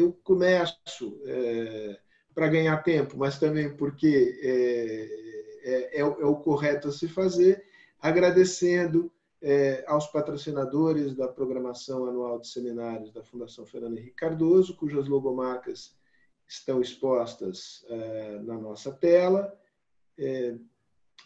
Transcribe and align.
eu 0.00 0.12
começo 0.24 1.20
é, 1.24 1.98
para 2.34 2.48
ganhar 2.48 2.82
tempo, 2.82 3.16
mas 3.16 3.38
também 3.38 3.74
porque 3.76 4.38
é, 4.42 5.70
é, 5.70 5.98
é, 5.98 6.00
é 6.00 6.04
o 6.04 6.36
correto 6.36 6.88
a 6.88 6.92
se 6.92 7.08
fazer, 7.08 7.64
agradecendo 8.00 9.12
é, 9.42 9.84
aos 9.86 10.06
patrocinadores 10.06 11.14
da 11.14 11.28
programação 11.28 12.06
anual 12.06 12.38
de 12.40 12.48
seminários 12.48 13.12
da 13.12 13.22
Fundação 13.22 13.66
Fernando 13.66 13.98
Henrique 13.98 14.16
Cardoso, 14.16 14.76
cujas 14.76 15.08
logomarcas 15.08 15.96
estão 16.46 16.80
expostas 16.80 17.84
é, 17.88 18.38
na 18.40 18.58
nossa 18.58 18.90
tela. 18.92 19.56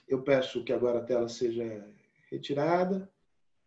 Eu 0.07 0.23
peço 0.23 0.63
que 0.63 0.73
agora 0.73 0.99
a 0.99 1.05
tela 1.05 1.29
seja 1.29 1.85
retirada. 2.31 3.11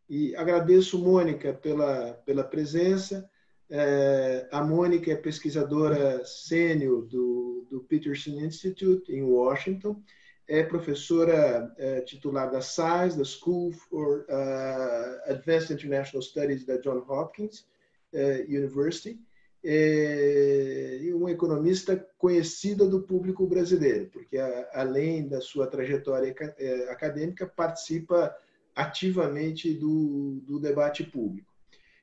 E 0.09 0.35
agradeço, 0.35 0.97
Mônica, 0.97 1.53
pela, 1.53 2.13
pela 2.25 2.43
presença. 2.43 3.29
É, 3.69 4.47
a 4.51 4.63
Mônica 4.63 5.11
é 5.11 5.15
pesquisadora 5.15 6.23
sênior 6.25 7.05
do, 7.05 7.67
do 7.69 7.81
Peterson 7.81 8.39
Institute, 8.39 9.11
em 9.11 9.23
Washington 9.23 10.01
é 10.47 10.63
professora 10.63 11.73
é, 11.77 12.01
titular 12.01 12.49
da 12.49 12.61
SAIS, 12.61 13.15
da 13.15 13.25
School 13.25 13.73
for 13.73 14.25
uh, 14.29 15.31
Advanced 15.31 15.71
International 15.71 16.21
Studies 16.21 16.65
da 16.65 16.77
Johns 16.77 17.07
Hopkins 17.09 17.67
uh, 18.13 18.43
University, 18.47 19.19
é, 19.63 20.99
e 21.01 21.13
uma 21.13 21.31
economista 21.31 21.97
conhecida 22.17 22.85
do 22.85 23.01
público 23.01 23.45
brasileiro, 23.45 24.09
porque 24.13 24.37
a, 24.37 24.69
além 24.73 25.27
da 25.27 25.41
sua 25.41 25.67
trajetória 25.67 26.33
é, 26.57 26.89
acadêmica, 26.89 27.45
participa 27.45 28.33
ativamente 28.73 29.73
do, 29.73 30.39
do 30.45 30.59
debate 30.59 31.03
público. 31.03 31.51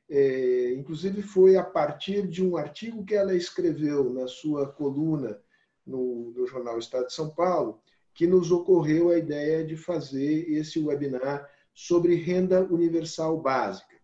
É, 0.09 0.73
inclusive, 0.75 1.23
foi 1.23 1.57
a 1.57 1.63
partir 1.63 2.27
de 2.27 2.45
um 2.45 2.57
artigo 2.57 3.05
que 3.05 3.15
ela 3.15 3.35
escreveu 3.35 4.13
na 4.13 4.27
sua 4.27 4.69
coluna 4.69 5.41
no, 5.87 6.31
no 6.31 6.47
jornal 6.47 6.79
Estado 6.79 7.07
de 7.07 7.15
São 7.15 7.31
Paulo, 7.31 7.81
que 8.13 8.27
nos 8.27 8.53
ocorreu 8.53 9.11
a 9.11 9.19
ideia 9.19 9.65
de 9.65 9.77
fazer 9.77 10.49
esse 10.51 10.79
webinar 10.79 11.49
sobre 11.75 12.15
renda 12.15 12.63
universal 12.63 13.41
básica. 13.41 13.95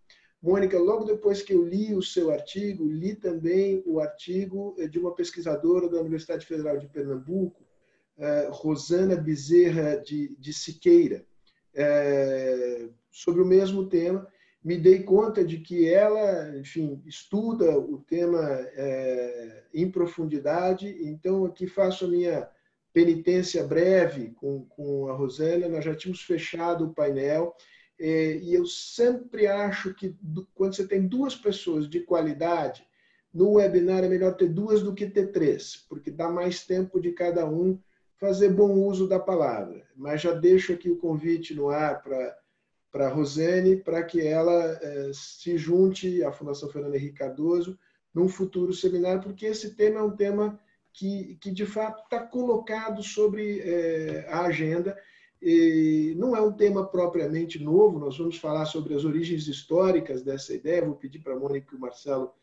Mônica, 0.43 0.79
logo 0.79 1.05
depois 1.05 1.43
que 1.43 1.53
eu 1.53 1.63
li 1.63 1.95
o 1.95 2.03
seu 2.03 2.31
artigo, 2.31 2.89
li 2.89 3.15
também 3.15 3.83
o 3.87 4.01
artigo 4.01 4.75
de 4.89 4.99
uma 4.99 5.15
pesquisadora 5.15 5.89
da 5.89 6.01
Universidade 6.01 6.47
Federal 6.47 6.79
de 6.79 6.89
Pernambuco, 6.89 7.63
eh, 8.17 8.49
Rosana 8.51 9.17
Bezerra 9.17 9.97
de, 9.97 10.35
de 10.39 10.53
Siqueira, 10.53 11.27
eh, 11.75 12.89
sobre 13.11 13.43
o 13.43 13.47
mesmo 13.47 13.87
tema. 13.87 14.27
Me 14.63 14.77
dei 14.77 15.03
conta 15.03 15.45
de 15.45 15.59
que 15.59 15.89
ela, 15.89 16.57
enfim, 16.59 17.03
estuda 17.07 17.79
o 17.79 17.99
tema 17.99 18.41
eh, 18.43 19.65
em 19.73 19.91
profundidade, 19.91 20.99
então 21.03 21.47
aqui 21.47 21.67
faço 21.67 22.05
a 22.05 22.09
minha 22.09 22.49
penitência 22.93 23.65
breve 23.65 24.33
com, 24.33 24.65
com 24.67 25.09
a 25.09 25.15
Rosânia, 25.15 25.69
nós 25.69 25.85
já 25.85 25.95
tínhamos 25.95 26.23
fechado 26.23 26.87
o 26.87 26.95
painel, 26.95 27.55
é, 27.99 28.37
e 28.37 28.55
eu 28.55 28.65
sempre 28.65 29.47
acho 29.47 29.95
que 29.95 30.17
quando 30.55 30.75
você 30.75 30.87
tem 30.87 31.07
duas 31.07 31.35
pessoas 31.35 31.89
de 31.89 32.01
qualidade, 32.01 32.85
no 33.33 33.53
webinar 33.53 34.03
é 34.03 34.09
melhor 34.09 34.35
ter 34.35 34.49
duas 34.49 34.83
do 34.83 34.95
que 34.95 35.07
ter 35.07 35.29
três, 35.29 35.77
porque 35.89 36.11
dá 36.11 36.29
mais 36.29 36.67
tempo 36.67 36.99
de 36.99 37.13
cada 37.13 37.47
um 37.47 37.79
fazer 38.17 38.49
bom 38.49 38.73
uso 38.73 39.07
da 39.07 39.21
palavra. 39.21 39.87
Mas 39.95 40.23
já 40.23 40.33
deixo 40.33 40.73
aqui 40.73 40.91
o 40.91 40.97
convite 40.97 41.55
no 41.55 41.69
ar 41.69 42.03
para 42.03 42.37
para 42.91 43.07
a 43.07 43.11
Rosane, 43.11 43.77
para 43.77 44.03
que 44.03 44.21
ela 44.21 44.79
eh, 44.83 45.11
se 45.15 45.57
junte 45.57 46.23
à 46.25 46.33
Fundação 46.33 46.69
Fernando 46.69 46.95
Henrique 46.95 47.19
Cardoso 47.19 47.79
num 48.13 48.29
futuro 48.29 48.73
seminário, 48.73 49.23
porque 49.23 49.47
esse 49.47 49.75
tema 49.75 50.01
é 50.01 50.03
um 50.03 50.17
tema 50.17 50.59
que, 50.93 51.37
que 51.41 51.51
de 51.51 51.65
fato 51.65 52.03
está 52.03 52.21
colocado 52.21 53.03
sobre 53.03 53.61
é, 53.61 54.27
a 54.29 54.43
agenda. 54.43 54.99
E 55.43 56.15
não 56.19 56.37
é 56.37 56.41
um 56.41 56.53
tema 56.53 56.87
propriamente 56.87 57.63
novo, 57.63 57.99
nós 57.99 58.19
vamos 58.19 58.37
falar 58.37 58.67
sobre 58.67 58.95
as 58.95 59.07
origens 59.07 59.49
históricas 59.49 60.23
dessa 60.23 60.53
ideia, 60.53 60.85
vou 60.85 60.97
pedir 60.97 61.21
para 61.21 61.33
a 61.33 61.39
Mônica 61.39 61.73
e 61.73 61.79
o 61.79 61.81
Marcelo 61.81 62.35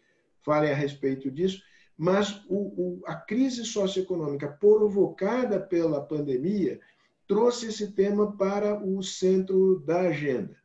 falem 0.42 0.72
a 0.72 0.76
respeito 0.76 1.30
disso, 1.30 1.62
mas 1.96 2.44
o, 2.48 2.56
o, 2.56 3.02
a 3.06 3.14
crise 3.14 3.66
socioeconômica 3.66 4.48
provocada 4.48 5.60
pela 5.60 6.02
pandemia 6.02 6.80
trouxe 7.28 7.68
esse 7.68 7.92
tema 7.92 8.36
para 8.38 8.84
o 8.84 9.04
centro 9.04 9.80
da 9.86 10.02
agenda. 10.02 10.56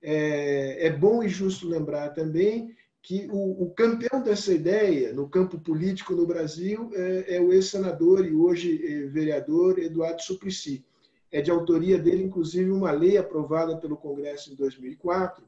É, 0.00 0.86
é 0.86 0.90
bom 0.90 1.22
e 1.22 1.28
justo 1.28 1.68
lembrar 1.68 2.10
também 2.10 2.74
que 3.02 3.26
o, 3.30 3.64
o, 3.64 3.70
campeão 3.70 4.22
dessa 4.22 4.52
ideia 4.52 5.12
no 5.12 5.28
campo 5.28 5.58
político 5.58 6.14
no 6.14 6.24
Brasil 6.24 6.90
é, 6.94 7.36
é 7.36 7.40
o 7.40 7.52
ex-senador 7.52 8.24
e 8.24 8.32
hoje 8.32 8.80
é, 8.84 9.06
vereador 9.08 9.78
Eduardo 9.78 10.22
Suplicy. 10.22 10.84
É 11.30 11.40
de 11.40 11.50
autoria 11.50 11.98
dele, 11.98 12.22
inclusive, 12.22 12.70
uma 12.70 12.92
lei 12.92 13.16
aprovada 13.16 13.76
pelo 13.78 13.96
Congresso 13.96 14.52
em 14.52 14.54
2004, 14.54 15.42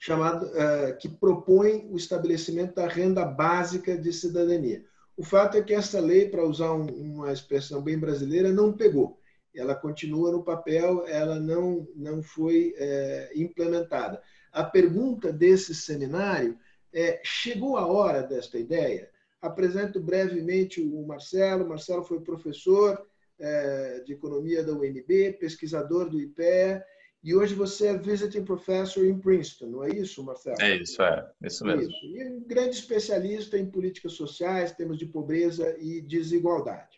chamado, 0.00 0.46
uh, 0.46 0.96
que 0.98 1.08
propõe 1.08 1.86
o 1.90 1.96
estabelecimento 1.96 2.74
da 2.74 2.88
renda 2.88 3.24
básica 3.24 3.96
de 3.96 4.12
cidadania. 4.12 4.84
O 5.16 5.22
fato 5.22 5.56
é 5.56 5.62
que 5.62 5.72
essa 5.72 6.00
lei, 6.00 6.28
para 6.28 6.44
usar 6.44 6.72
um, 6.72 6.86
uma 6.86 7.32
expressão 7.32 7.80
bem 7.80 7.96
brasileira, 7.98 8.52
não 8.52 8.72
pegou. 8.72 9.18
Ela 9.54 9.74
continua 9.74 10.30
no 10.30 10.42
papel, 10.42 11.06
ela 11.06 11.40
não, 11.40 11.88
não 11.96 12.22
foi 12.22 12.74
é, 12.76 13.32
implementada 13.34 14.22
a 14.52 14.64
pergunta 14.64 15.32
desse 15.32 15.74
seminário 15.74 16.58
é: 16.92 17.20
chegou 17.22 17.76
a 17.76 17.86
hora 17.86 18.22
desta 18.22 18.58
ideia? 18.58 19.10
Apresento 19.40 20.00
brevemente 20.00 20.80
o 20.80 21.06
Marcelo. 21.06 21.68
Marcelo 21.68 22.04
foi 22.04 22.20
professor 22.20 23.06
é, 23.38 24.00
de 24.04 24.14
economia 24.14 24.64
da 24.64 24.72
UNB, 24.72 25.34
pesquisador 25.38 26.08
do 26.08 26.20
IPE, 26.20 26.82
e 27.22 27.34
hoje 27.34 27.54
você 27.54 27.88
é 27.88 27.98
visiting 27.98 28.44
professor 28.44 29.04
em 29.04 29.18
Princeton, 29.18 29.66
não 29.66 29.84
é 29.84 29.90
isso, 29.90 30.24
Marcelo? 30.24 30.60
É 30.60 30.76
isso, 30.76 31.00
é. 31.02 31.30
Isso 31.42 31.64
mesmo. 31.64 31.90
Isso. 31.90 32.06
E 32.06 32.24
um 32.24 32.40
grande 32.40 32.76
especialista 32.76 33.56
em 33.56 33.70
políticas 33.70 34.14
sociais, 34.14 34.72
temas 34.72 34.98
de 34.98 35.06
pobreza 35.06 35.76
e 35.78 36.00
desigualdade. 36.00 36.97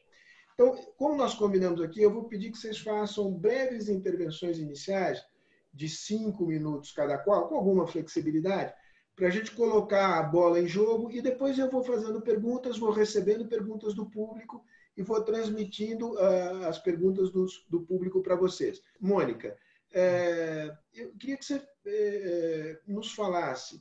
Então, 0.60 0.76
como 0.98 1.16
nós 1.16 1.32
combinamos 1.32 1.80
aqui, 1.80 2.02
eu 2.02 2.12
vou 2.12 2.24
pedir 2.24 2.50
que 2.50 2.58
vocês 2.58 2.78
façam 2.78 3.32
breves 3.32 3.88
intervenções 3.88 4.58
iniciais 4.58 5.24
de 5.72 5.88
cinco 5.88 6.44
minutos 6.44 6.92
cada 6.92 7.16
qual, 7.16 7.48
com 7.48 7.54
alguma 7.54 7.86
flexibilidade, 7.86 8.74
para 9.16 9.28
a 9.28 9.30
gente 9.30 9.52
colocar 9.52 10.18
a 10.18 10.22
bola 10.22 10.60
em 10.60 10.66
jogo 10.66 11.10
e 11.10 11.22
depois 11.22 11.58
eu 11.58 11.70
vou 11.70 11.82
fazendo 11.82 12.20
perguntas, 12.20 12.76
vou 12.76 12.90
recebendo 12.90 13.48
perguntas 13.48 13.94
do 13.94 14.04
público 14.04 14.62
e 14.94 15.02
vou 15.02 15.24
transmitindo 15.24 16.12
uh, 16.12 16.66
as 16.66 16.78
perguntas 16.78 17.30
dos, 17.30 17.64
do 17.70 17.80
público 17.80 18.22
para 18.22 18.36
vocês. 18.36 18.82
Mônica, 19.00 19.56
é, 19.94 20.76
eu 20.92 21.10
queria 21.12 21.38
que 21.38 21.44
você 21.46 21.66
é, 21.86 22.78
nos 22.86 23.14
falasse 23.14 23.80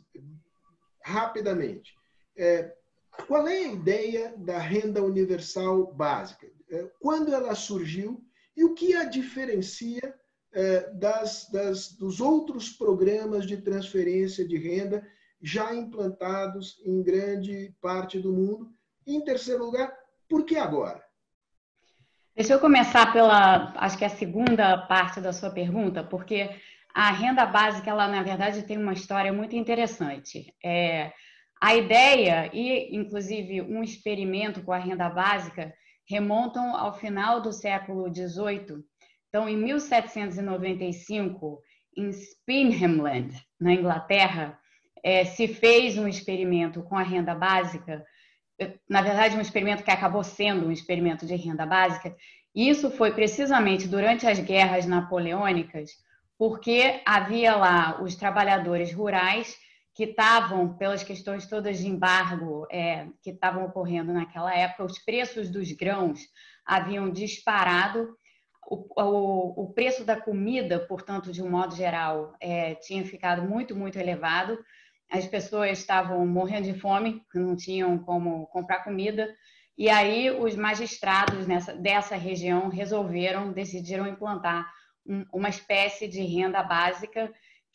rapidamente 1.03 1.93
é, 2.37 2.73
qual 3.27 3.45
é 3.49 3.57
a 3.57 3.67
ideia 3.67 4.33
da 4.37 4.57
renda 4.57 5.03
universal 5.03 5.91
básica, 5.91 6.47
quando 6.99 7.33
ela 7.33 7.55
surgiu 7.55 8.23
e 8.55 8.63
o 8.63 8.73
que 8.73 8.93
a 8.95 9.05
diferencia 9.05 10.13
é, 10.51 10.91
das, 10.93 11.49
das, 11.51 11.91
dos 11.93 12.19
outros 12.19 12.69
programas 12.69 13.45
de 13.45 13.57
transferência 13.57 14.47
de 14.47 14.57
renda 14.57 15.05
já 15.41 15.73
implantados 15.73 16.81
em 16.85 17.01
grande 17.01 17.73
parte 17.81 18.19
do 18.19 18.33
mundo. 18.33 18.69
E, 19.05 19.15
em 19.15 19.23
terceiro 19.23 19.63
lugar, 19.63 19.93
por 20.27 20.45
que 20.45 20.57
agora? 20.57 21.03
Deixa 22.35 22.53
eu 22.53 22.59
começar 22.59 23.11
pela, 23.11 23.73
acho 23.77 23.97
que 23.97 24.03
é 24.03 24.07
a 24.07 24.11
segunda 24.11 24.77
parte 24.77 25.19
da 25.19 25.33
sua 25.33 25.49
pergunta, 25.49 26.03
porque 26.03 26.49
a 26.93 27.11
renda 27.11 27.45
básica, 27.45 27.89
ela 27.89 28.07
na 28.07 28.23
verdade 28.23 28.63
tem 28.63 28.77
uma 28.77 28.93
história 28.93 29.31
muito 29.31 29.55
interessante. 29.55 30.53
É, 30.63 31.11
a 31.61 31.75
ideia 31.75 32.49
e, 32.53 32.95
inclusive, 32.95 33.61
um 33.61 33.83
experimento 33.83 34.63
com 34.63 34.71
a 34.71 34.77
renda 34.77 35.09
básica 35.09 35.73
remontam 36.09 36.75
ao 36.75 36.97
final 36.97 37.39
do 37.39 37.53
século 37.53 38.13
XVIII, 38.13 38.83
então, 39.29 39.47
em 39.47 39.55
1795, 39.55 41.61
em 41.95 42.11
Spinhamland, 42.11 43.33
na 43.59 43.73
Inglaterra, 43.73 44.59
é, 45.03 45.23
se 45.23 45.47
fez 45.47 45.97
um 45.97 46.07
experimento 46.07 46.81
com 46.81 46.97
a 46.97 47.03
renda 47.03 47.35
básica, 47.35 48.03
na 48.89 49.01
verdade, 49.01 49.37
um 49.37 49.41
experimento 49.41 49.83
que 49.83 49.91
acabou 49.91 50.23
sendo 50.23 50.67
um 50.67 50.71
experimento 50.71 51.25
de 51.25 51.35
renda 51.35 51.65
básica. 51.65 52.15
Isso 52.53 52.91
foi 52.91 53.13
precisamente 53.13 53.87
durante 53.87 54.27
as 54.27 54.39
guerras 54.39 54.85
napoleônicas, 54.85 55.91
porque 56.37 57.01
havia 57.05 57.55
lá 57.55 58.01
os 58.01 58.15
trabalhadores 58.15 58.93
rurais 58.93 59.55
que 59.99 60.05
estavam, 60.05 60.77
pelas 60.77 61.03
questões 61.03 61.45
todas 61.45 61.77
de 61.77 61.85
embargo 61.85 62.65
é, 62.71 63.07
que 63.21 63.31
estavam 63.31 63.65
ocorrendo 63.65 64.13
naquela 64.13 64.55
época, 64.55 64.85
os 64.85 64.97
preços 64.97 65.49
dos 65.49 65.73
grãos 65.73 66.21
haviam 66.65 67.11
disparado 67.11 68.15
o, 68.65 68.87
o, 68.95 69.63
o, 69.63 69.73
preço 69.73 70.05
da 70.05 70.15
comida, 70.15 70.79
portanto, 70.79 71.33
de 71.33 71.43
um 71.43 71.49
modo 71.49 71.75
geral, 71.75 72.33
é, 72.39 72.75
tinha 72.75 73.03
ficado 73.03 73.41
muito, 73.41 73.75
muito 73.75 73.99
elevado. 73.99 74.57
as 75.11 75.27
pessoas 75.27 75.79
estavam 75.79 76.25
morrendo 76.25 76.71
de 76.71 76.79
fome, 76.79 77.21
não 77.35 77.53
tinham 77.57 77.99
como 77.99 78.47
comprar 78.47 78.85
comida, 78.85 79.27
e 79.77 79.89
aí 79.89 80.31
os 80.31 80.55
magistrados 80.55 81.45
nessa, 81.45 81.73
dessa 81.73 82.15
região 82.15 82.69
resolveram, 82.69 83.51
decidiram 83.51 84.07
implantar 84.07 84.65
um, 85.05 85.25
uma 85.33 85.49
espécie 85.49 86.07
de 86.07 86.21
renda 86.21 86.63
básica 86.63 87.29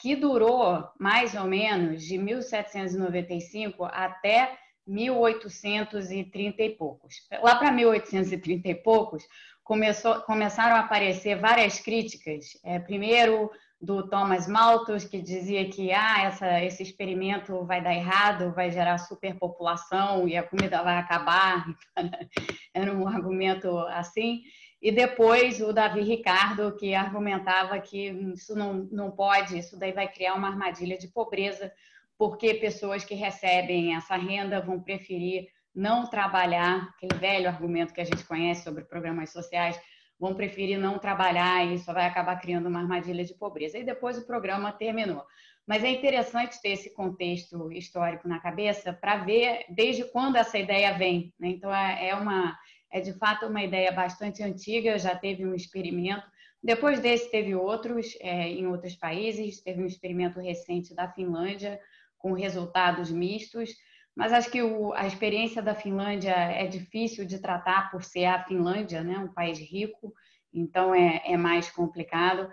que 0.04 0.14
durou 0.14 0.86
mais 1.00 1.34
ou 1.34 1.44
menos 1.44 2.04
de 2.04 2.18
1795 2.18 3.86
até 3.86 4.58
1830 4.86 6.62
e 6.62 6.70
poucos. 6.76 7.14
Lá 7.42 7.56
para 7.56 7.72
1830 7.72 8.68
e 8.68 8.74
poucos, 8.74 9.26
começou, 9.62 10.20
começaram 10.20 10.76
a 10.76 10.80
aparecer 10.80 11.40
várias 11.40 11.80
críticas. 11.80 12.48
É, 12.62 12.78
primeiro, 12.78 13.50
do 13.80 14.06
Thomas 14.06 14.46
Malthus, 14.46 15.04
que 15.04 15.22
dizia 15.22 15.70
que 15.70 15.90
ah, 15.90 16.24
essa, 16.24 16.62
esse 16.62 16.82
experimento 16.82 17.64
vai 17.64 17.82
dar 17.82 17.94
errado, 17.94 18.52
vai 18.52 18.70
gerar 18.70 18.98
superpopulação 18.98 20.28
e 20.28 20.36
a 20.36 20.42
comida 20.42 20.82
vai 20.82 20.98
acabar. 20.98 21.64
Era 22.74 22.92
um 22.92 23.08
argumento 23.08 23.78
assim. 23.88 24.42
E 24.84 24.92
depois 24.92 25.62
o 25.62 25.72
Davi 25.72 26.02
Ricardo, 26.02 26.76
que 26.76 26.94
argumentava 26.94 27.78
que 27.78 28.10
isso 28.34 28.54
não, 28.54 28.86
não 28.92 29.10
pode, 29.10 29.58
isso 29.58 29.78
daí 29.78 29.92
vai 29.92 30.06
criar 30.06 30.34
uma 30.34 30.48
armadilha 30.48 30.98
de 30.98 31.08
pobreza, 31.08 31.72
porque 32.18 32.52
pessoas 32.52 33.02
que 33.02 33.14
recebem 33.14 33.96
essa 33.96 34.14
renda 34.14 34.60
vão 34.60 34.78
preferir 34.78 35.48
não 35.74 36.06
trabalhar, 36.06 36.90
aquele 36.90 37.18
velho 37.18 37.48
argumento 37.48 37.94
que 37.94 38.00
a 38.02 38.04
gente 38.04 38.26
conhece 38.26 38.62
sobre 38.62 38.84
programas 38.84 39.30
sociais, 39.30 39.80
vão 40.20 40.34
preferir 40.34 40.78
não 40.78 40.98
trabalhar 40.98 41.64
e 41.64 41.76
isso 41.76 41.90
vai 41.90 42.04
acabar 42.04 42.38
criando 42.38 42.68
uma 42.68 42.80
armadilha 42.80 43.24
de 43.24 43.32
pobreza. 43.32 43.78
E 43.78 43.84
depois 43.84 44.18
o 44.18 44.26
programa 44.26 44.70
terminou. 44.70 45.24
Mas 45.66 45.82
é 45.82 45.88
interessante 45.88 46.60
ter 46.60 46.72
esse 46.72 46.92
contexto 46.92 47.72
histórico 47.72 48.28
na 48.28 48.38
cabeça 48.38 48.92
para 48.92 49.16
ver 49.24 49.64
desde 49.70 50.04
quando 50.04 50.36
essa 50.36 50.58
ideia 50.58 50.92
vem. 50.92 51.32
Né? 51.40 51.48
Então, 51.48 51.74
é, 51.74 52.08
é, 52.08 52.14
uma, 52.14 52.54
é 52.94 53.00
de 53.00 53.12
fato 53.12 53.46
uma 53.46 53.60
ideia 53.60 53.90
bastante 53.90 54.40
antiga, 54.40 54.96
já 54.96 55.16
teve 55.16 55.44
um 55.44 55.52
experimento. 55.52 56.24
Depois 56.62 57.00
desse, 57.00 57.28
teve 57.28 57.52
outros 57.52 58.16
é, 58.20 58.48
em 58.48 58.68
outros 58.68 58.94
países, 58.94 59.60
teve 59.60 59.82
um 59.82 59.86
experimento 59.86 60.38
recente 60.38 60.94
da 60.94 61.08
Finlândia, 61.08 61.80
com 62.16 62.32
resultados 62.32 63.10
mistos. 63.10 63.74
Mas 64.14 64.32
acho 64.32 64.48
que 64.48 64.62
o, 64.62 64.92
a 64.92 65.08
experiência 65.08 65.60
da 65.60 65.74
Finlândia 65.74 66.30
é 66.30 66.68
difícil 66.68 67.26
de 67.26 67.40
tratar 67.40 67.90
por 67.90 68.04
ser 68.04 68.26
a 68.26 68.44
Finlândia, 68.44 69.02
né, 69.02 69.18
um 69.18 69.34
país 69.34 69.58
rico, 69.58 70.14
então 70.52 70.94
é, 70.94 71.20
é 71.24 71.36
mais 71.36 71.68
complicado. 71.68 72.48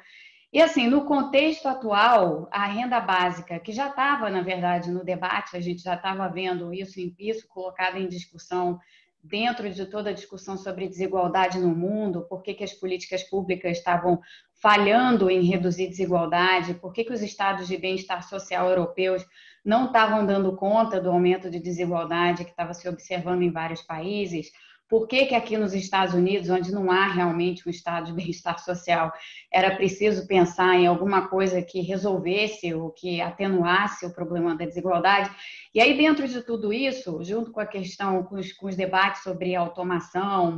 E 0.51 0.59
assim, 0.59 0.87
no 0.87 1.05
contexto 1.05 1.67
atual, 1.67 2.49
a 2.51 2.65
renda 2.65 2.99
básica, 2.99 3.59
que 3.59 3.71
já 3.71 3.89
estava, 3.89 4.27
na 4.31 4.41
verdade, 4.41 4.89
no 4.89 5.05
debate, 5.05 5.55
a 5.55 5.61
gente 5.61 5.83
já 5.83 5.93
estava 5.93 6.27
vendo 6.27 6.73
isso, 6.73 6.99
isso 7.19 7.47
colocado 7.47 7.97
em 7.97 8.07
discussão 8.07 8.79
dentro 9.23 9.69
de 9.69 9.85
toda 9.85 10.09
a 10.09 10.13
discussão 10.13 10.57
sobre 10.57 10.87
desigualdade 10.87 11.59
no 11.59 11.69
mundo, 11.69 12.25
por 12.27 12.41
que, 12.41 12.53
que 12.53 12.63
as 12.63 12.73
políticas 12.73 13.23
públicas 13.23 13.77
estavam 13.77 14.19
falhando 14.61 15.29
em 15.29 15.43
reduzir 15.43 15.87
desigualdade, 15.87 16.75
por 16.75 16.91
que, 16.91 17.03
que 17.03 17.13
os 17.13 17.21
estados 17.21 17.67
de 17.67 17.77
bem-estar 17.77 18.27
social 18.27 18.69
europeus 18.69 19.25
não 19.63 19.87
estavam 19.87 20.25
dando 20.25 20.55
conta 20.55 20.99
do 20.99 21.11
aumento 21.11 21.49
de 21.49 21.59
desigualdade 21.59 22.43
que 22.43 22.51
estava 22.51 22.73
se 22.73 22.87
observando 22.89 23.43
em 23.43 23.51
vários 23.51 23.81
países, 23.81 24.51
por 24.91 25.07
que, 25.07 25.27
que 25.27 25.35
aqui 25.35 25.55
nos 25.55 25.73
Estados 25.73 26.13
Unidos, 26.13 26.49
onde 26.49 26.69
não 26.69 26.91
há 26.91 27.07
realmente 27.07 27.65
um 27.65 27.71
estado 27.71 28.07
de 28.07 28.11
bem-estar 28.11 28.59
social, 28.59 29.09
era 29.49 29.73
preciso 29.73 30.27
pensar 30.27 30.75
em 30.75 30.85
alguma 30.85 31.29
coisa 31.29 31.61
que 31.61 31.79
resolvesse 31.79 32.73
ou 32.73 32.91
que 32.91 33.21
atenuasse 33.21 34.05
o 34.05 34.13
problema 34.13 34.53
da 34.53 34.65
desigualdade. 34.65 35.31
E 35.73 35.79
aí, 35.79 35.95
dentro 35.95 36.27
de 36.27 36.41
tudo 36.41 36.73
isso, 36.73 37.23
junto 37.23 37.53
com 37.53 37.61
a 37.61 37.65
questão, 37.65 38.21
com 38.23 38.35
os, 38.35 38.51
com 38.51 38.67
os 38.67 38.75
debates 38.75 39.23
sobre 39.23 39.55
automação, 39.55 40.51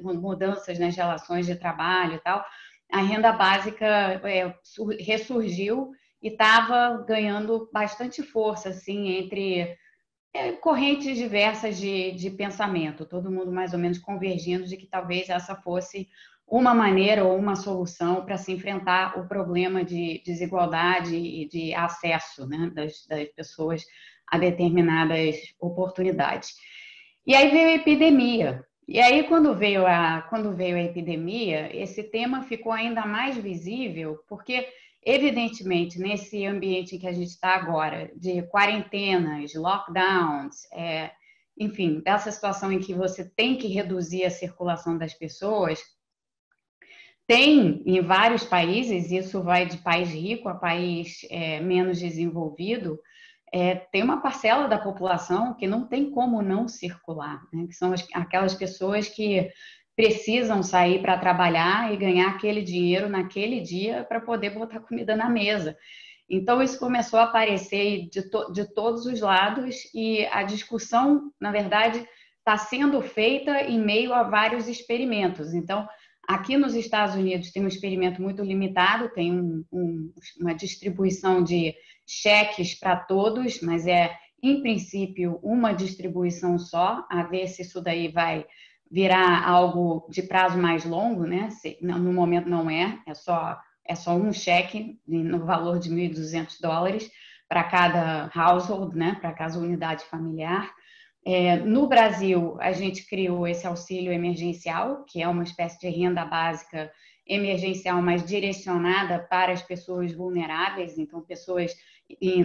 mudanças 0.00 0.78
nas 0.78 0.96
relações 0.96 1.44
de 1.44 1.54
trabalho 1.54 2.14
e 2.14 2.20
tal, 2.20 2.42
a 2.90 3.02
renda 3.02 3.32
básica 3.32 3.86
é, 4.24 4.54
ressurgiu 4.98 5.90
e 6.22 6.28
estava 6.28 7.04
ganhando 7.06 7.68
bastante 7.70 8.22
força 8.22 8.70
assim 8.70 9.08
entre 9.08 9.76
é, 10.34 10.50
correntes 10.52 11.16
diversas 11.16 11.78
de, 11.78 12.10
de 12.10 12.28
pensamento, 12.28 13.06
todo 13.06 13.30
mundo 13.30 13.52
mais 13.52 13.72
ou 13.72 13.78
menos 13.78 13.98
convergindo 13.98 14.66
de 14.66 14.76
que 14.76 14.86
talvez 14.86 15.30
essa 15.30 15.54
fosse 15.54 16.08
uma 16.46 16.74
maneira 16.74 17.24
ou 17.24 17.38
uma 17.38 17.54
solução 17.56 18.24
para 18.24 18.36
se 18.36 18.52
enfrentar 18.52 19.18
o 19.18 19.28
problema 19.28 19.84
de 19.84 20.20
desigualdade 20.26 21.16
e 21.16 21.48
de 21.48 21.72
acesso 21.72 22.46
né, 22.46 22.70
das, 22.74 23.06
das 23.06 23.28
pessoas 23.28 23.84
a 24.26 24.36
determinadas 24.36 25.36
oportunidades. 25.60 26.54
E 27.26 27.34
aí 27.34 27.50
veio 27.50 27.68
a 27.68 27.74
epidemia. 27.74 28.64
E 28.86 29.00
aí, 29.00 29.22
quando 29.24 29.54
veio 29.54 29.86
a, 29.86 30.26
quando 30.28 30.54
veio 30.54 30.76
a 30.76 30.82
epidemia, 30.82 31.74
esse 31.74 32.02
tema 32.02 32.42
ficou 32.42 32.72
ainda 32.72 33.06
mais 33.06 33.36
visível, 33.36 34.18
porque 34.28 34.68
Evidentemente, 35.06 35.98
nesse 35.98 36.46
ambiente 36.46 36.98
que 36.98 37.06
a 37.06 37.12
gente 37.12 37.28
está 37.28 37.54
agora, 37.54 38.10
de 38.16 38.42
quarentenas, 38.44 39.54
lockdowns, 39.54 40.64
é, 40.72 41.10
enfim, 41.58 42.00
dessa 42.00 42.30
situação 42.30 42.72
em 42.72 42.80
que 42.80 42.94
você 42.94 43.24
tem 43.36 43.56
que 43.56 43.68
reduzir 43.68 44.24
a 44.24 44.30
circulação 44.30 44.96
das 44.96 45.12
pessoas, 45.12 45.80
tem 47.26 47.82
em 47.86 48.00
vários 48.00 48.44
países, 48.44 49.10
isso 49.10 49.42
vai 49.42 49.66
de 49.66 49.78
país 49.78 50.10
rico 50.10 50.48
a 50.48 50.54
país 50.54 51.18
é, 51.30 51.60
menos 51.60 51.98
desenvolvido, 51.98 52.98
é, 53.52 53.76
tem 53.76 54.02
uma 54.02 54.20
parcela 54.20 54.66
da 54.66 54.78
população 54.78 55.54
que 55.54 55.66
não 55.66 55.86
tem 55.86 56.10
como 56.10 56.42
não 56.42 56.66
circular, 56.66 57.40
né? 57.52 57.66
que 57.66 57.72
são 57.72 57.92
as, 57.92 58.06
aquelas 58.12 58.54
pessoas 58.54 59.08
que 59.08 59.48
precisam 59.96 60.62
sair 60.62 61.00
para 61.00 61.18
trabalhar 61.18 61.92
e 61.92 61.96
ganhar 61.96 62.28
aquele 62.30 62.62
dinheiro 62.62 63.08
naquele 63.08 63.60
dia 63.60 64.04
para 64.04 64.20
poder 64.20 64.50
botar 64.50 64.80
comida 64.80 65.14
na 65.16 65.28
mesa. 65.28 65.76
Então, 66.28 66.62
isso 66.62 66.78
começou 66.78 67.18
a 67.18 67.24
aparecer 67.24 68.08
de, 68.08 68.22
to 68.28 68.50
de 68.52 68.72
todos 68.74 69.06
os 69.06 69.20
lados 69.20 69.76
e 69.94 70.24
a 70.26 70.42
discussão, 70.42 71.30
na 71.40 71.52
verdade, 71.52 72.04
está 72.38 72.56
sendo 72.56 73.00
feita 73.02 73.62
em 73.62 73.78
meio 73.78 74.12
a 74.12 74.22
vários 74.22 74.66
experimentos. 74.66 75.54
Então, 75.54 75.86
aqui 76.26 76.56
nos 76.56 76.74
Estados 76.74 77.14
Unidos 77.14 77.52
tem 77.52 77.62
um 77.62 77.68
experimento 77.68 78.22
muito 78.22 78.42
limitado, 78.42 79.12
tem 79.14 79.32
um, 79.32 79.64
um, 79.72 80.12
uma 80.40 80.54
distribuição 80.54 81.42
de 81.42 81.74
cheques 82.06 82.78
para 82.78 82.96
todos, 82.96 83.60
mas 83.60 83.86
é, 83.86 84.14
em 84.42 84.60
princípio, 84.60 85.38
uma 85.42 85.72
distribuição 85.72 86.58
só, 86.58 87.06
a 87.10 87.22
ver 87.22 87.46
se 87.48 87.62
isso 87.62 87.80
daí 87.80 88.08
vai 88.08 88.44
virar 88.90 89.46
algo 89.46 90.06
de 90.10 90.22
prazo 90.22 90.58
mais 90.58 90.84
longo, 90.84 91.24
né? 91.24 91.48
No 91.80 92.12
momento 92.12 92.48
não 92.48 92.70
é, 92.70 92.98
é 93.06 93.14
só 93.14 93.58
é 93.86 93.94
só 93.94 94.14
um 94.16 94.32
cheque 94.32 94.98
no 95.06 95.44
valor 95.44 95.78
de 95.78 95.90
1.200 95.90 96.58
dólares 96.60 97.10
para 97.48 97.62
cada 97.64 98.30
household, 98.34 98.96
né? 98.96 99.18
Para 99.20 99.32
cada 99.32 99.58
unidade 99.58 100.04
familiar. 100.04 100.72
É, 101.26 101.56
no 101.56 101.86
Brasil, 101.86 102.56
a 102.60 102.72
gente 102.72 103.06
criou 103.06 103.46
esse 103.46 103.66
auxílio 103.66 104.12
emergencial, 104.12 105.04
que 105.04 105.22
é 105.22 105.28
uma 105.28 105.42
espécie 105.42 105.78
de 105.78 105.88
renda 105.88 106.24
básica 106.24 106.90
emergencial, 107.26 108.02
mas 108.02 108.24
direcionada 108.24 109.18
para 109.18 109.52
as 109.52 109.62
pessoas 109.62 110.12
vulneráveis, 110.12 110.98
então 110.98 111.22
pessoas 111.22 111.74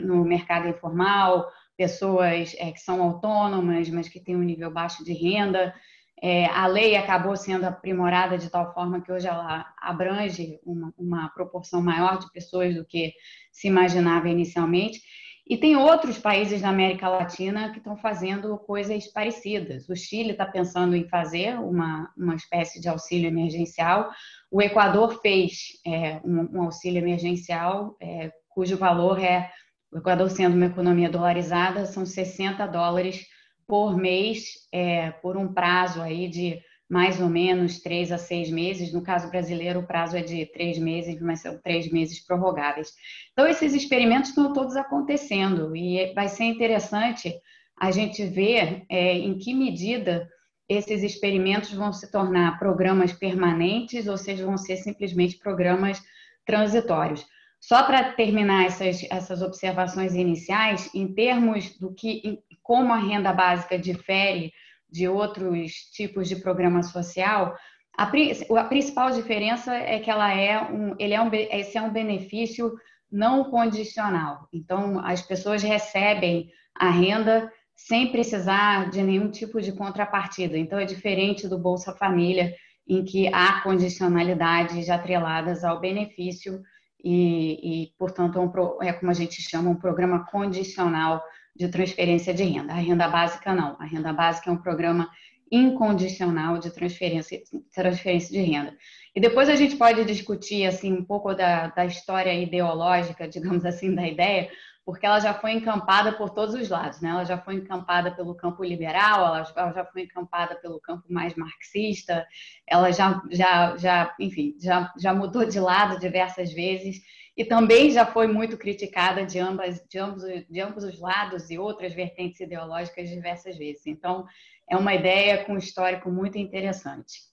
no 0.01 0.23
mercado 0.23 0.69
informal, 0.69 1.45
pessoas 1.75 2.55
é, 2.57 2.71
que 2.71 2.79
são 2.79 3.01
autônomas, 3.01 3.89
mas 3.89 4.07
que 4.07 4.19
têm 4.19 4.37
um 4.37 4.43
nível 4.43 4.71
baixo 4.71 5.03
de 5.03 5.11
renda, 5.11 5.73
é, 6.21 6.45
a 6.47 6.67
lei 6.67 6.95
acabou 6.97 7.35
sendo 7.35 7.65
aprimorada 7.65 8.37
de 8.37 8.49
tal 8.49 8.73
forma 8.73 9.01
que 9.01 9.11
hoje 9.11 9.27
ela 9.27 9.65
abrange 9.81 10.59
uma, 10.65 10.93
uma, 10.97 11.29
proporção 11.29 11.81
maior 11.81 12.19
de 12.19 12.29
pessoas 12.31 12.75
do 12.75 12.85
que 12.85 13.13
se 13.51 13.67
imaginava 13.67 14.27
inicialmente. 14.27 15.01
E 15.47 15.57
tem 15.57 15.75
outros 15.75 16.19
países 16.19 16.61
da 16.61 16.69
América 16.69 17.09
Latina 17.09 17.71
que 17.71 17.79
estão 17.79 17.97
fazendo 17.97 18.55
coisas 18.59 19.07
parecidas. 19.07 19.87
O 19.89 19.95
Chile 19.95 20.31
está 20.31 20.45
pensando 20.45 20.95
em 20.95 21.07
fazer 21.07 21.57
uma, 21.57 22.13
uma 22.15 22.35
espécie 22.35 22.79
de 22.79 22.87
auxílio 22.87 23.29
emergencial. 23.29 24.11
O 24.51 24.61
Equador 24.61 25.19
fez 25.21 25.79
é, 25.87 26.19
um, 26.23 26.57
um, 26.57 26.63
auxílio 26.63 26.99
emergencial 26.99 27.95
é, 27.99 28.31
cujo 28.49 28.77
valor 28.77 29.19
é, 29.19 29.49
o 29.91 29.97
Equador 29.97 30.29
sendo 30.29 30.55
uma 30.55 30.67
economia 30.67 31.09
dolarizada, 31.09 31.85
são 31.85 32.05
60 32.05 32.67
dólares 32.67 33.25
por 33.69 33.95
mês, 33.95 34.67
é, 34.73 35.11
por 35.11 35.37
um 35.37 35.53
prazo 35.53 36.01
aí 36.01 36.27
de 36.27 36.59
mais 36.89 37.21
ou 37.21 37.29
menos 37.29 37.79
três 37.79 38.11
a 38.11 38.17
seis 38.17 38.49
meses. 38.49 38.91
No 38.91 39.03
caso 39.03 39.29
brasileiro, 39.29 39.81
o 39.81 39.85
prazo 39.85 40.17
é 40.17 40.21
de 40.21 40.47
três 40.47 40.79
meses, 40.79 41.21
mas 41.21 41.41
são 41.41 41.61
três 41.61 41.91
meses 41.91 42.25
prorrogáveis. 42.25 42.91
Então, 43.31 43.45
esses 43.47 43.75
experimentos 43.75 44.29
estão 44.29 44.51
todos 44.51 44.75
acontecendo 44.75 45.75
e 45.75 46.11
vai 46.15 46.27
ser 46.27 46.45
interessante 46.45 47.31
a 47.79 47.91
gente 47.91 48.25
ver 48.25 48.85
é, 48.89 49.13
em 49.13 49.37
que 49.37 49.53
medida 49.53 50.27
esses 50.67 51.03
experimentos 51.03 51.71
vão 51.71 51.93
se 51.93 52.11
tornar 52.11 52.57
programas 52.57 53.13
permanentes 53.13 54.07
ou 54.07 54.17
seja, 54.17 54.45
vão 54.45 54.57
ser 54.57 54.77
simplesmente 54.77 55.37
programas 55.37 56.01
transitórios. 56.43 57.23
só 57.61 57.83
para 57.83 58.13
terminar 58.13 58.65
essas, 58.65 59.05
essas 59.11 59.41
observações 59.41 60.15
iniciais, 60.15 60.89
em 60.95 61.13
termos 61.13 61.77
do 61.77 61.93
que, 61.93 62.39
como 62.69 62.93
a 62.93 62.97
renda 62.97 63.33
básica 63.33 63.79
difere 63.79 64.53
de 64.87 65.07
outros 65.07 65.71
tipos 65.91 66.29
de 66.29 66.35
programa 66.35 66.83
social, 66.83 67.55
a, 67.97 68.03
a 68.03 68.63
principal 68.65 69.09
diferença 69.09 69.73
é 69.73 69.97
que 69.97 70.11
ela 70.11 70.31
é 70.31 70.61
um, 70.71 70.95
ele 70.99 71.15
é 71.15 71.19
um, 71.19 71.31
esse 71.33 71.79
é 71.79 71.81
um 71.81 71.91
benefício 71.91 72.71
não 73.11 73.45
condicional. 73.45 74.47
Então, 74.53 75.03
as 75.03 75.19
pessoas 75.19 75.63
recebem 75.63 76.51
a 76.75 76.91
renda 76.91 77.51
sem 77.75 78.11
precisar 78.11 78.91
de 78.91 79.01
nenhum 79.01 79.31
tipo 79.31 79.59
de 79.59 79.71
contrapartida. 79.71 80.55
Então, 80.55 80.77
é 80.77 80.85
diferente 80.85 81.47
do 81.47 81.57
Bolsa 81.57 81.95
Família, 81.95 82.53
em 82.87 83.03
que 83.03 83.33
há 83.33 83.61
condicionalidades 83.63 84.91
atreladas 84.91 85.63
ao 85.63 85.79
benefício 85.79 86.61
e, 87.03 87.83
e 87.83 87.93
portanto, 87.97 88.39
é, 88.83 88.89
é 88.89 88.93
como 88.93 89.09
a 89.09 89.15
gente 89.15 89.41
chama 89.41 89.71
um 89.71 89.75
programa 89.75 90.23
condicional 90.29 91.19
de 91.55 91.67
transferência 91.67 92.33
de 92.33 92.43
renda. 92.43 92.73
A 92.73 92.77
renda 92.77 93.07
básica 93.07 93.53
não. 93.53 93.75
A 93.79 93.85
renda 93.85 94.13
básica 94.13 94.49
é 94.49 94.53
um 94.53 94.57
programa 94.57 95.09
incondicional 95.51 96.57
de 96.57 96.69
transferência, 96.71 97.41
transferência 97.73 98.31
de 98.31 98.41
renda. 98.41 98.75
E 99.15 99.19
depois 99.19 99.49
a 99.49 99.55
gente 99.55 99.75
pode 99.75 100.05
discutir 100.05 100.65
assim 100.65 100.93
um 100.93 101.03
pouco 101.03 101.33
da, 101.33 101.67
da 101.67 101.85
história 101.85 102.33
ideológica, 102.33 103.27
digamos 103.27 103.65
assim, 103.65 103.93
da 103.93 104.07
ideia, 104.07 104.49
porque 104.89 105.05
ela 105.05 105.19
já 105.19 105.35
foi 105.35 105.51
encampada 105.51 106.11
por 106.13 106.31
todos 106.31 106.55
os 106.55 106.67
lados, 106.67 106.99
né? 106.99 107.09
Ela 107.09 107.23
já 107.23 107.37
foi 107.37 107.53
encampada 107.53 108.09
pelo 108.09 108.33
campo 108.33 108.63
liberal, 108.63 109.23
ela, 109.23 109.43
já 109.71 109.85
foi 109.85 110.01
encampada 110.01 110.55
pelo 110.55 110.79
campo 110.79 111.03
mais 111.07 111.35
marxista, 111.35 112.25
ela 112.65 112.91
já, 112.91 113.21
já, 113.29 113.77
já 113.77 114.15
enfim, 114.19 114.55
já, 114.59 114.91
já 114.97 115.13
mudou 115.13 115.45
de 115.45 115.59
lado 115.59 115.99
diversas 115.99 116.51
vezes 116.51 117.03
e 117.37 117.45
também 117.45 117.91
já 117.91 118.03
foi 118.03 118.25
muito 118.25 118.57
criticada 118.57 119.23
de, 119.23 119.37
ambas, 119.37 119.79
de, 119.87 119.99
ambos, 119.99 120.23
de 120.23 120.59
ambos 120.59 120.83
os 120.83 120.99
lados 120.99 121.51
e 121.51 121.59
outras 121.59 121.93
vertentes 121.93 122.39
ideológicas 122.39 123.07
diversas 123.09 123.55
vezes. 123.59 123.85
Então, 123.85 124.25
é 124.67 124.75
uma 124.75 124.95
ideia 124.95 125.45
com 125.45 125.53
um 125.53 125.57
histórico 125.59 126.09
muito 126.09 126.39
interessante. 126.39 127.29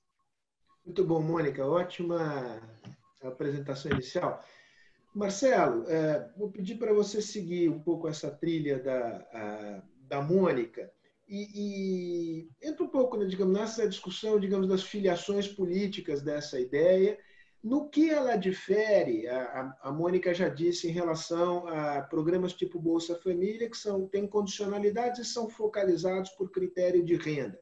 Muito 0.84 1.02
bom, 1.02 1.22
Mônica. 1.22 1.64
Ótima 1.64 2.60
apresentação 3.24 3.90
inicial. 3.92 4.44
Marcelo, 5.16 5.84
é, 5.88 6.30
vou 6.36 6.50
pedir 6.50 6.76
para 6.76 6.92
você 6.92 7.22
seguir 7.22 7.70
um 7.70 7.80
pouco 7.80 8.06
essa 8.06 8.30
trilha 8.30 8.78
da, 8.78 9.26
a, 9.32 9.82
da 10.02 10.20
Mônica 10.20 10.92
e, 11.26 12.48
e 12.60 12.68
entra 12.68 12.84
um 12.84 12.88
pouco, 12.88 13.16
né, 13.16 13.24
digamos, 13.24 13.58
nessa 13.58 13.88
discussão, 13.88 14.38
digamos, 14.38 14.68
das 14.68 14.82
filiações 14.82 15.48
políticas 15.48 16.22
dessa 16.22 16.60
ideia 16.60 17.18
no 17.66 17.88
que 17.88 18.10
ela 18.10 18.36
difere, 18.36 19.26
a, 19.26 19.76
a, 19.82 19.90
Mônica 19.90 20.32
já 20.32 20.48
disse 20.48 20.86
em 20.86 20.92
relação 20.92 21.66
a 21.66 22.00
programas 22.02 22.52
tipo 22.52 22.78
Bolsa 22.78 23.16
Família, 23.16 23.68
que 23.68 23.76
são, 23.76 24.06
têm 24.06 24.24
condicionalidades 24.24 25.18
e 25.18 25.24
são 25.24 25.48
focalizados 25.48 26.30
por 26.30 26.52
critério 26.52 27.04
de 27.04 27.16
renda. 27.16 27.58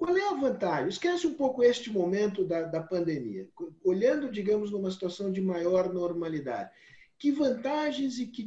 Qual 0.00 0.16
é 0.16 0.28
a 0.30 0.32
vantagem? 0.32 0.88
Esquece 0.88 1.26
um 1.26 1.34
pouco 1.34 1.62
este 1.62 1.92
momento 1.92 2.42
da, 2.42 2.62
da 2.62 2.82
pandemia. 2.82 3.46
Olhando, 3.84 4.30
digamos, 4.30 4.70
numa 4.70 4.90
situação 4.90 5.30
de 5.30 5.42
maior 5.42 5.92
normalidade. 5.92 6.70
Que 7.18 7.30
vantagens 7.30 8.18
e 8.18 8.26
que 8.26 8.42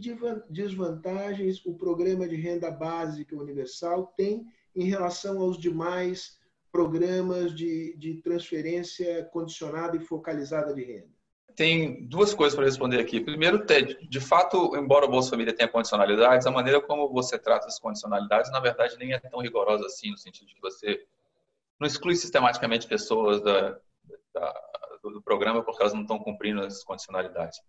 desvantagens 0.49 1.63
o 1.63 1.75
programa 1.75 2.27
de 2.27 2.35
renda 2.35 2.71
básica 2.71 3.35
universal 3.35 4.11
tem 4.17 4.47
em 4.75 4.85
relação 4.85 5.39
aos 5.41 5.59
demais 5.59 6.39
programas 6.71 7.53
de, 7.53 7.95
de 7.99 8.15
transferência 8.15 9.23
condicionada 9.25 9.95
e 9.95 9.99
focalizada 9.99 10.73
de 10.73 10.83
renda? 10.83 11.13
Tem 11.55 12.03
duas 12.07 12.33
coisas 12.33 12.55
para 12.55 12.65
responder 12.65 12.99
aqui. 12.99 13.21
Primeiro, 13.21 13.63
de 14.09 14.19
fato, 14.19 14.75
embora 14.75 15.05
o 15.05 15.11
Bolsa 15.11 15.29
Família 15.29 15.53
tenha 15.53 15.69
condicionalidades, 15.69 16.47
a 16.47 16.51
maneira 16.51 16.81
como 16.81 17.07
você 17.09 17.37
trata 17.37 17.67
as 17.67 17.77
condicionalidades, 17.77 18.51
na 18.51 18.59
verdade, 18.59 18.97
nem 18.97 19.13
é 19.13 19.19
tão 19.19 19.39
rigorosa 19.39 19.85
assim, 19.85 20.09
no 20.09 20.17
sentido 20.17 20.47
de 20.47 20.55
que 20.55 20.61
você 20.61 21.05
não 21.83 21.87
exclui 21.87 22.15
sistematicamente 22.15 22.87
pessoas 22.87 23.41
da, 23.43 23.77
da, 24.33 24.61
do 25.03 25.21
programa 25.21 25.63
porque 25.63 25.81
elas 25.81 25.93
não 25.93 26.01
estão 26.01 26.17
cumprindo 26.17 26.61
as 26.61 26.83
condicionalidades. 26.83 27.59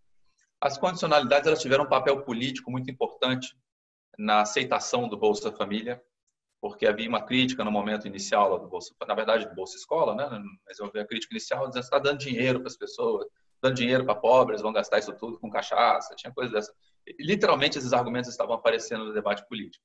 As 0.61 0.78
condicionalidades 0.78 1.47
elas 1.47 1.61
tiveram 1.61 1.85
um 1.85 1.88
papel 1.88 2.23
político 2.23 2.71
muito 2.71 2.90
importante 2.90 3.56
na 4.16 4.42
aceitação 4.42 5.09
do 5.09 5.16
Bolsa 5.16 5.50
Família 5.52 6.00
porque 6.61 6.87
havia 6.87 7.06
uma 7.06 7.21
crítica 7.21 7.62
no 7.62 7.71
momento 7.71 8.06
inicial 8.06 8.59
do 8.59 8.66
Bolsa, 8.66 8.94
na 9.06 9.14
verdade, 9.14 9.47
do 9.47 9.54
Bolsa 9.54 9.76
Escola, 9.76 10.14
né? 10.14 10.26
Mas 10.66 10.78
vi 10.90 10.99
a 10.99 11.06
crítica 11.06 11.35
inicial 11.35 11.68
dizendo 11.68 11.83
está 11.83 11.99
dando 11.99 12.16
dinheiro 12.16 12.59
para 12.59 12.68
as 12.68 12.76
pessoas, 12.76 13.26
dando 13.61 13.75
dinheiro 13.75 14.02
para 14.02 14.14
pobres, 14.14 14.62
vão 14.62 14.73
gastar 14.73 14.99
isso 14.99 15.12
tudo 15.12 15.38
com 15.38 15.50
cachaça, 15.50 16.14
tinha 16.14 16.33
coisa 16.33 16.54
dessa. 16.54 16.73
literalmente, 17.21 17.76
esses 17.76 17.92
argumentos 17.92 18.30
estavam 18.30 18.54
aparecendo 18.54 19.04
no 19.04 19.12
debate 19.12 19.47
político. 19.47 19.85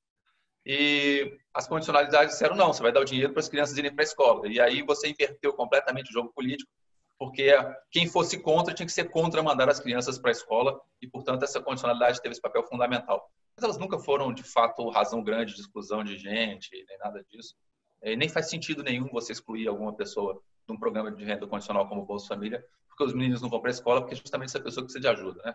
E 0.72 1.36
as 1.52 1.66
condicionalidades 1.66 2.34
disseram, 2.34 2.54
não, 2.54 2.72
você 2.72 2.80
vai 2.80 2.92
dar 2.92 3.00
o 3.00 3.04
dinheiro 3.04 3.32
para 3.32 3.40
as 3.40 3.48
crianças 3.48 3.76
irem 3.76 3.92
para 3.92 4.02
a 4.02 4.06
escola. 4.06 4.46
E 4.46 4.60
aí 4.60 4.82
você 4.82 5.08
inverteu 5.08 5.52
completamente 5.52 6.10
o 6.10 6.12
jogo 6.12 6.32
político, 6.32 6.70
porque 7.18 7.52
quem 7.90 8.06
fosse 8.06 8.38
contra 8.38 8.72
tinha 8.72 8.86
que 8.86 8.92
ser 8.92 9.10
contra 9.10 9.42
mandar 9.42 9.68
as 9.68 9.80
crianças 9.80 10.16
para 10.16 10.30
a 10.30 10.32
escola, 10.32 10.80
e, 11.02 11.08
portanto, 11.08 11.42
essa 11.42 11.60
condicionalidade 11.60 12.22
teve 12.22 12.34
esse 12.34 12.40
papel 12.40 12.62
fundamental 12.62 13.28
mas 13.56 13.64
elas 13.64 13.78
nunca 13.78 13.98
foram, 13.98 14.32
de 14.32 14.42
fato, 14.42 14.88
razão 14.88 15.22
grande 15.22 15.54
de 15.54 15.60
exclusão 15.60 16.02
de 16.02 16.16
gente, 16.16 16.70
nem 16.88 16.98
nada 16.98 17.22
disso. 17.28 17.54
E 18.02 18.16
nem 18.16 18.28
faz 18.28 18.48
sentido 18.48 18.82
nenhum 18.82 19.08
você 19.08 19.32
excluir 19.32 19.68
alguma 19.68 19.92
pessoa 19.92 20.40
de 20.66 20.74
um 20.74 20.78
programa 20.78 21.10
de 21.10 21.24
renda 21.24 21.46
condicional 21.46 21.86
como 21.86 22.02
o 22.02 22.06
Bolsa 22.06 22.28
Família, 22.28 22.64
porque 22.88 23.04
os 23.04 23.12
meninos 23.12 23.42
não 23.42 23.50
vão 23.50 23.60
para 23.60 23.70
a 23.70 23.72
escola, 23.72 24.00
porque 24.00 24.14
justamente 24.14 24.48
essa 24.48 24.60
pessoa 24.60 24.84
precisa 24.84 25.00
de 25.00 25.08
ajuda, 25.08 25.42
né? 25.44 25.54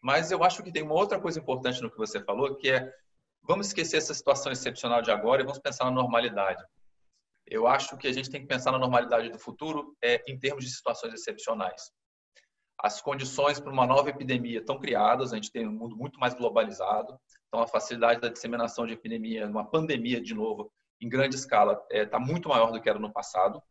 Mas 0.00 0.30
eu 0.30 0.42
acho 0.42 0.62
que 0.62 0.72
tem 0.72 0.82
uma 0.82 0.94
outra 0.94 1.20
coisa 1.20 1.38
importante 1.38 1.80
no 1.80 1.90
que 1.90 1.96
você 1.96 2.20
falou, 2.20 2.56
que 2.56 2.70
é 2.70 2.92
vamos 3.46 3.68
esquecer 3.68 3.98
essa 3.98 4.14
situação 4.14 4.50
excepcional 4.50 5.02
de 5.02 5.10
agora 5.10 5.42
e 5.42 5.44
vamos 5.44 5.60
pensar 5.60 5.84
na 5.84 5.90
normalidade. 5.90 6.62
Eu 7.46 7.66
acho 7.66 7.96
que 7.98 8.08
a 8.08 8.12
gente 8.12 8.30
tem 8.30 8.40
que 8.40 8.46
pensar 8.46 8.72
na 8.72 8.78
normalidade 8.78 9.30
do 9.30 9.38
futuro 9.38 9.94
é, 10.02 10.22
em 10.26 10.38
termos 10.38 10.64
de 10.64 10.70
situações 10.70 11.12
excepcionais. 11.12 11.90
As 12.78 13.00
condições 13.00 13.60
para 13.60 13.72
uma 13.72 13.86
nova 13.86 14.10
epidemia 14.10 14.58
estão 14.58 14.78
criadas, 14.78 15.32
a 15.32 15.36
gente 15.36 15.52
tem 15.52 15.66
um 15.66 15.72
mundo 15.72 15.96
muito 15.96 16.18
mais 16.18 16.34
globalizado, 16.34 17.18
então, 17.54 17.62
a 17.62 17.68
facilidade 17.68 18.20
da 18.20 18.28
disseminação 18.28 18.84
de 18.84 18.94
epidemia, 18.94 19.46
uma 19.46 19.64
pandemia 19.64 20.20
de 20.20 20.34
novo, 20.34 20.72
em 21.00 21.08
grande 21.08 21.36
escala, 21.36 21.74
está 21.74 21.96
é, 21.96 22.04
tá 22.04 22.18
muito 22.18 22.48
maior 22.48 22.72
do 22.72 22.82
que 22.82 22.88
era 22.88 22.98
no 22.98 23.12
passado. 23.12 23.62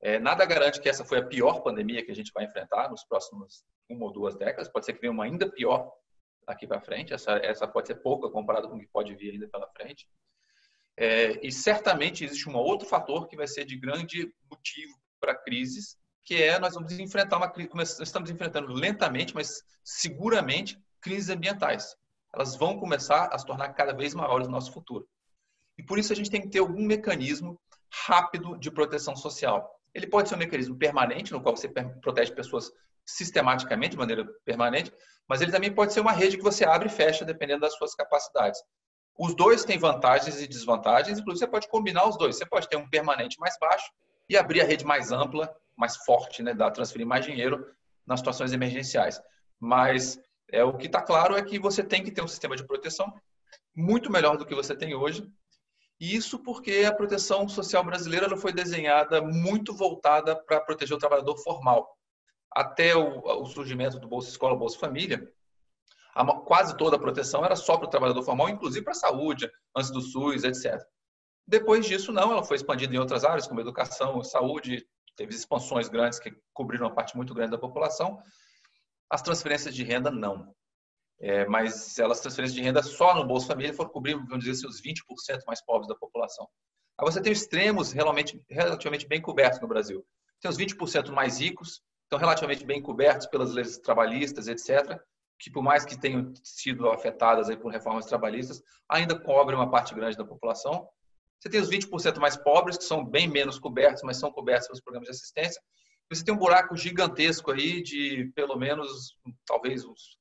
É, 0.00 0.18
nada 0.18 0.46
garante 0.46 0.80
que 0.80 0.88
essa 0.88 1.04
foi 1.04 1.18
a 1.18 1.26
pior 1.26 1.60
pandemia 1.60 2.02
que 2.02 2.10
a 2.10 2.14
gente 2.14 2.32
vai 2.32 2.46
enfrentar 2.46 2.88
nos 2.88 3.04
próximos 3.04 3.62
uma 3.90 4.06
ou 4.06 4.10
duas 4.10 4.36
décadas. 4.36 4.70
Pode 4.72 4.86
ser 4.86 4.94
que 4.94 5.02
venha 5.02 5.12
uma 5.12 5.24
ainda 5.24 5.50
pior 5.50 5.92
daqui 6.46 6.66
para 6.66 6.80
frente. 6.80 7.12
Essa, 7.12 7.32
essa 7.38 7.66
pode 7.66 7.88
ser 7.88 7.96
pouca 7.96 8.30
comparada 8.30 8.68
com 8.68 8.76
o 8.76 8.78
que 8.78 8.86
pode 8.86 9.14
vir 9.14 9.32
ainda 9.32 9.48
pela 9.48 9.68
frente. 9.68 10.08
É, 10.96 11.46
e 11.46 11.50
certamente 11.50 12.24
existe 12.24 12.48
um 12.48 12.56
outro 12.56 12.86
fator 12.86 13.26
que 13.26 13.36
vai 13.36 13.48
ser 13.48 13.64
de 13.64 13.76
grande 13.76 14.32
motivo 14.50 14.94
para 15.20 15.34
crises, 15.34 15.96
que 16.24 16.42
é 16.42 16.58
nós 16.58 16.74
vamos 16.74 16.92
enfrentar 16.98 17.36
uma 17.36 17.50
crise, 17.50 17.70
estamos 18.02 18.30
enfrentando 18.30 18.72
lentamente, 18.72 19.34
mas 19.34 19.62
seguramente 19.82 20.78
crises 21.00 21.30
ambientais 21.30 21.96
elas 22.34 22.56
vão 22.56 22.78
começar 22.78 23.28
a 23.32 23.38
se 23.38 23.46
tornar 23.46 23.72
cada 23.74 23.92
vez 23.92 24.12
maiores 24.12 24.48
no 24.48 24.52
nosso 24.52 24.72
futuro. 24.72 25.06
E 25.78 25.82
por 25.82 25.98
isso 25.98 26.12
a 26.12 26.16
gente 26.16 26.30
tem 26.30 26.40
que 26.40 26.48
ter 26.48 26.58
algum 26.58 26.84
mecanismo 26.84 27.60
rápido 28.06 28.58
de 28.58 28.70
proteção 28.70 29.14
social. 29.14 29.70
Ele 29.94 30.08
pode 30.08 30.28
ser 30.28 30.34
um 30.34 30.38
mecanismo 30.38 30.76
permanente, 30.76 31.32
no 31.32 31.40
qual 31.40 31.56
você 31.56 31.68
protege 31.68 32.32
pessoas 32.32 32.72
sistematicamente, 33.06 33.92
de 33.92 33.98
maneira 33.98 34.26
permanente, 34.44 34.92
mas 35.28 35.40
ele 35.40 35.52
também 35.52 35.72
pode 35.72 35.92
ser 35.92 36.00
uma 36.00 36.12
rede 36.12 36.36
que 36.36 36.42
você 36.42 36.64
abre 36.64 36.88
e 36.88 36.92
fecha, 36.92 37.24
dependendo 37.24 37.60
das 37.60 37.74
suas 37.74 37.94
capacidades. 37.94 38.60
Os 39.18 39.34
dois 39.34 39.64
têm 39.64 39.78
vantagens 39.78 40.40
e 40.40 40.46
desvantagens, 40.46 41.18
inclusive 41.18 41.46
você 41.46 41.50
pode 41.50 41.68
combinar 41.68 42.08
os 42.08 42.18
dois. 42.18 42.36
Você 42.36 42.46
pode 42.46 42.68
ter 42.68 42.76
um 42.76 42.88
permanente 42.88 43.38
mais 43.38 43.56
baixo 43.58 43.90
e 44.28 44.36
abrir 44.36 44.60
a 44.60 44.64
rede 44.64 44.84
mais 44.84 45.12
ampla, 45.12 45.54
mais 45.76 45.96
forte, 45.98 46.42
né, 46.42 46.52
dar 46.52 46.70
transferir 46.70 47.06
mais 47.06 47.24
dinheiro 47.24 47.64
nas 48.06 48.20
situações 48.20 48.52
emergenciais. 48.52 49.20
Mas 49.60 50.18
é, 50.50 50.64
o 50.64 50.76
que 50.76 50.86
está 50.86 51.00
claro 51.00 51.36
é 51.36 51.42
que 51.42 51.58
você 51.58 51.82
tem 51.82 52.02
que 52.02 52.10
ter 52.10 52.22
um 52.22 52.28
sistema 52.28 52.56
de 52.56 52.66
proteção 52.66 53.12
muito 53.74 54.10
melhor 54.10 54.36
do 54.36 54.44
que 54.44 54.54
você 54.54 54.74
tem 54.76 54.94
hoje. 54.94 55.26
E 56.00 56.14
isso 56.14 56.40
porque 56.40 56.84
a 56.86 56.92
proteção 56.92 57.48
social 57.48 57.84
brasileira 57.84 58.26
ela 58.26 58.36
foi 58.36 58.52
desenhada 58.52 59.22
muito 59.22 59.72
voltada 59.72 60.34
para 60.36 60.60
proteger 60.60 60.96
o 60.96 61.00
trabalhador 61.00 61.36
formal. 61.38 61.88
Até 62.54 62.94
o, 62.94 63.42
o 63.42 63.46
surgimento 63.46 63.98
do 63.98 64.06
Bolsa 64.06 64.28
Escola, 64.30 64.56
Bolsa 64.56 64.78
Família, 64.78 65.28
a, 66.14 66.24
quase 66.40 66.76
toda 66.76 66.96
a 66.96 66.98
proteção 66.98 67.44
era 67.44 67.56
só 67.56 67.76
para 67.76 67.86
o 67.86 67.90
trabalhador 67.90 68.22
formal, 68.22 68.48
inclusive 68.48 68.84
para 68.84 68.92
a 68.92 68.96
saúde, 68.96 69.50
antes 69.76 69.90
do 69.90 70.00
SUS, 70.00 70.44
etc. 70.44 70.80
Depois 71.46 71.84
disso, 71.84 72.12
não, 72.12 72.30
ela 72.30 72.44
foi 72.44 72.56
expandida 72.56 72.94
em 72.94 72.98
outras 72.98 73.24
áreas, 73.24 73.46
como 73.46 73.60
educação, 73.60 74.22
saúde, 74.22 74.86
teve 75.16 75.34
expansões 75.34 75.88
grandes 75.88 76.18
que 76.18 76.34
cobriram 76.52 76.86
uma 76.86 76.94
parte 76.94 77.16
muito 77.16 77.34
grande 77.34 77.50
da 77.50 77.58
população, 77.58 78.22
as 79.10 79.22
transferências 79.22 79.74
de 79.74 79.82
renda, 79.82 80.10
não. 80.10 80.54
É, 81.20 81.46
mas 81.46 81.98
elas 81.98 82.20
transferências 82.20 82.54
de 82.54 82.62
renda 82.62 82.82
só 82.82 83.14
no 83.14 83.26
Bolsa 83.26 83.46
Família 83.48 83.72
foram 83.72 83.90
cobrir, 83.90 84.14
vamos 84.14 84.44
dizer 84.44 84.52
assim, 84.52 84.66
os 84.66 84.82
20% 84.82 85.44
mais 85.46 85.64
pobres 85.64 85.88
da 85.88 85.94
população. 85.94 86.48
Aí 86.98 87.04
você 87.04 87.20
tem 87.20 87.32
extremos 87.32 87.92
realmente, 87.92 88.40
relativamente 88.48 89.06
bem 89.06 89.20
cobertos 89.20 89.60
no 89.60 89.68
Brasil. 89.68 90.04
Tem 90.40 90.50
os 90.50 90.56
20% 90.56 91.10
mais 91.10 91.40
ricos, 91.40 91.80
estão 92.04 92.18
relativamente 92.18 92.64
bem 92.64 92.80
cobertos 92.80 93.26
pelas 93.26 93.52
leis 93.52 93.78
trabalhistas, 93.78 94.48
etc. 94.48 94.98
que 95.38 95.50
por 95.50 95.62
mais 95.62 95.84
que 95.84 95.98
tenham 95.98 96.32
sido 96.42 96.88
afetadas 96.88 97.48
aí 97.48 97.56
por 97.56 97.72
reformas 97.72 98.06
trabalhistas, 98.06 98.62
ainda 98.88 99.18
cobrem 99.18 99.58
uma 99.58 99.70
parte 99.70 99.94
grande 99.94 100.16
da 100.16 100.24
população. 100.24 100.88
Você 101.38 101.50
tem 101.50 101.60
os 101.60 101.68
20% 101.68 102.18
mais 102.18 102.36
pobres, 102.36 102.78
que 102.78 102.84
são 102.84 103.04
bem 103.04 103.28
menos 103.28 103.58
cobertos, 103.58 104.02
mas 104.02 104.16
são 104.16 104.30
cobertos 104.30 104.68
pelos 104.68 104.80
programas 104.80 105.08
de 105.08 105.14
assistência. 105.14 105.60
Você 106.10 106.24
tem 106.24 106.34
um 106.34 106.38
buraco 106.38 106.76
gigantesco 106.76 107.50
aí 107.50 107.82
de 107.82 108.30
pelo 108.34 108.56
menos, 108.56 109.16
talvez, 109.46 109.84
uns 109.84 110.18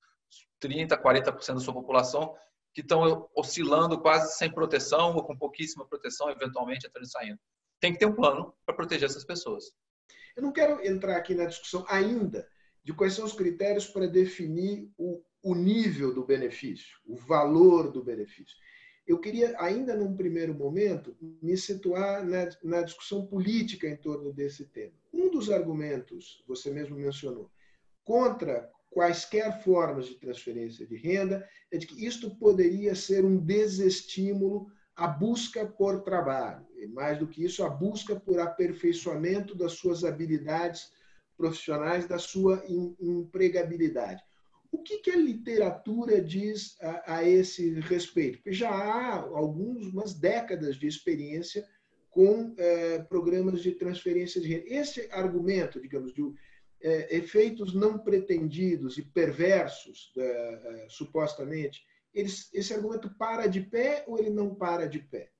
30%, 0.61 0.89
40% 1.01 1.53
da 1.53 1.59
sua 1.59 1.73
população 1.73 2.35
que 2.73 2.81
estão 2.81 3.29
oscilando 3.35 4.01
quase 4.01 4.35
sem 4.35 4.51
proteção 4.51 5.13
ou 5.13 5.23
com 5.23 5.37
pouquíssima 5.37 5.87
proteção, 5.87 6.29
eventualmente 6.29 6.87
e 6.87 7.05
saindo. 7.05 7.39
Tem 7.79 7.93
que 7.93 7.99
ter 7.99 8.05
um 8.05 8.15
plano 8.15 8.53
para 8.65 8.75
proteger 8.75 9.07
essas 9.07 9.23
pessoas. 9.23 9.65
Eu 10.35 10.43
não 10.43 10.51
quero 10.51 10.85
entrar 10.85 11.17
aqui 11.17 11.35
na 11.35 11.45
discussão 11.45 11.85
ainda 11.87 12.47
de 12.83 12.93
quais 12.93 13.13
são 13.13 13.25
os 13.25 13.33
critérios 13.33 13.87
para 13.87 14.07
definir 14.07 14.91
o, 14.97 15.23
o 15.41 15.55
nível 15.55 16.13
do 16.13 16.25
benefício, 16.25 16.97
o 17.05 17.15
valor 17.15 17.91
do 17.91 18.03
benefício. 18.03 18.55
Eu 19.05 19.19
queria, 19.19 19.55
ainda 19.59 19.95
num 19.95 20.15
primeiro 20.15 20.53
momento, 20.53 21.15
me 21.41 21.57
situar 21.57 22.25
na, 22.25 22.49
na 22.63 22.81
discussão 22.81 23.25
política 23.25 23.87
em 23.87 23.97
torno 23.97 24.31
desse 24.31 24.65
tema. 24.65 24.93
Um 25.13 25.29
dos 25.29 25.49
argumentos, 25.49 26.43
você 26.47 26.71
mesmo 26.71 26.95
mencionou, 26.95 27.51
contra 28.03 28.69
quaisquer 28.89 29.61
formas 29.61 30.05
de 30.05 30.15
transferência 30.15 30.85
de 30.85 30.95
renda, 30.95 31.47
é 31.71 31.77
de 31.77 31.87
que 31.87 32.05
isto 32.05 32.35
poderia 32.35 32.95
ser 32.95 33.25
um 33.25 33.37
desestímulo 33.37 34.67
à 34.95 35.07
busca 35.07 35.65
por 35.65 36.01
trabalho, 36.03 36.65
e 36.83 36.87
mais 36.87 37.17
do 37.17 37.27
que 37.27 37.43
isso, 37.43 37.63
a 37.63 37.69
busca 37.69 38.15
por 38.15 38.39
aperfeiçoamento 38.39 39.55
das 39.55 39.73
suas 39.73 40.03
habilidades 40.03 40.91
profissionais, 41.37 42.07
da 42.07 42.17
sua 42.17 42.63
empregabilidade. 42.99 44.21
O 44.71 44.79
que, 44.79 44.99
que 44.99 45.11
a 45.11 45.15
literatura 45.15 46.19
diz 46.21 46.75
a, 46.81 47.17
a, 47.17 47.23
esse 47.23 47.79
respeito? 47.81 48.37
Porque 48.37 48.53
já 48.53 48.69
há 48.69 49.19
algumas 49.19 50.13
décadas 50.13 50.77
de 50.77 50.87
experiência 50.87 51.67
com 52.09 52.53
é, 52.57 52.99
programas 52.99 53.61
de 53.61 53.71
transferência 53.71 54.39
de 54.39 54.47
renda. 54.47 54.65
Esse 54.67 55.07
argumento, 55.11 55.81
digamos, 55.81 56.13
de 56.13 56.23
é, 56.81 57.15
efeitos 57.17 57.73
não 57.73 57.97
pretendidos 57.97 58.97
e 58.97 59.03
perversos, 59.03 60.11
é, 60.17 60.85
supostamente, 60.89 61.83
eles, 62.13 62.49
esse 62.53 62.73
argumento 62.73 63.09
para 63.17 63.47
de 63.47 63.61
pé 63.61 64.03
ou 64.07 64.19
ele 64.19 64.29
não 64.29 64.53
para 64.53 64.87
de 64.87 64.99
pé? 64.99 65.32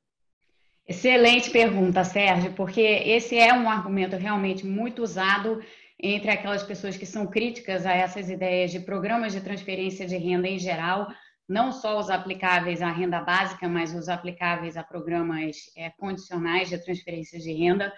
Excelente 0.86 1.50
pergunta, 1.50 2.04
Sérgio, 2.04 2.54
porque 2.54 2.82
esse 2.82 3.38
é 3.38 3.54
um 3.54 3.70
argumento 3.70 4.18
realmente 4.18 4.66
muito 4.66 5.02
usado 5.02 5.64
entre 5.98 6.30
aquelas 6.30 6.62
pessoas 6.62 6.98
que 6.98 7.06
são 7.06 7.26
críticas 7.26 7.86
a 7.86 7.94
essas 7.94 8.30
ideias 8.30 8.72
de 8.72 8.82
programas 8.82 9.32
de 9.32 9.40
transferência 9.40 10.06
de 10.06 10.18
renda 10.18 10.48
em 10.48 10.60
geral, 10.60 11.08
não 11.48 11.72
só 11.72 11.98
os 11.98 12.10
aplicáveis 12.10 12.82
à 12.82 12.92
renda 12.92 13.22
básica, 13.22 13.70
mas 13.70 13.96
os 13.96 14.10
aplicáveis 14.10 14.76
a 14.76 14.84
programas 14.84 15.72
é, 15.78 15.90
condicionais 15.92 16.68
de 16.68 16.78
transferência 16.78 17.40
de 17.40 17.54
renda, 17.54 17.94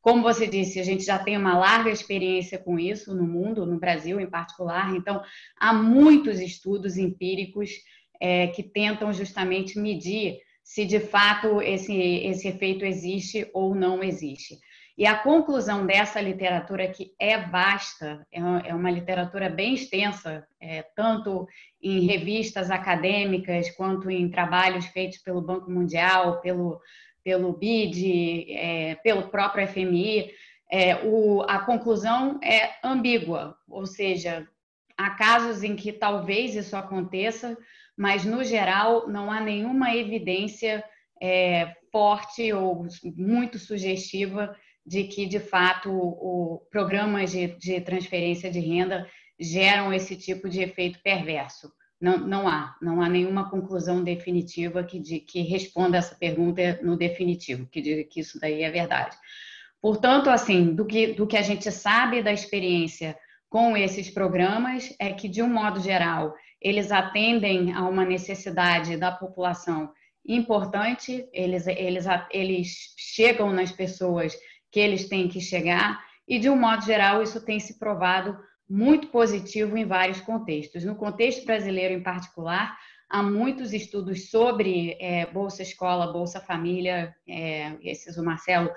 como 0.00 0.22
você 0.22 0.46
disse, 0.46 0.80
a 0.80 0.84
gente 0.84 1.04
já 1.04 1.18
tem 1.18 1.36
uma 1.36 1.58
larga 1.58 1.90
experiência 1.90 2.58
com 2.58 2.78
isso 2.78 3.14
no 3.14 3.26
mundo, 3.26 3.66
no 3.66 3.78
Brasil 3.78 4.18
em 4.18 4.30
particular, 4.30 4.96
então 4.96 5.22
há 5.58 5.74
muitos 5.74 6.40
estudos 6.40 6.96
empíricos 6.96 7.70
é, 8.18 8.46
que 8.46 8.62
tentam 8.62 9.12
justamente 9.12 9.78
medir 9.78 10.38
se 10.70 10.84
de 10.84 11.00
fato 11.00 11.60
esse, 11.60 11.92
esse 11.98 12.46
efeito 12.46 12.84
existe 12.84 13.50
ou 13.52 13.74
não 13.74 14.04
existe. 14.04 14.56
E 14.96 15.04
a 15.04 15.18
conclusão 15.18 15.84
dessa 15.84 16.20
literatura, 16.20 16.86
que 16.86 17.12
é 17.18 17.36
vasta, 17.38 18.24
é, 18.30 18.38
é 18.68 18.72
uma 18.72 18.88
literatura 18.88 19.50
bem 19.50 19.74
extensa, 19.74 20.46
é, 20.60 20.84
tanto 20.94 21.48
em 21.82 22.06
revistas 22.06 22.70
acadêmicas, 22.70 23.68
quanto 23.72 24.08
em 24.08 24.30
trabalhos 24.30 24.86
feitos 24.86 25.18
pelo 25.18 25.42
Banco 25.42 25.68
Mundial, 25.68 26.40
pelo 26.40 26.80
pelo 27.24 27.52
BID, 27.52 28.52
é, 28.52 28.94
pelo 29.02 29.28
próprio 29.28 29.66
FMI, 29.66 30.30
é, 30.70 31.04
o, 31.04 31.42
a 31.42 31.58
conclusão 31.58 32.38
é 32.42 32.70
ambígua, 32.82 33.56
ou 33.68 33.84
seja, 33.86 34.48
há 34.96 35.10
casos 35.10 35.64
em 35.64 35.74
que 35.74 35.92
talvez 35.92 36.54
isso 36.54 36.76
aconteça, 36.76 37.58
mas 38.00 38.24
no 38.24 38.42
geral 38.42 39.06
não 39.08 39.30
há 39.30 39.42
nenhuma 39.42 39.94
evidência 39.94 40.82
é, 41.20 41.76
forte 41.92 42.50
ou 42.50 42.86
muito 43.14 43.58
sugestiva 43.58 44.56
de 44.86 45.04
que 45.04 45.26
de 45.26 45.38
fato 45.38 45.90
o, 45.92 46.66
programas 46.70 47.30
de, 47.30 47.48
de 47.58 47.78
transferência 47.82 48.50
de 48.50 48.58
renda 48.58 49.06
geram 49.38 49.92
esse 49.92 50.16
tipo 50.16 50.48
de 50.48 50.62
efeito 50.62 50.98
perverso. 51.02 51.70
Não, 52.00 52.16
não 52.16 52.48
há, 52.48 52.74
não 52.80 53.02
há 53.02 53.08
nenhuma 53.10 53.50
conclusão 53.50 54.02
definitiva 54.02 54.82
que, 54.82 54.98
de, 54.98 55.20
que 55.20 55.42
responda 55.42 55.98
essa 55.98 56.14
pergunta 56.14 56.80
no 56.82 56.96
definitivo, 56.96 57.68
que 57.70 57.82
diga 57.82 58.04
que 58.04 58.20
isso 58.20 58.40
daí 58.40 58.62
é 58.62 58.70
verdade. 58.70 59.14
Portanto, 59.78 60.30
assim, 60.30 60.74
do 60.74 60.86
que, 60.86 61.08
do 61.08 61.26
que 61.26 61.36
a 61.36 61.42
gente 61.42 61.70
sabe 61.70 62.22
da 62.22 62.32
experiência 62.32 63.14
com 63.46 63.76
esses 63.76 64.08
programas 64.08 64.94
é 64.98 65.12
que, 65.12 65.28
de 65.28 65.42
um 65.42 65.52
modo 65.52 65.80
geral, 65.80 66.34
eles 66.60 66.92
atendem 66.92 67.72
a 67.72 67.88
uma 67.88 68.04
necessidade 68.04 68.96
da 68.96 69.10
população 69.10 69.92
importante, 70.26 71.28
eles, 71.32 71.66
eles, 71.66 72.04
eles 72.30 72.94
chegam 72.96 73.52
nas 73.52 73.72
pessoas 73.72 74.36
que 74.70 74.78
eles 74.78 75.08
têm 75.08 75.28
que 75.28 75.40
chegar, 75.40 75.98
e, 76.28 76.38
de 76.38 76.48
um 76.48 76.56
modo 76.56 76.84
geral, 76.84 77.22
isso 77.22 77.44
tem 77.44 77.58
se 77.58 77.78
provado 77.78 78.38
muito 78.68 79.08
positivo 79.08 79.76
em 79.76 79.84
vários 79.84 80.20
contextos. 80.20 80.84
No 80.84 80.94
contexto 80.94 81.44
brasileiro, 81.44 81.92
em 81.92 82.02
particular, 82.02 82.78
há 83.08 83.20
muitos 83.20 83.72
estudos 83.72 84.30
sobre 84.30 84.96
é, 85.00 85.26
Bolsa 85.26 85.62
Escola, 85.62 86.12
Bolsa 86.12 86.40
Família, 86.40 87.12
é, 87.28 87.76
esses 87.82 88.16
o 88.16 88.22
Marcelo 88.22 88.70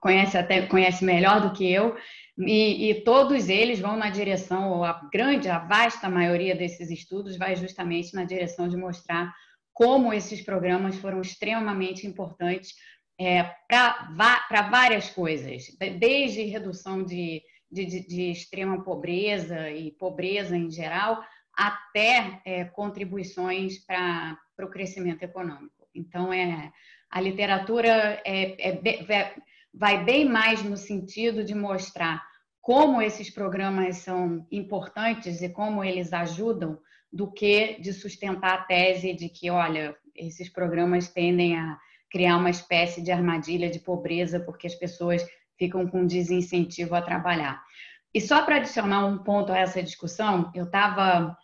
conhece 0.00 0.36
até 0.36 0.62
conhece 0.66 1.04
melhor 1.04 1.40
do 1.40 1.52
que 1.52 1.70
eu, 1.70 1.96
e, 2.38 2.90
e, 2.90 2.94
todos 3.02 3.48
eles 3.48 3.80
vão 3.80 3.96
na 3.96 4.10
direção, 4.10 4.70
ou 4.70 4.84
a 4.84 5.08
grande, 5.10 5.48
a 5.48 5.58
vasta 5.58 6.08
maioria 6.08 6.54
desses 6.54 6.90
estudos 6.90 7.36
vai 7.36 7.56
justamente 7.56 8.14
na 8.14 8.24
direção 8.24 8.68
de 8.68 8.76
mostrar 8.76 9.32
como 9.72 10.12
esses 10.12 10.42
programas 10.42 10.96
foram 10.96 11.20
extremamente 11.20 12.06
importantes 12.06 12.74
é, 13.18 13.42
para 13.66 14.68
várias 14.70 15.08
coisas, 15.08 15.64
desde 15.98 16.42
redução 16.42 17.02
de 17.02 17.42
de, 17.70 18.06
de, 18.06 18.30
extrema 18.30 18.82
pobreza 18.82 19.70
e 19.70 19.90
pobreza 19.92 20.56
em 20.56 20.70
geral, 20.70 21.22
até 21.52 22.40
é, 22.44 22.64
contribuições 22.64 23.78
para 23.84 24.38
o 24.62 24.68
crescimento 24.68 25.22
econômico. 25.22 25.88
Então, 25.94 26.32
é, 26.32 26.72
a 27.10 27.20
literatura 27.20 28.20
é, 28.24 28.70
é, 28.70 29.34
vai 29.72 30.04
bem 30.04 30.24
mais 30.24 30.62
no 30.62 30.76
sentido 30.76 31.44
de 31.44 31.54
mostrar 31.54 32.22
como 32.60 33.00
esses 33.00 33.30
programas 33.30 33.98
são 33.98 34.44
importantes 34.50 35.40
e 35.40 35.48
como 35.48 35.84
eles 35.84 36.12
ajudam, 36.12 36.78
do 37.12 37.30
que 37.30 37.80
de 37.80 37.92
sustentar 37.92 38.54
a 38.54 38.62
tese 38.64 39.14
de 39.14 39.28
que, 39.28 39.50
olha, 39.50 39.96
esses 40.14 40.48
programas 40.48 41.08
tendem 41.08 41.56
a 41.56 41.78
criar 42.10 42.36
uma 42.36 42.50
espécie 42.50 43.02
de 43.02 43.12
armadilha 43.12 43.70
de 43.70 43.78
pobreza, 43.78 44.40
porque 44.40 44.66
as 44.66 44.74
pessoas 44.74 45.24
ficam 45.56 45.86
com 45.86 46.06
desincentivo 46.06 46.94
a 46.94 47.02
trabalhar. 47.02 47.62
E 48.12 48.20
só 48.20 48.44
para 48.44 48.56
adicionar 48.56 49.06
um 49.06 49.18
ponto 49.18 49.52
a 49.52 49.58
essa 49.58 49.82
discussão, 49.82 50.50
eu 50.54 50.64
estava 50.64 51.36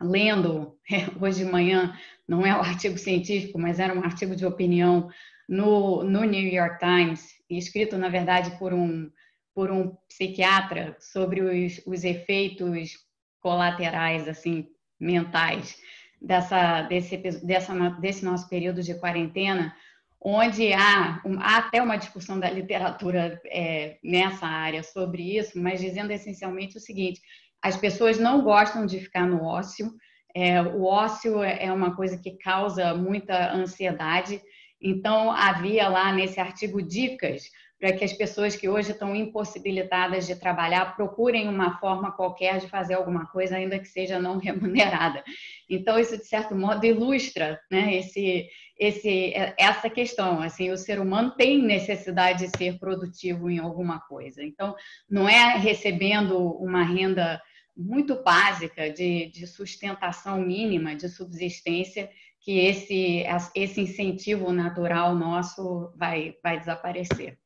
lendo 0.00 0.76
hoje 1.20 1.44
de 1.44 1.50
manhã, 1.50 1.96
não 2.26 2.44
é 2.44 2.54
um 2.54 2.60
artigo 2.62 2.98
científico, 2.98 3.58
mas 3.58 3.78
era 3.78 3.94
um 3.94 4.02
artigo 4.02 4.36
de 4.36 4.46
opinião 4.46 5.08
no, 5.48 6.02
no 6.02 6.24
New 6.24 6.52
York 6.52 6.78
Times, 6.78 7.34
escrito, 7.48 7.96
na 7.96 8.08
verdade, 8.08 8.58
por 8.58 8.72
um, 8.74 9.10
por 9.54 9.70
um 9.70 9.96
psiquiatra 10.08 10.96
sobre 11.00 11.40
os, 11.40 11.80
os 11.86 12.04
efeitos 12.04 12.98
colaterais, 13.40 14.26
assim, 14.28 14.68
mentais 14.98 15.78
dessa, 16.20 16.82
desse, 16.82 17.16
dessa, 17.16 17.90
desse 18.00 18.24
nosso 18.24 18.48
período 18.48 18.82
de 18.82 18.94
quarentena, 18.94 19.74
onde 20.20 20.72
há, 20.72 21.22
há, 21.38 21.56
até 21.58 21.80
uma 21.80 21.96
discussão 21.96 22.40
da 22.40 22.50
literatura 22.50 23.40
é, 23.46 23.98
nessa 24.02 24.46
área 24.46 24.82
sobre 24.82 25.36
isso, 25.38 25.60
mas 25.60 25.80
dizendo 25.80 26.10
essencialmente 26.10 26.76
o 26.76 26.80
seguinte: 26.80 27.20
as 27.62 27.76
pessoas 27.76 28.18
não 28.18 28.42
gostam 28.42 28.86
de 28.86 29.00
ficar 29.00 29.26
no 29.26 29.42
ócio, 29.42 29.92
é, 30.34 30.60
o 30.62 30.84
ócio 30.84 31.42
é, 31.42 31.64
é 31.64 31.72
uma 31.72 31.96
coisa 31.96 32.18
que 32.18 32.38
causa 32.38 32.94
muita 32.94 33.52
ansiedade, 33.52 34.40
então 34.80 35.30
havia 35.32 35.88
lá 35.88 36.12
nesse 36.12 36.38
artigo 36.38 36.82
dicas 36.82 37.44
para 37.78 37.92
que 37.92 38.04
as 38.04 38.12
pessoas 38.12 38.56
que 38.56 38.68
hoje 38.68 38.92
estão 38.92 39.14
impossibilitadas 39.14 40.26
de 40.26 40.34
trabalhar 40.34 40.96
procurem 40.96 41.48
uma 41.48 41.78
forma 41.78 42.12
qualquer 42.12 42.58
de 42.58 42.68
fazer 42.68 42.94
alguma 42.94 43.26
coisa, 43.26 43.56
ainda 43.56 43.78
que 43.78 43.88
seja 43.88 44.18
não 44.18 44.38
remunerada. 44.40 45.22
Então, 45.68 45.98
isso, 45.98 46.16
de 46.16 46.26
certo 46.26 46.54
modo, 46.54 46.84
ilustra 46.86 47.60
né, 47.70 47.96
esse, 47.96 48.48
esse, 48.78 49.32
essa 49.58 49.90
questão. 49.90 50.40
Assim, 50.40 50.70
o 50.70 50.76
ser 50.78 50.98
humano 51.00 51.34
tem 51.36 51.62
necessidade 51.62 52.46
de 52.46 52.56
ser 52.56 52.78
produtivo 52.78 53.50
em 53.50 53.58
alguma 53.58 54.00
coisa. 54.00 54.42
Então, 54.42 54.74
não 55.08 55.28
é 55.28 55.56
recebendo 55.58 56.38
uma 56.56 56.82
renda 56.82 57.40
muito 57.76 58.22
básica 58.22 58.90
de, 58.90 59.30
de 59.30 59.46
sustentação 59.46 60.40
mínima, 60.40 60.96
de 60.96 61.10
subsistência, 61.10 62.08
que 62.40 62.58
esse, 62.58 63.24
esse 63.54 63.80
incentivo 63.82 64.50
natural 64.50 65.14
nosso 65.14 65.92
vai, 65.94 66.34
vai 66.42 66.58
desaparecer. 66.58 67.36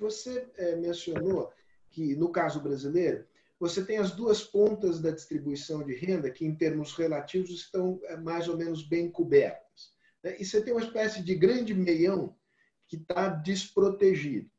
Você 0.00 0.48
é, 0.56 0.76
mencionou 0.76 1.52
que, 1.90 2.16
no 2.16 2.30
caso 2.30 2.60
brasileiro, 2.60 3.24
você 3.58 3.84
tem 3.84 3.98
as 3.98 4.12
duas 4.12 4.42
pontas 4.42 5.00
da 5.00 5.10
distribuição 5.10 5.84
de 5.84 5.94
renda 5.94 6.30
que, 6.30 6.46
em 6.46 6.54
termos 6.54 6.94
relativos, 6.94 7.50
estão 7.50 8.00
é, 8.04 8.16
mais 8.16 8.48
ou 8.48 8.56
menos 8.56 8.82
bem 8.82 9.10
cobertas. 9.10 9.92
Né? 10.22 10.36
E 10.40 10.44
você 10.44 10.62
tem 10.62 10.72
uma 10.72 10.82
espécie 10.82 11.22
de 11.22 11.34
grande 11.34 11.74
meião 11.74 12.34
que 12.88 12.96
está 12.96 13.28
desprotegido. 13.28 14.50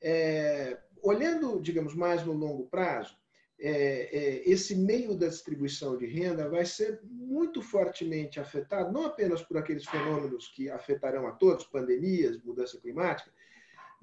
É, 0.00 0.78
olhando, 1.02 1.60
digamos, 1.60 1.94
mais 1.94 2.24
no 2.24 2.32
longo 2.32 2.66
prazo, 2.68 3.16
é, 3.58 3.70
é, 3.70 4.48
esse 4.48 4.76
meio 4.76 5.16
da 5.16 5.28
distribuição 5.28 5.96
de 5.96 6.06
renda 6.06 6.48
vai 6.48 6.64
ser 6.64 7.00
muito 7.02 7.62
fortemente 7.62 8.38
afetado, 8.38 8.92
não 8.92 9.06
apenas 9.06 9.42
por 9.42 9.56
aqueles 9.56 9.86
fenômenos 9.86 10.48
que 10.48 10.70
afetarão 10.70 11.26
a 11.26 11.32
todos, 11.32 11.64
pandemias, 11.64 12.40
mudança 12.42 12.78
climática, 12.78 13.30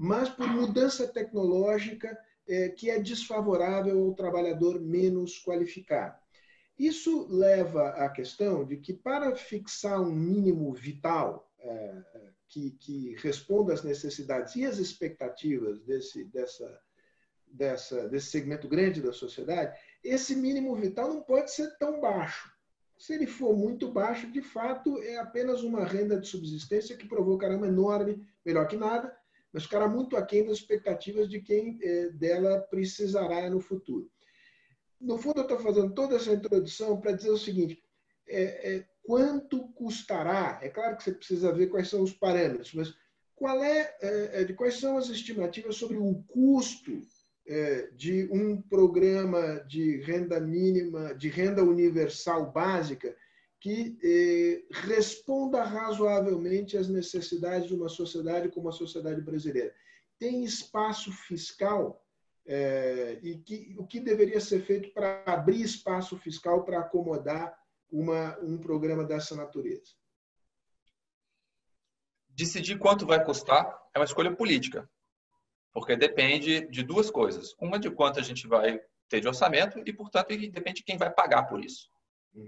mas 0.03 0.27
por 0.27 0.49
mudança 0.49 1.07
tecnológica 1.07 2.19
é, 2.45 2.67
que 2.67 2.89
é 2.89 2.99
desfavorável 2.99 3.97
ao 4.03 4.13
trabalhador 4.13 4.81
menos 4.81 5.41
qualificado. 5.41 6.19
Isso 6.77 7.25
leva 7.29 7.91
à 7.91 8.09
questão 8.09 8.65
de 8.65 8.75
que, 8.75 8.91
para 8.91 9.33
fixar 9.33 10.01
um 10.01 10.11
mínimo 10.11 10.73
vital 10.73 11.49
é, 11.57 12.03
que, 12.49 12.71
que, 12.71 13.15
responda 13.19 13.73
às 13.73 13.81
necessidades 13.81 14.57
e 14.57 14.65
às 14.65 14.77
expectativas 14.77 15.79
desse, 15.83 16.25
dessa, 16.25 16.81
dessa, 17.47 18.09
desse 18.09 18.27
segmento 18.27 18.67
grande 18.67 19.01
da 19.01 19.13
sociedade, 19.13 19.79
esse 20.03 20.35
mínimo 20.35 20.75
vital 20.75 21.13
não 21.13 21.21
pode 21.21 21.49
ser 21.49 21.77
tão 21.77 22.01
baixo. 22.01 22.51
Se 22.97 23.13
ele 23.13 23.25
for 23.25 23.55
muito 23.55 23.89
baixo, 23.89 24.29
de 24.29 24.41
fato, 24.41 25.01
é 25.01 25.15
apenas 25.15 25.63
uma 25.63 25.85
renda 25.85 26.19
de 26.19 26.27
subsistência 26.27 26.97
que 26.97 27.07
provocará 27.07 27.55
uma 27.55 27.67
enorme, 27.67 28.21
melhor 28.45 28.67
que 28.67 28.75
nada, 28.75 29.15
mas 29.53 29.63
ficará 29.63 29.87
muito 29.87 30.17
aquém 30.17 30.45
das 30.45 30.57
expectativas 30.57 31.29
de 31.29 31.39
quem 31.39 31.77
é, 31.81 32.09
dela 32.09 32.59
precisará 32.59 33.47
no 33.49 33.59
futuro. 33.59 34.09
No 34.99 35.17
fundo, 35.17 35.39
eu 35.39 35.43
estou 35.43 35.59
fazendo 35.59 35.93
toda 35.93 36.15
essa 36.15 36.33
introdução 36.33 36.99
para 36.99 37.11
dizer 37.11 37.29
o 37.29 37.37
seguinte: 37.37 37.81
é, 38.27 38.75
é, 38.75 38.85
quanto 39.03 39.67
custará? 39.73 40.59
É 40.61 40.69
claro 40.69 40.97
que 40.97 41.03
você 41.03 41.11
precisa 41.11 41.53
ver 41.53 41.67
quais 41.67 41.89
são 41.89 42.01
os 42.01 42.13
parâmetros, 42.13 42.73
mas 42.73 42.93
qual 43.35 43.63
é, 43.63 43.95
é, 44.01 44.41
é 44.41 44.43
de 44.43 44.53
quais 44.53 44.79
são 44.79 44.97
as 44.97 45.09
estimativas 45.09 45.75
sobre 45.75 45.97
o 45.97 46.23
custo 46.27 47.01
é, 47.45 47.89
de 47.91 48.29
um 48.31 48.61
programa 48.61 49.59
de 49.67 49.97
renda 49.97 50.39
mínima, 50.39 51.13
de 51.13 51.27
renda 51.27 51.63
universal 51.63 52.51
básica, 52.51 53.15
que 53.63 53.97
eh, 54.03 54.65
responda 54.81 55.63
razoavelmente 55.63 56.75
às 56.75 56.89
necessidades 56.89 57.65
de 57.65 57.73
uma 57.73 57.87
sociedade 57.87 58.49
como 58.49 58.67
a 58.67 58.73
sociedade 58.73 59.21
brasileira. 59.21 59.73
Tem 60.19 60.43
espaço 60.43 61.13
fiscal 61.13 62.05
eh, 62.45 63.19
e 63.23 63.37
que, 63.37 63.73
o 63.79 63.87
que 63.87 64.01
deveria 64.01 64.41
ser 64.41 64.65
feito 64.65 64.91
para 64.93 65.23
abrir 65.25 65.61
espaço 65.61 66.17
fiscal 66.17 66.65
para 66.65 66.81
acomodar 66.81 67.57
uma, 67.89 68.37
um 68.39 68.57
programa 68.57 69.05
dessa 69.05 69.33
natureza? 69.33 69.93
Decidir 72.27 72.77
quanto 72.77 73.05
vai 73.05 73.23
custar 73.23 73.81
é 73.95 73.99
uma 73.99 74.03
escolha 74.03 74.35
política, 74.35 74.89
porque 75.71 75.95
depende 75.95 76.67
de 76.67 76.83
duas 76.83 77.09
coisas. 77.09 77.55
Uma 77.61 77.79
de 77.79 77.89
quanto 77.89 78.19
a 78.19 78.23
gente 78.23 78.45
vai 78.45 78.77
ter 79.07 79.21
de 79.21 79.27
orçamento 79.29 79.81
e, 79.85 79.93
portanto, 79.93 80.27
depende 80.27 80.79
de 80.79 80.83
quem 80.83 80.97
vai 80.97 81.09
pagar 81.09 81.43
por 81.43 81.63
isso. 81.63 81.92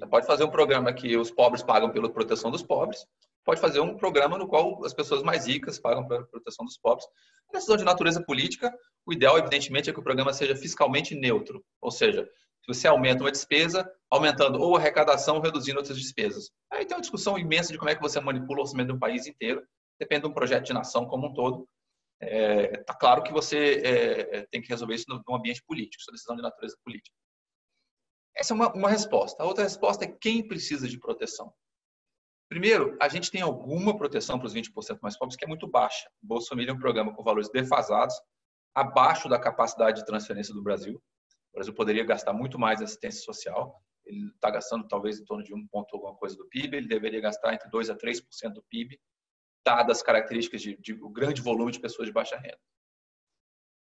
Pode 0.10 0.26
fazer 0.26 0.44
um 0.44 0.50
programa 0.50 0.92
que 0.94 1.16
os 1.16 1.30
pobres 1.30 1.62
pagam 1.62 1.92
pela 1.92 2.12
proteção 2.12 2.50
dos 2.50 2.64
pobres, 2.64 3.06
pode 3.44 3.62
fazer 3.62 3.80
um 3.80 3.96
programa 3.96 4.38
no 4.38 4.48
qual 4.48 4.84
as 4.84 4.94
pessoas 4.94 5.22
mais 5.22 5.46
ricas 5.46 5.80
pagam 5.80 6.08
pela 6.08 6.26
proteção 6.26 6.66
dos 6.66 6.78
pobres. 6.78 7.08
Decisão 7.54 7.78
de 7.78 7.84
natureza 7.84 8.24
política, 8.24 8.74
o 9.06 9.14
ideal, 9.14 9.38
evidentemente, 9.38 9.90
é 9.90 9.94
que 9.94 10.00
o 10.00 10.04
programa 10.04 10.34
seja 10.34 10.56
fiscalmente 10.56 11.14
neutro, 11.14 11.64
ou 11.80 11.92
seja, 11.92 12.28
se 12.66 12.74
você 12.74 12.88
aumenta 12.88 13.24
uma 13.24 13.32
despesa, 13.32 13.88
aumentando 14.10 14.60
ou 14.60 14.76
arrecadação 14.76 15.36
ou 15.36 15.42
reduzindo 15.42 15.78
outras 15.78 15.98
despesas. 15.98 16.50
Aí 16.72 16.86
tem 16.86 16.98
uma 16.98 17.02
discussão 17.02 17.38
imensa 17.38 17.72
de 17.72 17.78
como 17.78 17.90
é 17.92 17.96
que 17.96 18.02
você 18.02 18.20
manipula 18.20 18.60
o 18.60 18.62
orçamento 18.64 18.92
um 18.92 19.00
país 19.00 19.28
inteiro, 19.28 19.64
depende 20.00 20.24
de 20.24 20.28
um 20.28 20.34
projeto 20.34 20.66
de 20.66 20.74
nação 20.74 21.06
como 21.06 21.28
um 21.28 21.34
todo. 21.34 21.68
Está 22.20 22.36
é, 22.36 22.78
tá 22.84 22.94
claro 22.96 23.22
que 23.22 23.32
você 23.32 23.82
é, 23.84 24.38
é 24.38 24.48
tem 24.50 24.62
que 24.62 24.70
resolver 24.70 24.96
isso 24.96 25.06
no, 25.08 25.36
ambiente 25.36 25.62
político, 25.68 26.02
isso 26.02 26.10
é 26.10 26.14
decisão 26.14 26.36
de 26.36 26.42
natureza 26.42 26.76
política. 26.84 27.16
Essa 28.36 28.54
é 28.54 28.56
uma, 28.56 28.74
uma 28.74 28.90
resposta. 28.90 29.42
A 29.42 29.46
outra 29.46 29.64
resposta 29.64 30.04
é 30.04 30.08
quem 30.08 30.46
precisa 30.46 30.88
de 30.88 31.00
proteção. 31.00 31.54
Primeiro, 32.50 32.96
a 33.02 33.08
gente 33.08 33.32
tem 33.32 33.42
alguma 33.42 33.98
proteção 33.98 34.38
para 34.38 34.46
os 34.46 34.54
20% 34.54 35.00
mais 35.02 35.18
pobres 35.18 35.36
que 35.36 35.46
é 35.46 35.48
muito 35.48 35.68
baixa. 35.68 36.10
O 36.22 36.28
Bolsa 36.28 36.50
Família 36.50 36.72
é 36.72 36.74
um 36.74 36.80
programa 36.80 37.14
com 37.14 37.24
valores 37.24 37.50
defasados, 37.50 38.16
abaixo 38.74 39.30
da 39.30 39.40
capacidade 39.40 40.02
de 40.02 40.06
transferência 40.06 40.54
do 40.54 40.62
Brasil. 40.62 41.02
O 41.52 41.56
Brasil 41.56 41.74
poderia 41.74 42.04
gastar 42.04 42.34
muito 42.34 42.60
mais 42.60 42.82
assistência 42.82 43.22
social. 43.22 43.82
Ele 44.06 44.28
está 44.28 44.52
gastando 44.52 44.88
talvez 44.88 45.20
em 45.20 45.26
torno 45.26 45.44
de 45.44 45.54
um 45.54 45.66
ponto 45.68 45.96
alguma 45.96 46.16
coisa 46.16 46.36
do 46.36 46.46
PIB. 46.48 46.78
Ele 46.78 46.88
deveria 46.88 47.22
gastar 47.22 47.54
entre 47.54 47.70
2% 47.70 47.90
a 47.90 47.98
3% 47.98 48.54
do 48.54 48.64
PIB, 48.70 49.00
dadas 49.66 49.98
as 49.98 50.04
características 50.04 50.62
de, 50.62 50.76
de, 50.78 50.94
de 50.94 51.10
grande 51.12 51.42
volume 51.42 51.72
de 51.72 51.80
pessoas 51.80 52.08
de 52.08 52.14
baixa 52.14 52.38
renda. 52.38 52.60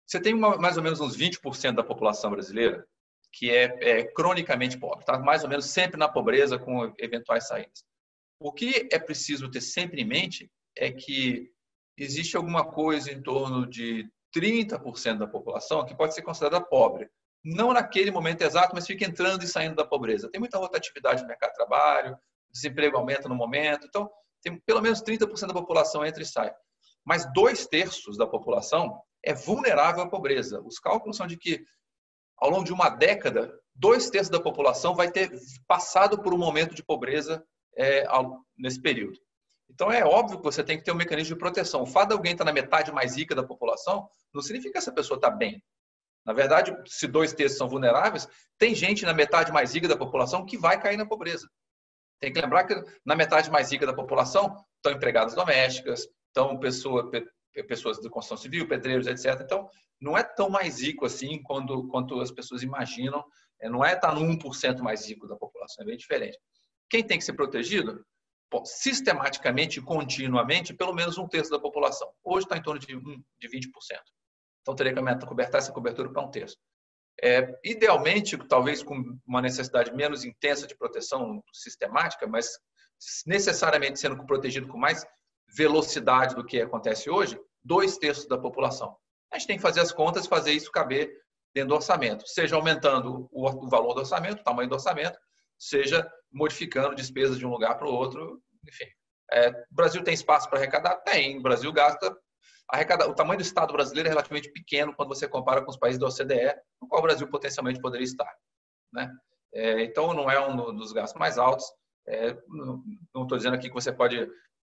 Você 0.05 0.21
tem 0.21 0.33
uma, 0.33 0.55
mais 0.57 0.77
ou 0.77 0.83
menos 0.83 1.01
uns 1.01 1.17
20% 1.17 1.73
da 1.73 1.83
população 1.83 2.29
brasileira 2.29 2.87
que 3.35 3.51
é, 3.51 3.65
é 3.81 4.03
cronicamente 4.03 4.79
pobre, 4.79 5.01
está 5.01 5.19
mais 5.19 5.43
ou 5.43 5.49
menos 5.49 5.65
sempre 5.65 5.97
na 5.97 6.07
pobreza 6.07 6.57
com 6.57 6.93
eventuais 6.97 7.47
saídas. 7.47 7.83
O 8.39 8.51
que 8.51 8.87
é 8.91 8.97
preciso 8.97 9.51
ter 9.51 9.59
sempre 9.59 10.01
em 10.01 10.05
mente 10.05 10.49
é 10.77 10.89
que 10.89 11.51
existe 11.97 12.37
alguma 12.37 12.65
coisa 12.65 13.11
em 13.11 13.21
torno 13.21 13.67
de 13.67 14.09
30% 14.35 15.17
da 15.17 15.27
população 15.27 15.85
que 15.85 15.95
pode 15.95 16.13
ser 16.13 16.21
considerada 16.21 16.63
pobre. 16.63 17.09
Não 17.43 17.73
naquele 17.73 18.09
momento 18.09 18.41
exato, 18.41 18.73
mas 18.73 18.87
fica 18.87 19.05
entrando 19.05 19.43
e 19.43 19.47
saindo 19.47 19.75
da 19.75 19.85
pobreza. 19.85 20.29
Tem 20.29 20.39
muita 20.39 20.57
rotatividade 20.57 21.21
no 21.21 21.27
mercado 21.27 21.51
de 21.51 21.57
trabalho, 21.57 22.17
desemprego 22.51 22.97
aumenta 22.97 23.27
no 23.27 23.35
momento. 23.35 23.85
Então, 23.85 24.09
tem 24.41 24.57
pelo 24.61 24.81
menos 24.81 25.01
30% 25.01 25.47
da 25.47 25.53
população 25.53 26.05
entra 26.05 26.23
e 26.23 26.25
sai. 26.25 26.53
Mas 27.05 27.31
dois 27.33 27.67
terços 27.67 28.17
da 28.17 28.25
população 28.25 28.99
é 29.23 29.33
vulnerável 29.33 30.03
à 30.03 30.09
pobreza. 30.09 30.61
Os 30.61 30.79
cálculos 30.79 31.17
são 31.17 31.27
de 31.27 31.37
que 31.37 31.63
ao 32.37 32.49
longo 32.49 32.63
de 32.63 32.73
uma 32.73 32.89
década, 32.89 33.53
dois 33.73 34.09
terços 34.09 34.29
da 34.29 34.39
população 34.39 34.95
vai 34.95 35.11
ter 35.11 35.31
passado 35.67 36.21
por 36.21 36.33
um 36.33 36.37
momento 36.37 36.73
de 36.73 36.83
pobreza 36.83 37.43
é, 37.77 38.05
nesse 38.57 38.81
período. 38.81 39.19
Então 39.69 39.91
é 39.91 40.03
óbvio 40.03 40.37
que 40.37 40.43
você 40.43 40.63
tem 40.63 40.77
que 40.77 40.83
ter 40.83 40.91
um 40.91 40.95
mecanismo 40.95 41.35
de 41.35 41.39
proteção. 41.39 41.81
O 41.81 41.85
fato 41.87 42.09
de 42.09 42.13
alguém 42.13 42.33
estar 42.33 42.45
na 42.45 42.53
metade 42.53 42.91
mais 42.91 43.17
rica 43.17 43.35
da 43.35 43.43
população 43.43 44.07
não 44.33 44.41
significa 44.41 44.73
que 44.73 44.77
essa 44.77 44.91
pessoa 44.91 45.17
está 45.17 45.29
bem. 45.29 45.61
Na 46.25 46.33
verdade, 46.33 46.75
se 46.87 47.07
dois 47.07 47.33
terços 47.33 47.57
são 47.57 47.69
vulneráveis, 47.69 48.27
tem 48.57 48.73
gente 48.73 49.05
na 49.05 49.13
metade 49.13 49.51
mais 49.51 49.73
rica 49.73 49.87
da 49.87 49.97
população 49.97 50.45
que 50.45 50.57
vai 50.57 50.79
cair 50.81 50.97
na 50.97 51.05
pobreza. 51.05 51.47
Tem 52.19 52.33
que 52.33 52.41
lembrar 52.41 52.63
que 52.63 52.73
na 53.05 53.15
metade 53.15 53.51
mais 53.51 53.71
rica 53.71 53.85
da 53.85 53.93
população 53.93 54.55
estão 54.77 54.91
empregadas 54.91 55.35
domésticas, 55.35 56.07
estão 56.27 56.57
pessoa, 56.57 57.11
pessoas 57.63 57.97
de 57.97 58.09
construção 58.09 58.37
civil, 58.37 58.67
pedreiros, 58.67 59.07
etc. 59.07 59.41
Então, 59.41 59.69
não 59.99 60.17
é 60.17 60.23
tão 60.23 60.49
mais 60.49 60.81
rico 60.81 61.05
assim 61.05 61.41
quando, 61.43 61.87
quanto 61.87 62.19
as 62.19 62.31
pessoas 62.31 62.63
imaginam. 62.63 63.23
É, 63.61 63.69
não 63.69 63.83
é 63.83 63.93
estar 63.93 64.13
no 64.13 64.21
1% 64.21 64.79
mais 64.79 65.07
rico 65.07 65.27
da 65.27 65.35
população, 65.35 65.83
é 65.83 65.87
bem 65.87 65.97
diferente. 65.97 66.37
Quem 66.89 67.03
tem 67.03 67.17
que 67.17 67.23
ser 67.23 67.33
protegido? 67.33 68.05
Bom, 68.51 68.63
sistematicamente 68.65 69.81
continuamente, 69.81 70.73
pelo 70.73 70.93
menos 70.93 71.17
um 71.17 71.27
terço 71.27 71.49
da 71.49 71.59
população. 71.59 72.11
Hoje 72.23 72.45
está 72.45 72.57
em 72.57 72.61
torno 72.61 72.79
de, 72.79 72.87
de 72.87 73.49
20%. 73.49 73.69
Então, 74.61 74.75
teria 74.75 74.93
que 74.93 75.25
cobertar 75.25 75.59
essa 75.59 75.71
cobertura 75.71 76.11
para 76.11 76.23
um 76.23 76.29
terço. 76.29 76.57
É, 77.21 77.57
idealmente, 77.63 78.37
talvez 78.47 78.83
com 78.83 79.17
uma 79.25 79.41
necessidade 79.41 79.93
menos 79.93 80.25
intensa 80.25 80.67
de 80.67 80.75
proteção 80.75 81.41
sistemática, 81.53 82.27
mas 82.27 82.49
necessariamente 83.25 83.99
sendo 83.99 84.25
protegido 84.25 84.67
com 84.67 84.77
mais 84.77 85.05
velocidade 85.55 86.35
do 86.35 86.45
que 86.45 86.61
acontece 86.61 87.09
hoje, 87.09 87.39
dois 87.63 87.97
terços 87.97 88.27
da 88.27 88.37
população. 88.37 88.95
A 89.31 89.37
gente 89.37 89.47
tem 89.47 89.57
que 89.57 89.61
fazer 89.61 89.81
as 89.81 89.91
contas 89.91 90.27
fazer 90.27 90.51
isso 90.51 90.71
caber 90.71 91.11
dentro 91.53 91.69
do 91.69 91.75
orçamento, 91.75 92.27
seja 92.27 92.55
aumentando 92.55 93.29
o 93.31 93.69
valor 93.69 93.93
do 93.93 94.01
orçamento, 94.01 94.41
o 94.41 94.43
tamanho 94.43 94.69
do 94.69 94.73
orçamento, 94.73 95.17
seja 95.57 96.09
modificando 96.31 96.95
despesas 96.95 97.39
de 97.39 97.45
um 97.45 97.49
lugar 97.49 97.77
para 97.77 97.87
o 97.87 97.93
outro, 97.93 98.41
enfim. 98.67 98.85
É, 99.31 99.49
o 99.49 99.75
Brasil 99.75 100.03
tem 100.03 100.13
espaço 100.13 100.49
para 100.49 100.59
arrecadar? 100.59 100.97
Tem. 100.97 101.37
O 101.37 101.41
Brasil 101.41 101.71
gasta. 101.71 102.15
Arrecada, 102.69 103.07
o 103.07 103.13
tamanho 103.13 103.37
do 103.37 103.43
Estado 103.43 103.73
brasileiro 103.73 104.07
é 104.07 104.11
relativamente 104.11 104.51
pequeno 104.51 104.93
quando 104.95 105.09
você 105.09 105.27
compara 105.27 105.63
com 105.63 105.69
os 105.69 105.77
países 105.77 105.99
da 105.99 106.07
OCDE, 106.07 106.55
no 106.81 106.87
qual 106.87 106.99
o 106.99 107.03
Brasil 107.03 107.27
potencialmente 107.27 107.79
poderia 107.79 108.05
estar. 108.05 108.31
Né? 108.91 109.11
É, 109.53 109.83
então, 109.83 110.13
não 110.13 110.29
é 110.29 110.39
um 110.45 110.75
dos 110.75 110.91
gastos 110.91 111.19
mais 111.19 111.37
altos. 111.37 111.65
É, 112.07 112.37
não 112.47 113.23
estou 113.23 113.37
dizendo 113.37 113.55
aqui 113.55 113.67
que 113.67 113.73
você 113.73 113.91
pode 113.91 114.29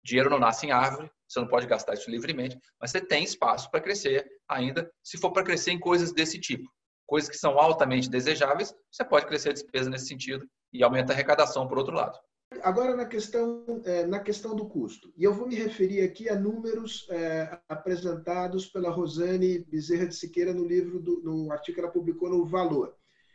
Dinheiro 0.05 0.31
não 0.31 0.39
nasce 0.39 0.67
em 0.67 0.71
árvore, 0.71 1.11
você 1.29 1.41
não 1.41 1.49
pode 1.49 1.67
gastar 1.67 1.95
isso 1.95 2.11
livremente, 2.11 2.59
mas 2.81 2.91
você 2.91 3.01
tem 3.01 3.23
espaço 3.23 3.71
para 3.71 3.81
crescer 3.81 4.27
ainda, 4.49 4.91
se 5.03 5.19
for 5.19 5.31
para 5.33 5.43
crescer 5.43 5.73
em 5.73 5.79
coisas 5.79 6.13
desse 6.13 6.39
tipo. 6.41 6.69
coisas 7.07 7.29
que 7.31 7.39
são 7.39 7.59
altamente 7.59 8.11
desejáveis, 8.11 8.75
você 8.91 9.05
pode 9.05 9.27
crescer 9.27 9.51
a 9.51 9.53
despesa 9.53 9.89
nesse 9.89 10.07
sentido 10.07 10.47
e 10.73 10.83
aumenta 10.83 11.13
a 11.13 11.15
arrecadação 11.15 11.67
por 11.67 11.79
outro 11.79 11.95
lado. 11.95 12.19
Agora 12.63 12.97
na 12.97 13.05
questão, 13.05 13.65
é, 13.85 14.07
na 14.07 14.21
questão 14.21 14.57
do 14.57 14.67
custo. 14.67 15.13
E 15.17 15.25
eu 15.25 15.35
vou 15.35 15.47
me 15.47 15.55
referir 15.55 16.03
aqui 16.03 16.29
a 16.29 16.39
números 16.39 17.07
é, 17.11 17.59
apresentados 17.69 18.67
pela 18.67 18.91
Rosane 18.91 19.59
Bezerra 19.61 20.07
de 20.07 20.15
Siqueira 20.15 20.55
no 20.55 20.65
livro, 20.67 20.99
do, 20.99 21.21
no 21.23 21.53
artigo 21.53 21.75
que 21.75 21.81
ela 21.81 21.93
publicou 21.93 22.31
no 22.31 22.47
Valor. 22.47 22.95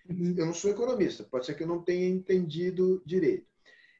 Uhum. 0.09 0.33
Eu 0.37 0.45
não 0.47 0.53
sou 0.53 0.71
economista, 0.71 1.23
pode 1.23 1.45
ser 1.45 1.53
que 1.53 1.63
eu 1.63 1.67
não 1.67 1.83
tenha 1.83 2.07
entendido 2.07 3.01
direito. 3.05 3.52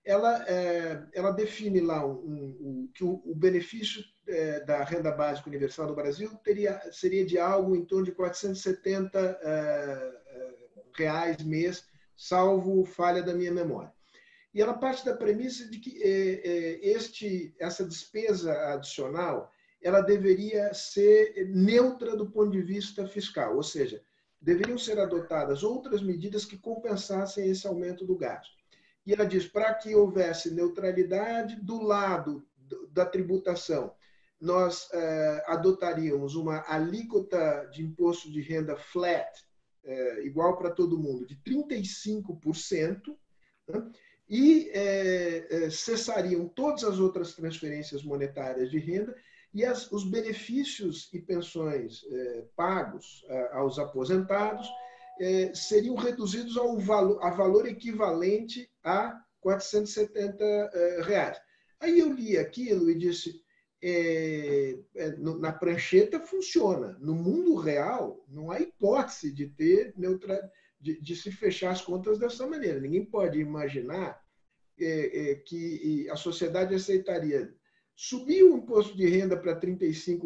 Ela, 0.06 0.44
é, 0.50 1.06
ela 1.14 1.32
define 1.32 1.80
lá 1.80 2.06
um, 2.06 2.12
um, 2.14 2.92
que 2.94 3.04
o, 3.04 3.22
o 3.26 3.34
benefício 3.34 4.04
é, 4.28 4.60
da 4.62 4.84
renda 4.84 5.12
básica 5.12 5.50
universal 5.50 5.88
do 5.88 5.96
Brasil 5.96 6.30
teria, 6.44 6.82
seria 6.92 7.26
de 7.26 7.40
algo 7.40 7.76
em 7.76 7.86
torno 7.86 8.06
de 8.06 8.12
470 8.12 9.20
é, 9.20 9.50
é, 10.28 10.54
reais 10.98 11.44
mês, 11.44 11.86
salvo 12.16 12.84
falha 12.84 13.24
da 13.24 13.34
minha 13.34 13.52
memória. 13.52 13.94
E 14.54 14.62
ela 14.62 14.74
parte 14.74 15.06
da 15.06 15.16
premissa 15.16 15.70
de 15.70 15.80
que 15.80 16.04
é, 16.04 16.48
é, 16.48 16.90
este, 16.92 17.56
essa 17.60 17.84
despesa 17.86 18.54
adicional 18.74 19.52
ela 19.82 20.00
deveria 20.00 20.74
ser 20.74 21.50
neutra 21.50 22.16
do 22.16 22.32
ponto 22.32 22.52
de 22.52 22.62
vista 22.62 23.06
fiscal, 23.06 23.58
ou 23.58 23.64
seja, 23.64 24.02
deveriam 24.42 24.78
ser 24.78 24.98
adotadas 24.98 25.62
outras 25.62 26.02
medidas 26.02 26.46
que 26.46 26.58
compensassem 26.58 27.50
esse 27.50 27.68
aumento 27.68 28.06
do 28.06 28.16
gasto. 28.16 28.63
E 29.06 29.14
ela 29.14 29.26
diz, 29.26 29.46
para 29.46 29.74
que 29.74 29.94
houvesse 29.96 30.54
neutralidade 30.54 31.56
do 31.58 31.82
lado 31.82 32.46
da 32.92 33.06
tributação, 33.06 33.94
nós 34.44 34.90
eh, 34.92 35.44
adotaríamos 35.48 36.36
uma 36.36 36.66
alíquota 36.68 37.70
de 37.72 37.82
imposto 37.82 38.30
de 38.30 38.42
renda 38.42 38.76
flat, 38.76 39.30
eh, 39.86 40.26
igual 40.26 40.58
para 40.58 40.70
todo 40.70 41.00
mundo, 41.00 41.26
de 41.26 41.38
35%, 41.38 43.16
né? 43.70 43.92
e 44.30 44.70
eh, 44.74 45.70
cessariam 45.70 46.48
todas 46.50 46.84
as 46.84 47.00
outras 47.00 47.34
transferências 47.34 48.04
monetárias 48.04 48.70
de 48.70 48.80
renda 48.80 49.16
e 49.54 49.64
as, 49.64 49.90
os 49.92 50.04
benefícios 50.04 51.10
e 51.14 51.20
pensões 51.20 52.04
pagos 52.56 53.24
aos 53.52 53.78
aposentados 53.78 54.68
eh, 55.20 55.52
seriam 55.54 55.96
reduzidos 55.96 56.58
ao 56.58 56.78
valor, 56.78 57.24
a 57.24 57.30
valor 57.30 57.68
equivalente 57.68 58.70
a 58.84 59.20
470 59.42 60.72
reais. 61.04 61.38
Aí 61.80 62.00
eu 62.00 62.12
li 62.14 62.38
aquilo 62.38 62.90
e 62.90 62.98
disse, 62.98 63.44
na 65.18 65.52
prancheta 65.52 66.18
funciona. 66.22 66.98
No 67.02 67.14
mundo 67.14 67.56
real, 67.56 68.24
não 68.30 68.52
há 68.52 68.62
hipótese 68.62 69.34
de 69.34 69.48
ter 69.48 69.94
neutra, 69.98 70.50
de, 70.80 71.02
de 71.02 71.14
se 71.14 71.30
fechar 71.30 71.72
as 71.72 71.82
contas 71.82 72.18
dessa 72.18 72.48
maneira. 72.48 72.80
Ninguém 72.80 73.04
pode 73.04 73.38
imaginar 73.38 74.18
que 74.78 76.08
a 76.10 76.16
sociedade 76.16 76.74
aceitaria 76.74 77.54
subir 77.96 78.44
o 78.44 78.58
imposto 78.58 78.96
de 78.98 79.08
renda 79.08 79.38
para 79.38 79.54
R$ 79.54 79.78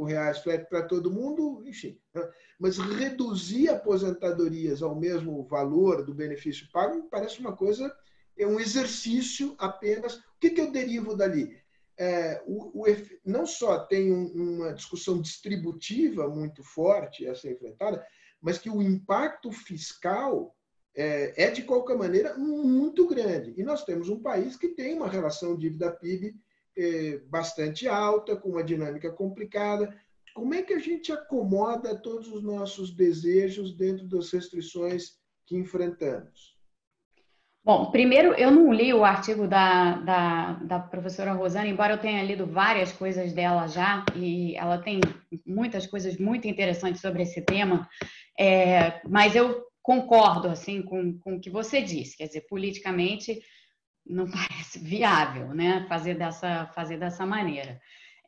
reais 0.05 0.39
para 0.69 0.83
todo 0.83 1.11
mundo, 1.11 1.63
enfim. 1.65 1.99
Né? 2.13 2.29
Mas 2.59 2.77
reduzir 2.77 3.69
aposentadorias 3.69 4.81
ao 4.81 4.95
mesmo 4.95 5.43
valor 5.43 6.03
do 6.03 6.13
benefício 6.13 6.69
pago 6.71 7.07
parece 7.09 7.39
uma 7.39 7.55
coisa, 7.55 7.93
é 8.37 8.47
um 8.47 8.59
exercício 8.59 9.55
apenas. 9.57 10.15
O 10.15 10.39
que, 10.39 10.51
que 10.51 10.61
eu 10.61 10.71
derivo 10.71 11.15
dali? 11.15 11.57
É, 11.99 12.43
o, 12.45 12.83
o, 12.83 12.85
não 13.25 13.45
só 13.45 13.79
tem 13.79 14.13
um, 14.13 14.27
uma 14.27 14.73
discussão 14.73 15.19
distributiva 15.19 16.29
muito 16.29 16.63
forte 16.63 17.27
a 17.27 17.33
ser 17.33 17.53
enfrentada, 17.53 18.05
mas 18.39 18.59
que 18.59 18.69
o 18.69 18.81
impacto 18.81 19.51
fiscal 19.51 20.55
é, 20.97 21.43
é, 21.43 21.51
de 21.51 21.61
qualquer 21.61 21.95
maneira, 21.95 22.35
muito 22.37 23.07
grande. 23.07 23.53
E 23.55 23.63
nós 23.63 23.85
temos 23.85 24.09
um 24.09 24.19
país 24.19 24.55
que 24.55 24.69
tem 24.69 24.95
uma 24.95 25.07
relação 25.07 25.55
dívida-PIB 25.55 26.35
é, 26.77 27.17
bastante 27.29 27.87
alta, 27.87 28.35
com 28.35 28.49
uma 28.49 28.63
dinâmica 28.63 29.11
complicada. 29.11 29.93
Como 30.33 30.53
é 30.53 30.61
que 30.61 30.73
a 30.73 30.79
gente 30.79 31.11
acomoda 31.11 31.95
todos 31.95 32.31
os 32.31 32.43
nossos 32.43 32.91
desejos 32.91 33.75
dentro 33.75 34.07
das 34.07 34.31
restrições 34.31 35.17
que 35.45 35.55
enfrentamos? 35.55 36.55
Bom, 37.67 37.91
primeiro, 37.91 38.33
eu 38.35 38.49
não 38.49 38.71
li 38.71 38.93
o 38.93 39.03
artigo 39.03 39.45
da, 39.45 39.97
da, 39.97 40.53
da, 40.53 40.79
professora 40.79 41.33
Rosana, 41.33 41.67
embora 41.67 41.95
eu 41.95 41.97
tenha 41.99 42.23
lido 42.23 42.45
várias 42.45 42.93
coisas 42.93 43.33
dela 43.33 43.67
já, 43.67 44.05
e 44.15 44.55
ela 44.55 44.77
tem 44.77 45.01
muitas 45.45 45.85
coisas 45.85 46.17
muito 46.17 46.47
interessantes 46.47 47.01
sobre 47.01 47.23
esse 47.23 47.41
tema, 47.41 47.85
é, 48.39 49.01
mas 49.05 49.35
eu 49.35 49.65
concordo 49.81 50.47
assim 50.47 50.81
com, 50.81 51.19
com 51.19 51.35
o 51.35 51.39
que 51.41 51.49
você 51.49 51.81
disse, 51.81 52.15
quer 52.15 52.27
dizer, 52.27 52.45
politicamente 52.47 53.41
não 54.09 54.29
parece 54.29 54.79
viável, 54.79 55.53
né? 55.53 55.85
Fazer 55.87 56.15
dessa, 56.15 56.67
fazer 56.73 56.97
dessa 56.97 57.25
maneira. 57.25 57.79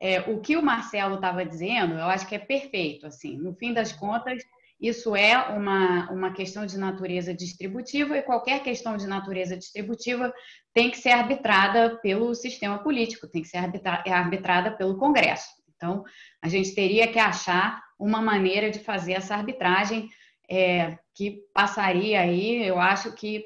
É, 0.02 0.22
o 0.22 0.39
que 0.39 0.56
o 0.56 0.63
Marcelo 0.63 1.15
estava 1.15 1.46
dizendo, 1.46 1.96
eu 1.96 2.06
acho 2.06 2.28
que 2.28 2.36
é 2.36 2.39
perfeito. 2.39 3.06
Assim, 3.06 3.38
no 3.38 3.54
fim 3.54 3.74
das 3.74 3.92
contas, 3.92 4.42
isso 4.80 5.13
é 5.15 5.38
uma, 5.50 6.10
uma 6.10 6.32
questão 6.32 6.65
de 6.65 6.78
natureza 6.78 7.34
distributiva 7.34 8.18
e 8.18 8.22
qualquer 8.22 8.63
questão 8.63 8.96
de 8.96 9.06
natureza 9.06 9.58
distributiva 9.58 10.34
tem 10.74 10.89
que 10.89 10.98
ser 10.98 11.10
arbitrada 11.10 12.00
pelo 12.02 12.34
sistema 12.34 12.80
político, 12.80 13.28
tem 13.28 13.42
que 13.42 13.50
ser 13.50 13.58
arbitra, 13.58 14.04
é 14.06 14.12
arbitrada 14.12 14.72
pelo 14.72 14.98
Congresso. 14.98 15.50
Então, 15.76 16.04
a 16.42 16.48
gente 16.48 16.74
teria 16.74 17.08
que 17.08 17.20
achar 17.20 17.82
uma 17.98 18.22
maneira 18.22 18.70
de 18.70 18.80
fazer 18.80 19.13
essa 19.13 19.36
arbitragem 19.36 20.10
é, 20.50 20.98
que 21.14 21.44
passaria 21.54 22.22
aí, 22.22 22.66
eu 22.66 22.80
acho 22.80 23.14
que, 23.14 23.46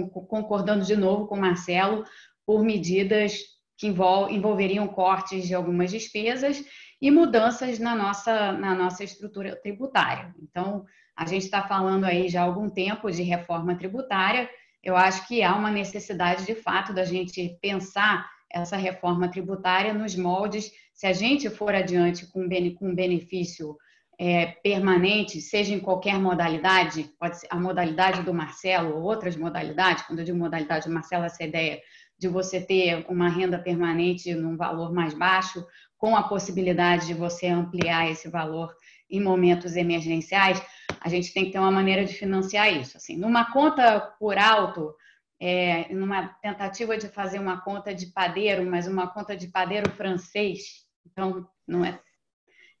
concordando 0.00 0.84
de 0.84 0.96
novo 0.96 1.26
com 1.26 1.36
o 1.36 1.40
Marcelo, 1.40 2.04
por 2.44 2.64
medidas 2.64 3.38
que 3.78 3.86
envolveriam 3.86 4.88
cortes 4.88 5.46
de 5.46 5.54
algumas 5.54 5.90
despesas 5.90 6.62
e 7.00 7.10
mudanças 7.10 7.78
na 7.78 7.94
nossa, 7.94 8.52
na 8.52 8.74
nossa 8.74 9.04
estrutura 9.04 9.56
tributária. 9.56 10.34
Então, 10.42 10.84
a 11.16 11.24
gente 11.24 11.44
está 11.44 11.62
falando 11.62 12.04
aí 12.04 12.28
já 12.28 12.42
há 12.42 12.44
algum 12.44 12.68
tempo 12.68 13.10
de 13.10 13.22
reforma 13.22 13.76
tributária. 13.76 14.50
Eu 14.82 14.96
acho 14.96 15.26
que 15.28 15.42
há 15.42 15.54
uma 15.54 15.70
necessidade, 15.70 16.44
de 16.44 16.54
fato, 16.54 16.92
da 16.92 17.04
gente 17.04 17.58
pensar 17.62 18.28
essa 18.50 18.76
reforma 18.76 19.30
tributária 19.30 19.94
nos 19.94 20.16
moldes, 20.16 20.72
se 20.92 21.06
a 21.06 21.12
gente 21.12 21.48
for 21.48 21.74
adiante 21.74 22.26
com 22.26 22.44
um 22.44 22.94
benefício 22.94 23.76
é, 24.22 24.48
permanente, 24.62 25.40
seja 25.40 25.72
em 25.72 25.80
qualquer 25.80 26.18
modalidade, 26.18 27.10
pode 27.18 27.40
ser 27.40 27.46
a 27.48 27.56
modalidade 27.56 28.22
do 28.22 28.34
Marcelo 28.34 28.96
ou 28.96 29.02
outras 29.02 29.34
modalidades, 29.34 30.04
quando 30.04 30.18
eu 30.18 30.26
digo 30.26 30.36
modalidade 30.36 30.86
do 30.86 30.92
Marcelo, 30.92 31.24
essa 31.24 31.42
ideia 31.42 31.80
de 32.18 32.28
você 32.28 32.60
ter 32.60 33.06
uma 33.08 33.30
renda 33.30 33.58
permanente 33.58 34.34
num 34.34 34.58
valor 34.58 34.92
mais 34.92 35.14
baixo, 35.14 35.66
com 35.96 36.14
a 36.14 36.22
possibilidade 36.22 37.06
de 37.06 37.14
você 37.14 37.46
ampliar 37.46 38.10
esse 38.10 38.28
valor 38.28 38.76
em 39.08 39.22
momentos 39.22 39.74
emergenciais, 39.74 40.62
a 41.00 41.08
gente 41.08 41.32
tem 41.32 41.46
que 41.46 41.52
ter 41.52 41.58
uma 41.58 41.70
maneira 41.70 42.04
de 42.04 42.12
financiar 42.12 42.70
isso. 42.70 42.98
Assim, 42.98 43.16
numa 43.16 43.50
conta 43.50 44.00
por 44.18 44.36
alto, 44.36 44.94
é, 45.40 45.90
numa 45.94 46.28
tentativa 46.42 46.94
de 46.98 47.08
fazer 47.08 47.38
uma 47.38 47.62
conta 47.62 47.94
de 47.94 48.08
padeiro, 48.08 48.66
mas 48.66 48.86
uma 48.86 49.06
conta 49.06 49.34
de 49.34 49.48
padeiro 49.48 49.90
francês, 49.92 50.84
então 51.06 51.48
não 51.66 51.82
é 51.82 51.98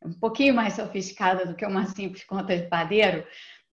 um 0.04 0.12
pouquinho 0.12 0.54
mais 0.54 0.74
sofisticada 0.74 1.46
do 1.46 1.54
que 1.54 1.66
uma 1.66 1.86
simples 1.86 2.24
conta 2.24 2.56
de 2.56 2.68
padeiro, 2.68 3.26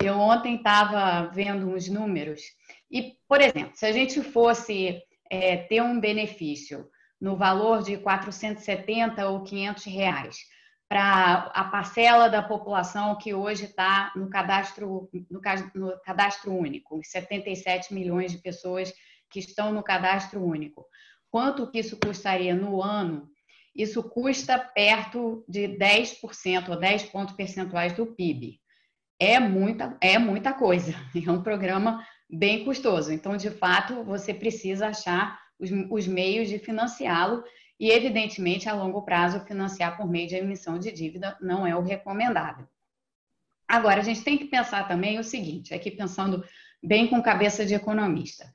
eu 0.02 0.18
ontem 0.18 0.56
estava 0.56 1.30
vendo 1.32 1.68
uns 1.68 1.88
números 1.88 2.42
e, 2.90 3.14
por 3.28 3.40
exemplo, 3.40 3.72
se 3.74 3.86
a 3.86 3.92
gente 3.92 4.22
fosse 4.22 5.02
é, 5.30 5.56
ter 5.56 5.82
um 5.82 5.98
benefício 5.98 6.88
no 7.20 7.36
valor 7.36 7.82
de 7.82 7.96
470 7.96 9.28
ou 9.28 9.42
500 9.42 9.84
reais 9.84 10.36
para 10.88 11.50
a 11.54 11.64
parcela 11.64 12.28
da 12.28 12.42
população 12.42 13.16
que 13.16 13.34
hoje 13.34 13.64
está 13.64 14.12
no 14.14 14.30
cadastro, 14.30 15.08
no, 15.30 15.40
no 15.74 16.00
cadastro 16.00 16.52
único, 16.52 16.98
os 16.98 17.08
77 17.10 17.92
milhões 17.92 18.30
de 18.30 18.38
pessoas 18.38 18.92
que 19.28 19.40
estão 19.40 19.72
no 19.72 19.82
cadastro 19.82 20.44
único. 20.44 20.86
Quanto 21.28 21.68
que 21.70 21.80
isso 21.80 21.98
custaria 21.98 22.54
no 22.54 22.80
ano 22.80 23.28
isso 23.76 24.02
custa 24.02 24.58
perto 24.58 25.44
de 25.48 25.68
10% 25.68 26.68
ou 26.68 26.78
10 26.78 27.04
pontos 27.04 27.34
percentuais 27.34 27.92
do 27.92 28.06
PIB. 28.06 28.60
É 29.18 29.38
muita, 29.38 29.96
é 30.00 30.18
muita 30.18 30.52
coisa, 30.52 30.94
é 31.14 31.30
um 31.30 31.42
programa 31.42 32.06
bem 32.28 32.64
custoso. 32.64 33.12
Então, 33.12 33.36
de 33.36 33.50
fato, 33.50 34.02
você 34.02 34.32
precisa 34.32 34.88
achar 34.88 35.38
os, 35.58 35.70
os 35.90 36.06
meios 36.06 36.48
de 36.48 36.58
financiá-lo 36.58 37.44
e, 37.78 37.90
evidentemente, 37.90 38.68
a 38.68 38.74
longo 38.74 39.02
prazo, 39.02 39.44
financiar 39.46 39.96
por 39.96 40.08
meio 40.08 40.28
de 40.28 40.36
emissão 40.36 40.78
de 40.78 40.90
dívida 40.90 41.36
não 41.40 41.66
é 41.66 41.76
o 41.76 41.82
recomendável. 41.82 42.66
Agora, 43.68 44.00
a 44.00 44.04
gente 44.04 44.22
tem 44.22 44.38
que 44.38 44.46
pensar 44.46 44.86
também 44.86 45.18
o 45.18 45.24
seguinte, 45.24 45.74
aqui 45.74 45.90
pensando 45.90 46.44
bem 46.82 47.08
com 47.08 47.20
cabeça 47.22 47.66
de 47.66 47.74
economista. 47.74 48.50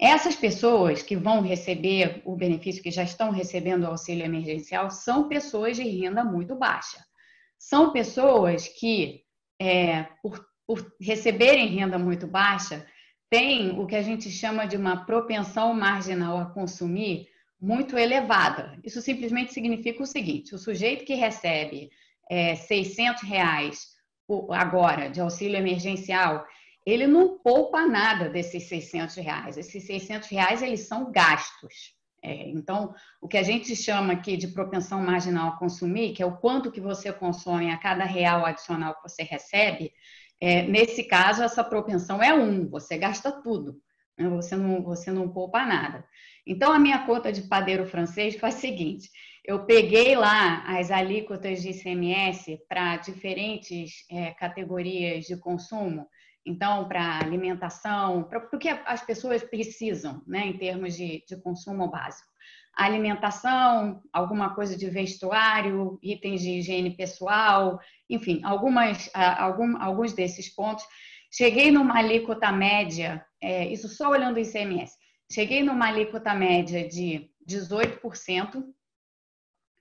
Essas 0.00 0.36
pessoas 0.36 1.02
que 1.02 1.16
vão 1.16 1.40
receber 1.40 2.22
o 2.24 2.36
benefício, 2.36 2.82
que 2.82 2.90
já 2.90 3.02
estão 3.02 3.30
recebendo 3.30 3.82
o 3.84 3.88
auxílio 3.88 4.24
emergencial, 4.24 4.90
são 4.90 5.28
pessoas 5.28 5.76
de 5.76 5.82
renda 5.82 6.22
muito 6.22 6.54
baixa. 6.54 7.04
São 7.58 7.92
pessoas 7.92 8.68
que, 8.68 9.22
é, 9.60 10.04
por 10.22 10.48
por 10.68 10.94
receberem 11.00 11.66
renda 11.68 11.98
muito 11.98 12.26
baixa, 12.26 12.86
têm 13.30 13.70
o 13.80 13.86
que 13.86 13.96
a 13.96 14.02
gente 14.02 14.30
chama 14.30 14.66
de 14.66 14.76
uma 14.76 15.06
propensão 15.06 15.72
marginal 15.72 16.36
a 16.38 16.44
consumir 16.44 17.26
muito 17.58 17.96
elevada. 17.96 18.78
Isso 18.84 19.00
simplesmente 19.00 19.54
significa 19.54 20.02
o 20.02 20.06
seguinte: 20.06 20.54
o 20.54 20.58
sujeito 20.58 21.06
que 21.06 21.14
recebe 21.14 21.90
é, 22.30 22.54
600 22.54 23.22
reais 23.22 23.96
agora 24.50 25.08
de 25.08 25.22
auxílio 25.22 25.56
emergencial, 25.56 26.44
ele 26.90 27.06
não 27.06 27.38
poupa 27.38 27.86
nada 27.86 28.28
desses 28.28 28.64
600 28.68 29.16
reais. 29.16 29.56
Esses 29.56 29.84
600 29.84 30.28
reais 30.28 30.62
eles 30.62 30.86
são 30.86 31.10
gastos. 31.10 31.96
É, 32.22 32.48
então, 32.48 32.94
o 33.20 33.28
que 33.28 33.38
a 33.38 33.42
gente 33.42 33.76
chama 33.76 34.12
aqui 34.12 34.36
de 34.36 34.48
propensão 34.48 35.00
marginal 35.00 35.48
a 35.48 35.58
consumir, 35.58 36.12
que 36.12 36.22
é 36.22 36.26
o 36.26 36.36
quanto 36.36 36.72
que 36.72 36.80
você 36.80 37.12
consome 37.12 37.70
a 37.70 37.78
cada 37.78 38.04
real 38.04 38.44
adicional 38.44 38.94
que 38.94 39.08
você 39.08 39.22
recebe, 39.22 39.92
é, 40.40 40.62
nesse 40.62 41.04
caso, 41.04 41.42
essa 41.42 41.62
propensão 41.62 42.22
é 42.22 42.32
um, 42.32 42.68
você 42.68 42.96
gasta 42.96 43.30
tudo, 43.30 43.80
né? 44.16 44.28
você, 44.28 44.56
não, 44.56 44.82
você 44.82 45.10
não 45.10 45.28
poupa 45.28 45.64
nada. 45.64 46.04
Então, 46.46 46.72
a 46.72 46.78
minha 46.78 47.04
conta 47.06 47.32
de 47.32 47.42
padeiro 47.42 47.86
francês 47.86 48.36
faz 48.36 48.56
o 48.56 48.60
seguinte: 48.60 49.10
eu 49.44 49.64
peguei 49.64 50.16
lá 50.16 50.64
as 50.66 50.90
alíquotas 50.90 51.62
de 51.62 51.70
ICMS 51.70 52.58
para 52.68 52.96
diferentes 52.96 54.04
é, 54.10 54.30
categorias 54.32 55.24
de 55.24 55.36
consumo, 55.36 56.06
então, 56.46 56.88
para 56.88 57.18
alimentação, 57.18 58.24
para 58.24 58.38
o 58.52 58.58
que 58.58 58.68
as 58.68 59.04
pessoas 59.04 59.42
precisam, 59.42 60.22
né, 60.26 60.46
em 60.46 60.56
termos 60.56 60.96
de, 60.96 61.24
de 61.26 61.36
consumo 61.36 61.90
básico. 61.90 62.28
Alimentação, 62.74 64.02
alguma 64.12 64.54
coisa 64.54 64.76
de 64.76 64.88
vestuário, 64.88 65.98
itens 66.02 66.40
de 66.40 66.58
higiene 66.58 66.96
pessoal, 66.96 67.80
enfim, 68.08 68.40
algumas, 68.44 69.10
algum, 69.14 69.76
alguns 69.82 70.12
desses 70.12 70.48
pontos. 70.54 70.84
Cheguei 71.30 71.70
numa 71.70 71.98
alíquota 71.98 72.50
média, 72.52 73.24
é, 73.40 73.66
isso 73.66 73.88
só 73.88 74.10
olhando 74.10 74.36
o 74.36 74.40
ICMS, 74.40 74.96
cheguei 75.30 75.62
numa 75.62 75.88
alíquota 75.88 76.32
média 76.34 76.88
de 76.88 77.28
18%, 77.46 78.64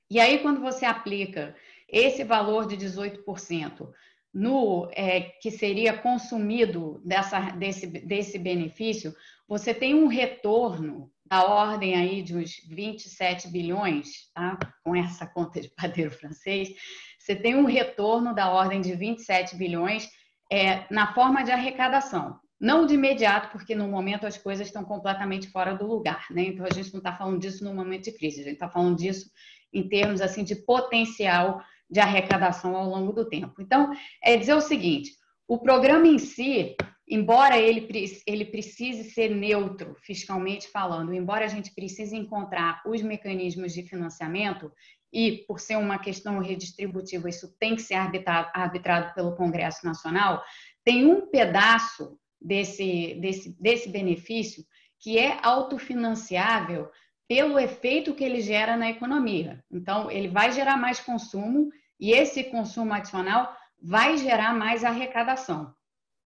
e 0.09 0.19
aí 0.19 0.39
quando 0.39 0.59
você 0.59 0.85
aplica 0.85 1.55
esse 1.87 2.23
valor 2.23 2.67
de 2.67 2.75
18%, 2.77 3.89
no 4.37 4.87
é, 4.91 5.21
que 5.41 5.49
seria 5.49 5.97
consumido 5.97 7.01
dessa, 7.03 7.39
desse, 7.39 7.87
desse 7.87 8.37
benefício, 8.37 9.11
você 9.47 9.73
tem 9.73 9.95
um 9.95 10.05
retorno 10.05 11.11
da 11.25 11.43
ordem 11.43 11.95
aí 11.95 12.21
de 12.21 12.37
uns 12.37 12.61
27 12.69 13.47
bilhões, 13.47 14.31
tá? 14.35 14.55
com 14.83 14.95
essa 14.95 15.25
conta 15.25 15.59
de 15.59 15.69
padeiro 15.75 16.11
francês, 16.11 16.69
você 17.17 17.35
tem 17.35 17.55
um 17.55 17.65
retorno 17.65 18.35
da 18.35 18.51
ordem 18.51 18.79
de 18.79 18.93
27 18.93 19.55
bilhões 19.55 20.07
é, 20.51 20.85
na 20.93 21.15
forma 21.15 21.43
de 21.43 21.51
arrecadação. 21.51 22.39
Não 22.61 22.85
de 22.85 22.93
imediato, 22.93 23.49
porque 23.49 23.73
no 23.73 23.87
momento 23.87 24.27
as 24.27 24.37
coisas 24.37 24.67
estão 24.67 24.83
completamente 24.83 25.47
fora 25.49 25.73
do 25.73 25.87
lugar, 25.87 26.27
né? 26.29 26.43
Então 26.43 26.65
a 26.65 26.73
gente 26.73 26.93
não 26.93 26.99
está 26.99 27.11
falando 27.11 27.39
disso 27.39 27.63
no 27.63 27.73
momento 27.73 28.03
de 28.03 28.11
crise, 28.11 28.41
a 28.41 28.43
gente 28.43 28.53
está 28.53 28.69
falando 28.69 28.97
disso 28.97 29.31
em 29.73 29.87
termos 29.89 30.21
assim 30.21 30.43
de 30.43 30.55
potencial 30.55 31.61
de 31.89 31.99
arrecadação 31.99 32.75
ao 32.75 32.89
longo 32.89 33.13
do 33.13 33.27
tempo. 33.27 33.61
Então, 33.61 33.91
é 34.23 34.35
dizer 34.35 34.53
o 34.53 34.61
seguinte: 34.61 35.11
o 35.47 35.57
programa 35.57 36.07
em 36.07 36.17
si, 36.17 36.75
embora 37.07 37.57
ele, 37.57 37.87
ele 38.25 38.45
precise 38.45 39.11
ser 39.11 39.29
neutro 39.29 39.95
fiscalmente 40.01 40.67
falando, 40.67 41.13
embora 41.13 41.45
a 41.45 41.49
gente 41.49 41.73
precise 41.73 42.15
encontrar 42.15 42.81
os 42.85 43.01
mecanismos 43.01 43.73
de 43.73 43.83
financiamento, 43.83 44.71
e 45.11 45.45
por 45.47 45.59
ser 45.59 45.77
uma 45.77 45.97
questão 45.97 46.39
redistributiva, 46.39 47.29
isso 47.29 47.55
tem 47.59 47.75
que 47.75 47.81
ser 47.81 47.95
arbitrado, 47.95 48.49
arbitrado 48.53 49.13
pelo 49.13 49.35
Congresso 49.35 49.85
Nacional, 49.85 50.43
tem 50.83 51.05
um 51.05 51.29
pedaço 51.29 52.19
desse, 52.41 53.15
desse, 53.15 53.61
desse 53.61 53.89
benefício 53.89 54.63
que 54.99 55.17
é 55.17 55.39
autofinanciável 55.43 56.89
pelo 57.27 57.59
efeito 57.59 58.13
que 58.13 58.23
ele 58.23 58.41
gera 58.41 58.77
na 58.77 58.89
economia. 58.89 59.63
Então, 59.71 60.09
ele 60.09 60.29
vai 60.29 60.51
gerar 60.51 60.77
mais 60.77 60.99
consumo 60.99 61.69
e 61.99 62.11
esse 62.11 62.45
consumo 62.45 62.93
adicional 62.93 63.55
vai 63.81 64.17
gerar 64.17 64.53
mais 64.53 64.83
arrecadação 64.83 65.73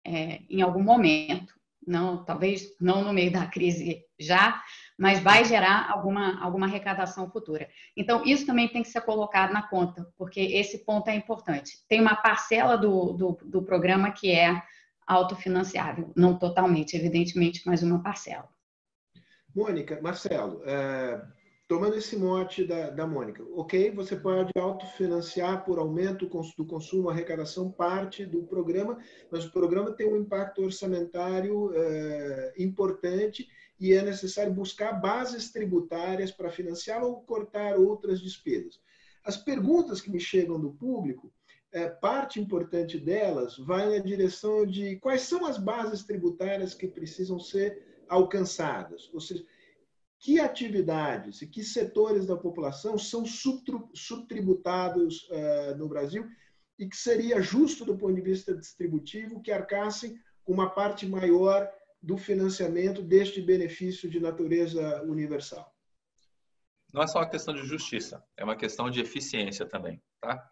é, 0.05 0.41
em 0.49 0.61
algum 0.61 0.83
momento. 0.83 1.59
Não, 1.87 2.23
talvez 2.25 2.77
não 2.79 3.03
no 3.03 3.13
meio 3.13 3.33
da 3.33 3.47
crise 3.47 4.05
já, 4.19 4.63
mas 4.99 5.19
vai 5.19 5.45
gerar 5.47 5.91
alguma, 5.91 6.39
alguma 6.43 6.67
arrecadação 6.67 7.31
futura. 7.31 7.69
Então, 7.97 8.23
isso 8.25 8.45
também 8.45 8.69
tem 8.69 8.83
que 8.83 8.91
ser 8.91 9.01
colocado 9.01 9.53
na 9.53 9.63
conta, 9.63 10.07
porque 10.19 10.41
esse 10.41 10.85
ponto 10.85 11.09
é 11.09 11.15
importante. 11.15 11.79
Tem 11.89 11.99
uma 12.01 12.15
parcela 12.15 12.77
do, 12.77 13.15
do, 13.15 13.39
do 13.45 13.63
programa 13.63 14.13
que 14.13 14.31
é 14.31 14.63
autofinanciável, 15.07 16.13
não 16.15 16.39
totalmente, 16.39 16.95
evidentemente, 16.95 17.63
mas 17.65 17.83
uma 17.83 18.03
parcela. 18.03 18.49
Mônica, 19.55 20.01
Marcelo, 20.01 20.63
é, 20.65 21.21
tomando 21.67 21.97
esse 21.97 22.17
mote 22.17 22.65
da, 22.65 22.91
da 22.91 23.07
Mônica, 23.07 23.45
ok, 23.55 23.91
você 23.91 24.17
pode 24.17 24.51
autofinanciar 24.57 25.65
por 25.65 25.79
aumento 25.79 26.27
do 26.57 26.67
consumo, 26.67 27.09
arrecadação, 27.09 27.71
parte 27.71 28.25
do 28.25 28.43
programa, 28.45 28.99
mas 29.31 29.45
o 29.45 29.53
programa 29.53 29.93
tem 29.93 30.13
um 30.13 30.17
impacto 30.17 30.63
orçamentário 30.63 31.73
é, 31.75 32.55
importante 32.59 33.49
e 33.79 33.93
é 33.93 34.03
necessário 34.03 34.53
buscar 34.53 34.93
bases 34.93 35.51
tributárias 35.51 36.31
para 36.31 36.51
financiar 36.51 37.03
ou 37.03 37.23
cortar 37.23 37.77
outras 37.77 38.21
despesas. 38.21 38.81
As 39.25 39.37
perguntas 39.37 40.01
que 40.01 40.11
me 40.11 40.21
chegam 40.21 40.61
do 40.61 40.73
público, 40.73 41.33
é, 41.73 41.89
parte 41.89 42.41
importante 42.41 42.99
delas 42.99 43.57
vai 43.59 43.89
na 43.89 43.99
direção 43.99 44.67
de 44.67 44.97
quais 44.97 45.23
são 45.23 45.47
as 45.47 45.57
bases 45.57 46.03
tributárias 46.05 46.75
que 46.75 46.89
precisam 46.89 47.39
ser 47.39 47.90
alcançadas, 48.11 49.09
ou 49.15 49.21
seja, 49.21 49.47
que 50.19 50.39
atividades 50.39 51.41
e 51.41 51.47
que 51.47 51.65
setores 51.65 52.27
da 52.27 52.37
população 52.37 52.99
são 52.99 53.25
subtributados 53.25 55.27
uh, 55.31 55.79
no 55.79 55.89
Brasil 55.89 56.29
e 56.79 56.87
que 56.87 56.97
seria 56.97 57.41
justo 57.41 57.85
do 57.85 57.97
ponto 57.97 58.15
de 58.15 58.21
vista 58.21 58.55
distributivo 58.55 59.41
que 59.41 59.51
arcassem 59.51 60.21
com 60.45 60.53
uma 60.53 60.69
parte 60.69 61.07
maior 61.07 61.71
do 62.03 62.19
financiamento 62.19 63.01
deste 63.01 63.41
benefício 63.41 64.11
de 64.11 64.21
natureza 64.21 65.03
universal. 65.03 65.75
Não 66.93 67.03
é 67.03 67.07
só 67.07 67.21
uma 67.21 67.29
questão 67.29 67.55
de 67.55 67.65
justiça, 67.65 68.23
é 68.37 68.45
uma 68.45 68.57
questão 68.57 68.91
de 68.91 69.01
eficiência 69.01 69.65
também, 69.65 70.03
tá? 70.21 70.51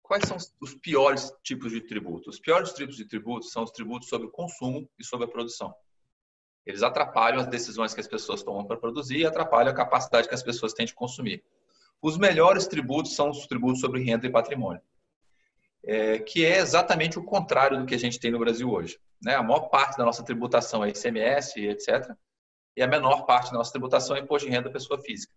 Quais 0.00 0.24
são 0.24 0.36
os 0.60 0.74
piores 0.74 1.32
tipos 1.42 1.72
de 1.72 1.80
tributos? 1.80 2.36
Os 2.36 2.40
piores 2.40 2.72
tipos 2.72 2.96
de 2.96 3.04
tributos 3.04 3.50
são 3.50 3.64
os 3.64 3.72
tributos 3.72 4.08
sobre 4.08 4.28
o 4.28 4.30
consumo 4.30 4.88
e 4.98 5.04
sobre 5.04 5.26
a 5.26 5.28
produção. 5.28 5.74
Eles 6.66 6.82
atrapalham 6.82 7.40
as 7.40 7.46
decisões 7.46 7.94
que 7.94 8.00
as 8.00 8.08
pessoas 8.08 8.42
tomam 8.42 8.66
para 8.66 8.76
produzir 8.76 9.18
e 9.18 9.26
atrapalham 9.26 9.70
a 9.70 9.74
capacidade 9.74 10.28
que 10.28 10.34
as 10.34 10.42
pessoas 10.42 10.72
têm 10.72 10.84
de 10.84 10.94
consumir. 10.94 11.44
Os 12.02 12.18
melhores 12.18 12.66
tributos 12.66 13.14
são 13.14 13.30
os 13.30 13.46
tributos 13.46 13.80
sobre 13.80 14.02
renda 14.02 14.26
e 14.26 14.30
patrimônio, 14.30 14.82
é, 15.84 16.18
que 16.18 16.44
é 16.44 16.58
exatamente 16.58 17.18
o 17.18 17.24
contrário 17.24 17.78
do 17.78 17.86
que 17.86 17.94
a 17.94 17.98
gente 17.98 18.18
tem 18.18 18.32
no 18.32 18.38
Brasil 18.38 18.68
hoje. 18.68 18.98
Né? 19.22 19.34
A 19.34 19.42
maior 19.42 19.68
parte 19.68 19.96
da 19.96 20.04
nossa 20.04 20.24
tributação 20.24 20.84
é 20.84 20.88
ICMS, 20.88 21.60
etc., 21.60 22.10
e 22.76 22.82
a 22.82 22.86
menor 22.86 23.24
parte 23.24 23.50
da 23.50 23.56
nossa 23.56 23.72
tributação 23.72 24.16
é 24.16 24.20
imposto 24.20 24.46
de 24.46 24.52
renda 24.52 24.68
da 24.68 24.72
pessoa 24.72 25.00
física. 25.00 25.32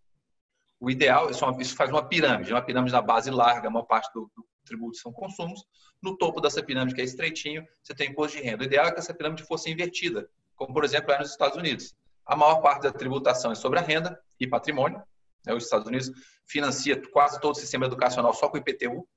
O 0.78 0.90
ideal, 0.90 1.30
isso, 1.30 1.46
é 1.46 1.66
faz 1.66 1.90
uma 1.90 2.04
pirâmide, 2.04 2.52
uma 2.52 2.62
pirâmide 2.62 2.92
na 2.92 3.02
base 3.02 3.30
larga, 3.32 3.68
a 3.68 3.72
maior 3.72 3.86
parte 3.86 4.12
do, 4.14 4.30
do 4.36 4.46
tributo 4.66 4.98
são 4.98 5.14
consumos. 5.14 5.64
No 6.02 6.18
topo 6.18 6.42
dessa 6.42 6.62
pirâmide, 6.62 6.96
que 6.96 7.02
é 7.02 7.04
estreitinho, 7.04 7.66
você 7.82 7.94
tem 7.94 8.10
imposto 8.10 8.38
de 8.38 8.44
renda. 8.44 8.64
O 8.64 8.66
ideal 8.66 8.88
é 8.88 8.92
que 8.92 9.00
essa 9.00 9.14
pirâmide 9.14 9.44
fosse 9.44 9.70
invertida, 9.70 10.30
como 10.60 10.74
por 10.74 10.84
exemplo 10.84 11.12
é 11.14 11.18
nos 11.18 11.32
Estados 11.32 11.58
Unidos. 11.58 11.96
A 12.26 12.36
maior 12.36 12.62
parte 12.62 12.84
da 12.84 12.92
tributação 12.92 13.52
é 13.52 13.56
sobre 13.56 13.80
a 13.80 13.82
renda 13.82 14.22
e 14.38 14.46
patrimônio. 14.46 15.02
Né? 15.46 15.54
Os 15.54 15.64
Estados 15.64 15.88
Unidos 15.88 16.12
financia 16.46 17.02
quase 17.12 17.40
todo 17.40 17.54
o 17.54 17.60
sistema 17.60 17.86
educacional 17.86 18.34
só 18.34 18.50
com 18.50 18.58
IPTU, 18.58 19.08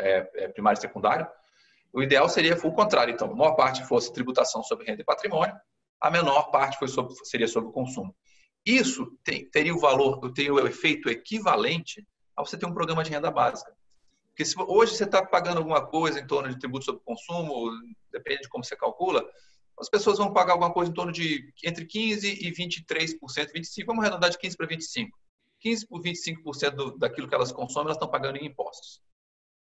é, 0.00 0.44
é 0.44 0.48
primário 0.48 0.78
e 0.78 0.80
secundário. 0.80 1.28
O 1.92 2.02
ideal 2.02 2.26
seria 2.26 2.56
o 2.56 2.72
contrário, 2.72 3.12
então, 3.12 3.30
a 3.30 3.36
maior 3.36 3.54
parte 3.54 3.84
fosse 3.84 4.10
tributação 4.12 4.62
sobre 4.62 4.86
renda 4.86 5.02
e 5.02 5.04
patrimônio, 5.04 5.54
a 6.00 6.10
menor 6.10 6.50
parte 6.50 6.78
foi 6.78 6.88
sobre, 6.88 7.14
seria 7.24 7.46
sobre 7.46 7.68
o 7.68 7.72
consumo. 7.72 8.16
Isso 8.64 9.14
tem, 9.22 9.48
teria 9.50 9.74
o 9.74 9.78
valor, 9.78 10.32
teria 10.32 10.54
o 10.54 10.66
efeito 10.66 11.10
equivalente 11.10 12.06
a 12.34 12.42
você 12.42 12.56
ter 12.56 12.64
um 12.64 12.72
programa 12.72 13.04
de 13.04 13.10
renda 13.10 13.30
básica. 13.30 13.70
Porque 14.28 14.44
se, 14.46 14.54
hoje 14.58 14.96
você 14.96 15.04
está 15.04 15.22
pagando 15.24 15.58
alguma 15.58 15.86
coisa 15.86 16.18
em 16.18 16.26
torno 16.26 16.48
de 16.48 16.58
tributo 16.58 16.86
sobre 16.86 17.02
consumo, 17.04 17.70
depende 18.10 18.42
de 18.42 18.48
como 18.48 18.64
você 18.64 18.74
calcula, 18.74 19.22
as 19.78 19.88
pessoas 19.88 20.18
vão 20.18 20.32
pagar 20.32 20.52
alguma 20.52 20.72
coisa 20.72 20.90
em 20.90 20.94
torno 20.94 21.12
de 21.12 21.52
entre 21.64 21.84
15% 21.84 22.24
e 22.24 22.52
23%, 22.52 23.18
25%, 23.54 23.86
vamos 23.86 24.04
arredondar 24.04 24.30
de 24.30 24.38
15% 24.38 24.56
para 24.56 24.66
25%. 24.66 25.08
15% 25.64 25.88
por 25.88 26.02
25% 26.02 26.70
do, 26.70 26.98
daquilo 26.98 27.28
que 27.28 27.34
elas 27.34 27.52
consomem, 27.52 27.86
elas 27.86 27.96
estão 27.96 28.10
pagando 28.10 28.36
em 28.36 28.46
impostos. 28.46 29.00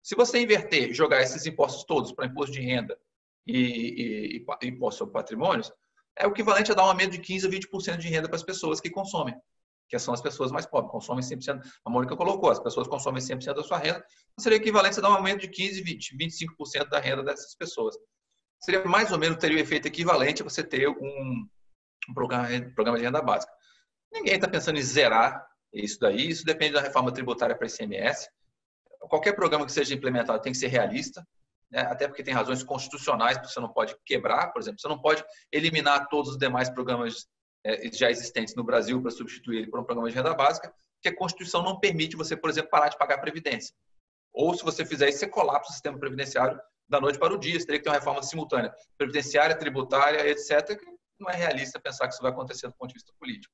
Se 0.02 0.14
você 0.14 0.38
inverter, 0.40 0.92
jogar 0.92 1.22
esses 1.22 1.44
impostos 1.46 1.84
todos 1.84 2.12
para 2.12 2.26
imposto 2.26 2.52
de 2.52 2.60
renda 2.60 2.98
e, 3.46 4.36
e, 4.38 4.46
e 4.62 4.68
imposto 4.68 4.98
sobre 4.98 5.14
patrimônios, 5.14 5.72
é 6.16 6.26
o 6.26 6.30
equivalente 6.30 6.72
a 6.72 6.74
dar 6.74 6.84
um 6.84 6.88
aumento 6.88 7.12
de 7.12 7.18
15% 7.20 7.46
a 7.46 7.48
20% 7.48 7.96
de 7.98 8.08
renda 8.08 8.28
para 8.28 8.36
as 8.36 8.42
pessoas 8.42 8.80
que 8.80 8.90
consomem, 8.90 9.34
que 9.88 9.98
são 9.98 10.12
as 10.12 10.20
pessoas 10.20 10.50
mais 10.50 10.66
pobres, 10.66 10.90
consomem 10.90 11.22
100%. 11.22 11.60
A 11.84 11.90
Mônica 11.90 12.16
colocou, 12.16 12.50
as 12.50 12.60
pessoas 12.60 12.88
consomem 12.88 13.22
100% 13.22 13.54
da 13.54 13.62
sua 13.62 13.78
renda, 13.78 14.04
seria 14.38 14.58
equivalente 14.58 14.98
a 14.98 15.02
dar 15.02 15.10
um 15.10 15.14
aumento 15.14 15.40
de 15.40 15.48
15%, 15.48 15.84
20%, 15.84 16.16
25% 16.18 16.88
da 16.88 16.98
renda 16.98 17.22
dessas 17.22 17.54
pessoas. 17.54 17.96
Seria 18.60 18.84
mais 18.84 19.12
ou 19.12 19.18
menos, 19.18 19.38
teria 19.38 19.56
o 19.56 19.60
um 19.60 19.62
efeito 19.62 19.88
equivalente 19.88 20.42
a 20.42 20.44
você 20.44 20.62
ter 20.62 20.88
um, 20.88 21.48
um 22.08 22.14
programa, 22.14 22.48
programa 22.74 22.98
de 22.98 23.04
renda 23.04 23.22
básica. 23.22 23.52
Ninguém 24.12 24.34
está 24.34 24.48
pensando 24.48 24.78
em 24.78 24.82
zerar 24.82 25.46
isso 25.72 25.98
daí, 26.00 26.28
isso 26.28 26.44
depende 26.44 26.72
da 26.72 26.80
reforma 26.80 27.12
tributária 27.12 27.56
para 27.56 27.66
ICMS. 27.66 28.28
Qualquer 29.00 29.32
programa 29.32 29.66
que 29.66 29.72
seja 29.72 29.94
implementado 29.94 30.40
tem 30.40 30.52
que 30.52 30.58
ser 30.58 30.68
realista, 30.68 31.26
né? 31.70 31.82
até 31.82 32.08
porque 32.08 32.22
tem 32.22 32.34
razões 32.34 32.62
constitucionais, 32.62 33.38
você 33.38 33.60
não 33.60 33.68
pode 33.68 33.94
quebrar, 34.04 34.48
por 34.52 34.60
exemplo, 34.60 34.80
você 34.80 34.88
não 34.88 35.00
pode 35.00 35.24
eliminar 35.52 36.08
todos 36.08 36.32
os 36.32 36.38
demais 36.38 36.70
programas 36.70 37.28
é, 37.64 37.90
já 37.92 38.10
existentes 38.10 38.54
no 38.54 38.64
Brasil 38.64 39.00
para 39.00 39.10
substituir 39.10 39.58
ele 39.58 39.70
por 39.70 39.80
um 39.80 39.84
programa 39.84 40.08
de 40.08 40.16
renda 40.16 40.34
básica, 40.34 40.72
que 41.00 41.08
a 41.08 41.16
Constituição 41.16 41.62
não 41.62 41.78
permite 41.78 42.16
você, 42.16 42.36
por 42.36 42.50
exemplo, 42.50 42.70
parar 42.70 42.88
de 42.88 42.98
pagar 42.98 43.18
Previdência. 43.18 43.74
Ou 44.32 44.54
se 44.54 44.64
você 44.64 44.84
fizer 44.84 45.08
isso, 45.08 45.18
você 45.18 45.28
colapsa 45.28 45.70
o 45.70 45.72
sistema 45.72 45.98
previdenciário 45.98 46.58
da 46.88 47.00
noite 47.00 47.18
para 47.18 47.34
o 47.34 47.38
dia. 47.38 47.58
Você 47.58 47.66
teria 47.66 47.78
que 47.78 47.84
ter 47.84 47.90
uma 47.90 47.96
reforma 47.96 48.22
simultânea, 48.22 48.74
previdenciária, 48.96 49.56
tributária, 49.56 50.28
etc. 50.28 50.78
Que 50.78 50.86
não 51.20 51.30
é 51.30 51.34
realista 51.34 51.80
pensar 51.80 52.06
que 52.06 52.14
isso 52.14 52.22
vai 52.22 52.30
acontecer 52.30 52.66
do 52.66 52.74
ponto 52.74 52.88
de 52.88 52.94
vista 52.94 53.12
político. 53.18 53.52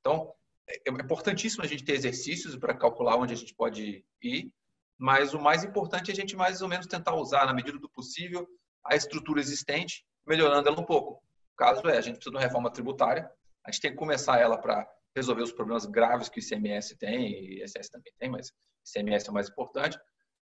Então, 0.00 0.32
é 0.68 0.90
importantíssimo 0.90 1.64
a 1.64 1.66
gente 1.66 1.84
ter 1.84 1.94
exercícios 1.94 2.56
para 2.56 2.76
calcular 2.76 3.16
onde 3.16 3.32
a 3.32 3.36
gente 3.36 3.54
pode 3.54 4.04
ir, 4.22 4.52
mas 4.98 5.34
o 5.34 5.40
mais 5.40 5.64
importante 5.64 6.10
é 6.10 6.12
a 6.12 6.16
gente 6.16 6.36
mais 6.36 6.62
ou 6.62 6.68
menos 6.68 6.86
tentar 6.86 7.14
usar, 7.14 7.46
na 7.46 7.52
medida 7.52 7.78
do 7.78 7.88
possível, 7.88 8.46
a 8.84 8.96
estrutura 8.96 9.40
existente, 9.40 10.04
melhorando 10.26 10.68
ela 10.68 10.80
um 10.80 10.84
pouco. 10.84 11.22
O 11.52 11.56
caso 11.56 11.86
é, 11.88 11.96
a 11.96 12.00
gente 12.00 12.16
precisa 12.16 12.30
de 12.30 12.36
uma 12.36 12.42
reforma 12.42 12.70
tributária, 12.72 13.30
a 13.64 13.70
gente 13.70 13.80
tem 13.80 13.90
que 13.90 13.96
começar 13.96 14.38
ela 14.38 14.58
para 14.58 14.88
resolver 15.14 15.42
os 15.42 15.52
problemas 15.52 15.86
graves 15.86 16.28
que 16.28 16.38
o 16.38 16.42
ICMS 16.42 16.96
tem, 16.96 17.30
e 17.30 17.60
o 17.60 17.64
ISS 17.64 17.88
também 17.90 18.12
tem, 18.18 18.30
mas 18.30 18.48
o 18.48 18.52
ICMS 18.88 19.26
é 19.26 19.30
o 19.30 19.34
mais 19.34 19.48
importante. 19.48 19.98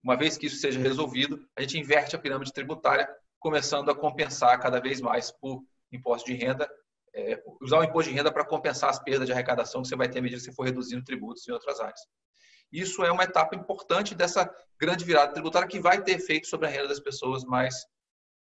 Uma 0.05 0.19
vez 0.19 0.37
que 0.37 0.47
isso 0.47 0.57
seja 0.57 0.79
resolvido, 0.79 1.41
a 1.57 1.63
gente 1.63 1.79
inverte 1.79 2.15
a 2.15 2.19
pirâmide 2.19 2.53
tributária, 2.53 3.09
começando 3.41 3.91
a 3.91 3.95
compensar 3.95 4.61
cada 4.61 4.79
vez 4.79 5.01
mais 5.01 5.31
por 5.31 5.65
imposto 5.91 6.31
de 6.31 6.37
renda, 6.37 6.71
é, 7.15 7.43
usar 7.59 7.79
o 7.79 7.85
imposto 7.85 8.11
de 8.11 8.17
renda 8.17 8.31
para 8.31 8.45
compensar 8.45 8.91
as 8.91 8.99
perdas 9.03 9.27
de 9.27 9.33
arrecadação 9.33 9.81
que 9.81 9.89
você 9.89 9.97
vai 9.97 10.07
ter 10.07 10.19
à 10.19 10.23
medida 10.23 10.39
que 10.39 10.45
você 10.45 10.53
for 10.53 10.65
reduzindo 10.65 11.03
tributos 11.03 11.49
em 11.49 11.53
outras 11.53 11.81
áreas. 11.81 12.01
Isso 12.71 13.03
é 13.03 13.11
uma 13.11 13.25
etapa 13.25 13.57
importante 13.57 14.15
dessa 14.15 14.53
grande 14.79 15.07
virada 15.07 15.33
tributária 15.33 15.69
que 15.69 15.81
vai 15.81 16.03
ter 16.03 16.13
efeito 16.13 16.49
sobre 16.49 16.67
a 16.67 16.71
renda 16.71 16.89
das 16.89 17.01
pessoas 17.01 17.43
mais, 17.45 17.75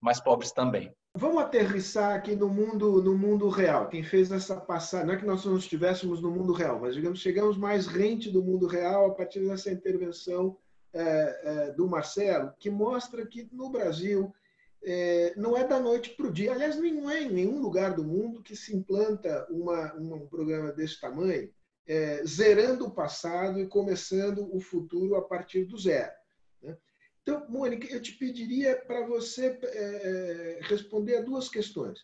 mais 0.01 0.21
pobres 0.21 0.53
também. 0.53 0.95
Vamos 1.17 1.43
aterrissar 1.43 2.15
aqui 2.15 2.37
no 2.37 2.49
mundo, 2.49 3.03
no 3.03 3.19
mundo 3.19 3.49
real. 3.49 3.89
Quem 3.89 4.05
fez 4.05 4.31
essa 4.31 4.55
passagem, 4.61 5.07
não 5.07 5.15
é 5.15 5.17
que 5.17 5.27
nós 5.27 5.45
não 5.45 5.57
estivéssemos 5.57 6.21
no 6.21 6.31
mundo 6.31 6.53
real, 6.53 6.79
mas 6.79 6.95
digamos, 6.95 7.19
chegamos 7.19 7.57
mais 7.57 7.89
rente 7.89 8.31
do 8.31 8.45
mundo 8.45 8.69
real 8.69 9.07
a 9.07 9.15
partir 9.15 9.41
dessa 9.41 9.73
intervenção 9.73 10.57
é, 10.99 11.41
é, 11.45 11.73
do 11.73 11.87
Marcelo, 11.87 12.53
que 12.59 12.69
mostra 12.69 13.25
que 13.25 13.49
no 13.53 13.71
Brasil 13.71 14.35
é, 14.83 15.33
não 15.37 15.57
é 15.57 15.65
da 15.65 15.79
noite 15.79 16.11
para 16.11 16.27
o 16.27 16.33
dia. 16.33 16.53
Aliás, 16.53 16.77
não 16.77 17.09
é 17.09 17.23
em 17.23 17.31
nenhum 17.31 17.61
lugar 17.61 17.95
do 17.95 18.03
mundo 18.03 18.43
que 18.43 18.57
se 18.57 18.75
implanta 18.75 19.47
uma, 19.49 19.95
um 19.95 20.27
programa 20.27 20.73
desse 20.73 21.01
tamanho, 21.01 21.53
é, 21.87 22.25
zerando 22.27 22.87
o 22.87 22.91
passado 22.91 23.61
e 23.61 23.67
começando 23.69 24.53
o 24.53 24.61
futuro 24.61 25.15
a 25.15 25.23
partir 25.23 25.67
do 25.67 25.79
zero. 25.79 26.13
Né? 26.61 26.77
Então, 27.23 27.49
Mônica, 27.49 27.87
eu 27.87 28.03
te 28.03 28.13
pediria 28.13 28.75
para 28.75 29.07
você 29.07 29.57
é, 29.63 30.59
responder 30.63 31.19
a 31.19 31.23
duas 31.23 31.49
questões, 31.49 32.01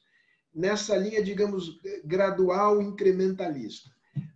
nessa 0.55 0.97
linha, 0.97 1.21
digamos, 1.21 1.81
gradual 2.05 2.81
incrementalista. 2.81 3.91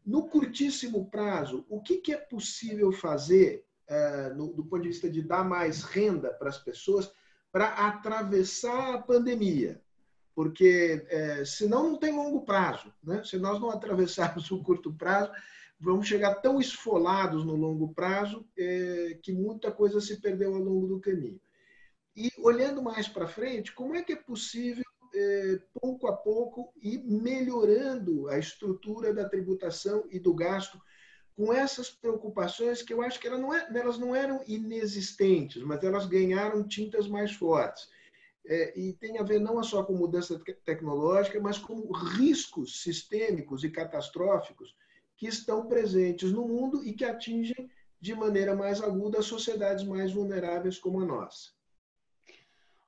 No 0.04 0.28
curtíssimo 0.28 1.08
prazo, 1.08 1.64
o 1.68 1.80
que 1.80 2.12
é 2.12 2.16
possível 2.16 2.90
fazer 2.90 3.67
é, 3.88 4.30
no, 4.34 4.52
do 4.52 4.64
ponto 4.64 4.82
de 4.82 4.88
vista 4.88 5.08
de 5.08 5.22
dar 5.22 5.44
mais 5.44 5.82
renda 5.82 6.30
para 6.30 6.48
as 6.48 6.58
pessoas 6.58 7.10
para 7.50 7.68
atravessar 7.88 8.94
a 8.94 8.98
pandemia. 8.98 9.80
Porque 10.34 11.04
é, 11.08 11.44
senão 11.44 11.90
não 11.90 11.98
tem 11.98 12.14
longo 12.14 12.42
prazo. 12.44 12.92
Né? 13.02 13.22
Se 13.24 13.38
nós 13.38 13.60
não 13.60 13.70
atravessarmos 13.70 14.50
o 14.52 14.62
curto 14.62 14.92
prazo, 14.92 15.32
vamos 15.80 16.06
chegar 16.06 16.36
tão 16.36 16.60
esfolados 16.60 17.44
no 17.44 17.56
longo 17.56 17.92
prazo 17.94 18.46
é, 18.56 19.18
que 19.22 19.32
muita 19.32 19.70
coisa 19.72 20.00
se 20.00 20.20
perdeu 20.20 20.54
ao 20.54 20.60
longo 20.60 20.86
do 20.86 21.00
caminho. 21.00 21.40
E 22.14 22.32
olhando 22.38 22.82
mais 22.82 23.08
para 23.08 23.28
frente, 23.28 23.72
como 23.72 23.94
é 23.94 24.02
que 24.02 24.12
é 24.12 24.16
possível, 24.16 24.84
é, 25.14 25.60
pouco 25.80 26.08
a 26.08 26.12
pouco, 26.12 26.72
ir 26.82 26.98
melhorando 27.04 28.28
a 28.28 28.38
estrutura 28.38 29.14
da 29.14 29.28
tributação 29.28 30.04
e 30.10 30.18
do 30.18 30.34
gasto 30.34 30.80
com 31.38 31.52
essas 31.52 31.88
preocupações 31.88 32.82
que 32.82 32.92
eu 32.92 33.00
acho 33.00 33.20
que 33.20 33.28
elas 33.28 33.40
não, 33.40 33.54
é, 33.54 33.68
elas 33.72 33.96
não 33.96 34.12
eram 34.12 34.42
inexistentes, 34.48 35.62
mas 35.62 35.80
elas 35.84 36.04
ganharam 36.04 36.66
tintas 36.66 37.06
mais 37.06 37.30
fortes. 37.30 37.88
É, 38.44 38.76
e 38.76 38.92
tem 38.94 39.18
a 39.20 39.22
ver 39.22 39.38
não 39.38 39.62
só 39.62 39.84
com 39.84 39.92
mudança 39.92 40.36
tecnológica, 40.64 41.38
mas 41.40 41.56
com 41.56 41.92
riscos 41.92 42.82
sistêmicos 42.82 43.62
e 43.62 43.70
catastróficos 43.70 44.74
que 45.16 45.28
estão 45.28 45.66
presentes 45.66 46.32
no 46.32 46.48
mundo 46.48 46.84
e 46.84 46.92
que 46.92 47.04
atingem 47.04 47.70
de 48.00 48.16
maneira 48.16 48.56
mais 48.56 48.82
aguda 48.82 49.22
sociedades 49.22 49.84
mais 49.84 50.12
vulneráveis 50.12 50.76
como 50.76 51.00
a 51.00 51.04
nossa. 51.04 51.50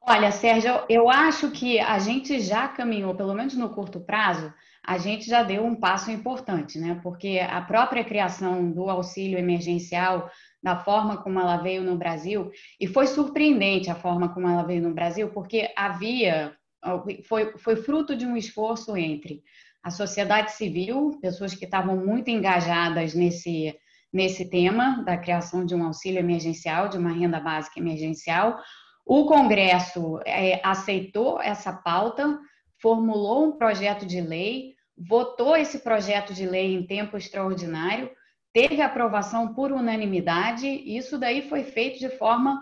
Olha, 0.01 0.33
Sérgio, 0.33 0.73
eu 0.89 1.09
acho 1.09 1.53
que 1.53 1.79
a 1.79 2.01
gente 2.01 2.41
já 2.41 2.67
caminhou, 2.67 3.15
pelo 3.15 3.35
menos 3.35 3.55
no 3.55 3.71
curto 3.71 4.01
prazo, 4.01 4.53
a 4.85 4.99
gente 4.99 5.27
já 5.29 5.43
deu 5.43 5.65
um 5.65 5.75
passo 5.75 6.11
importante, 6.11 6.79
né? 6.79 6.99
Porque 7.03 7.39
a 7.39 7.61
própria 7.61 8.05
criação 8.05 8.71
do 8.71 8.89
auxílio 8.89 9.39
emergencial, 9.39 10.31
da 10.63 10.77
forma 10.77 11.23
como 11.23 11.39
ela 11.39 11.59
veio 11.59 11.83
no 11.83 11.97
Brasil, 11.97 12.51
e 12.79 12.87
foi 12.87 13.07
surpreendente 13.07 13.91
a 13.91 13.95
forma 13.95 14.33
como 14.33 14.49
ela 14.49 14.63
veio 14.63 14.83
no 14.83 14.95
Brasil, 14.95 15.31
porque 15.31 15.71
havia, 15.77 16.55
foi, 17.29 17.57
foi 17.59 17.77
fruto 17.77 18.17
de 18.17 18.27
um 18.27 18.37
esforço 18.37 18.97
entre 18.97 19.43
a 19.83 19.91
sociedade 19.91 20.53
civil, 20.53 21.19
pessoas 21.21 21.55
que 21.55 21.65
estavam 21.65 21.97
muito 21.97 22.29
engajadas 22.29 23.15
nesse, 23.15 23.75
nesse 24.13 24.49
tema 24.49 25.03
da 25.05 25.17
criação 25.17 25.65
de 25.65 25.75
um 25.75 25.85
auxílio 25.85 26.19
emergencial, 26.19 26.89
de 26.89 26.99
uma 26.99 27.13
renda 27.13 27.41
básica 27.41 27.79
emergencial. 27.79 28.59
O 29.07 29.25
Congresso 29.27 30.21
é, 30.27 30.61
aceitou 30.63 31.41
essa 31.41 31.73
pauta, 31.73 32.39
formulou 32.81 33.47
um 33.47 33.53
projeto 33.53 34.07
de 34.07 34.21
lei, 34.21 34.75
votou 34.97 35.57
esse 35.57 35.81
projeto 35.81 36.35
de 36.35 36.47
lei 36.47 36.75
em 36.75 36.87
tempo 36.87 37.17
extraordinário, 37.17 38.11
teve 38.53 38.83
aprovação 38.83 39.55
por 39.55 39.73
unanimidade, 39.73 40.67
isso 40.67 41.19
daí 41.19 41.49
foi 41.49 41.63
feito 41.65 41.99
de 41.99 42.09
forma 42.11 42.61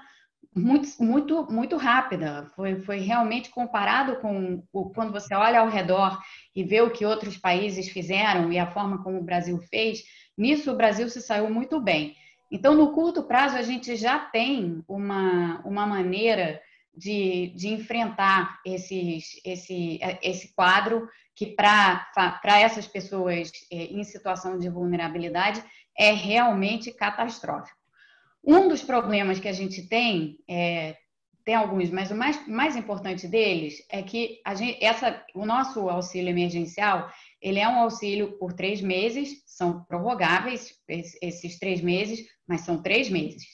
muito, 0.55 0.89
muito, 1.03 1.47
muito 1.51 1.77
rápida. 1.77 2.51
Foi, 2.55 2.81
foi 2.81 2.99
realmente 2.99 3.51
comparado 3.51 4.17
com 4.17 4.63
o, 4.73 4.91
quando 4.91 5.13
você 5.13 5.35
olha 5.35 5.61
ao 5.61 5.69
redor 5.69 6.19
e 6.55 6.65
vê 6.65 6.81
o 6.81 6.91
que 6.91 7.05
outros 7.07 7.37
países 7.37 7.89
fizeram 7.89 8.53
e 8.53 8.59
a 8.59 8.71
forma 8.71 9.03
como 9.03 9.19
o 9.19 9.25
Brasil 9.25 9.59
fez, 9.71 10.03
nisso 10.37 10.73
o 10.73 10.77
Brasil 10.77 11.09
se 11.09 11.21
saiu 11.21 11.49
muito 11.51 11.81
bem. 11.81 12.15
Então, 12.51 12.75
no 12.75 12.93
curto 12.93 13.23
prazo, 13.23 13.57
a 13.57 13.63
gente 13.63 13.95
já 13.95 14.19
tem 14.19 14.83
uma, 14.89 15.61
uma 15.65 15.87
maneira 15.87 16.61
de, 16.99 17.53
de 17.55 17.69
enfrentar 17.69 18.59
esses, 18.67 19.41
esse, 19.45 20.01
esse 20.21 20.53
quadro 20.55 21.09
que, 21.35 21.47
para 21.47 22.59
essas 22.59 22.89
pessoas 22.89 23.53
é, 23.71 23.85
em 23.85 24.03
situação 24.03 24.59
de 24.59 24.69
vulnerabilidade, 24.69 25.63
é 25.97 26.13
realmente 26.13 26.91
catastrófico. 26.93 27.79
Um 28.45 28.67
dos 28.67 28.83
problemas 28.83 29.39
que 29.39 29.47
a 29.47 29.53
gente 29.53 29.87
tem, 29.87 30.39
é, 30.49 30.97
tem 31.45 31.55
alguns, 31.55 31.91
mas 31.91 32.11
o 32.11 32.17
mais, 32.17 32.47
mais 32.49 32.75
importante 32.75 33.29
deles 33.29 33.85
é 33.89 34.03
que 34.03 34.41
a 34.45 34.55
gente, 34.55 34.85
essa, 34.85 35.25
o 35.35 35.47
nosso 35.47 35.89
auxílio 35.89 36.31
emergencial 36.31 37.09
ele 37.41 37.61
é 37.61 37.69
um 37.69 37.79
auxílio 37.79 38.37
por 38.39 38.53
três 38.53 38.81
meses, 38.81 39.43
são 39.47 39.85
prorrogáveis 39.85 40.75
esses 40.89 41.59
três 41.61 41.81
meses, 41.81 42.27
mas 42.49 42.63
são 42.63 42.83
três 42.83 43.09
meses. 43.09 43.45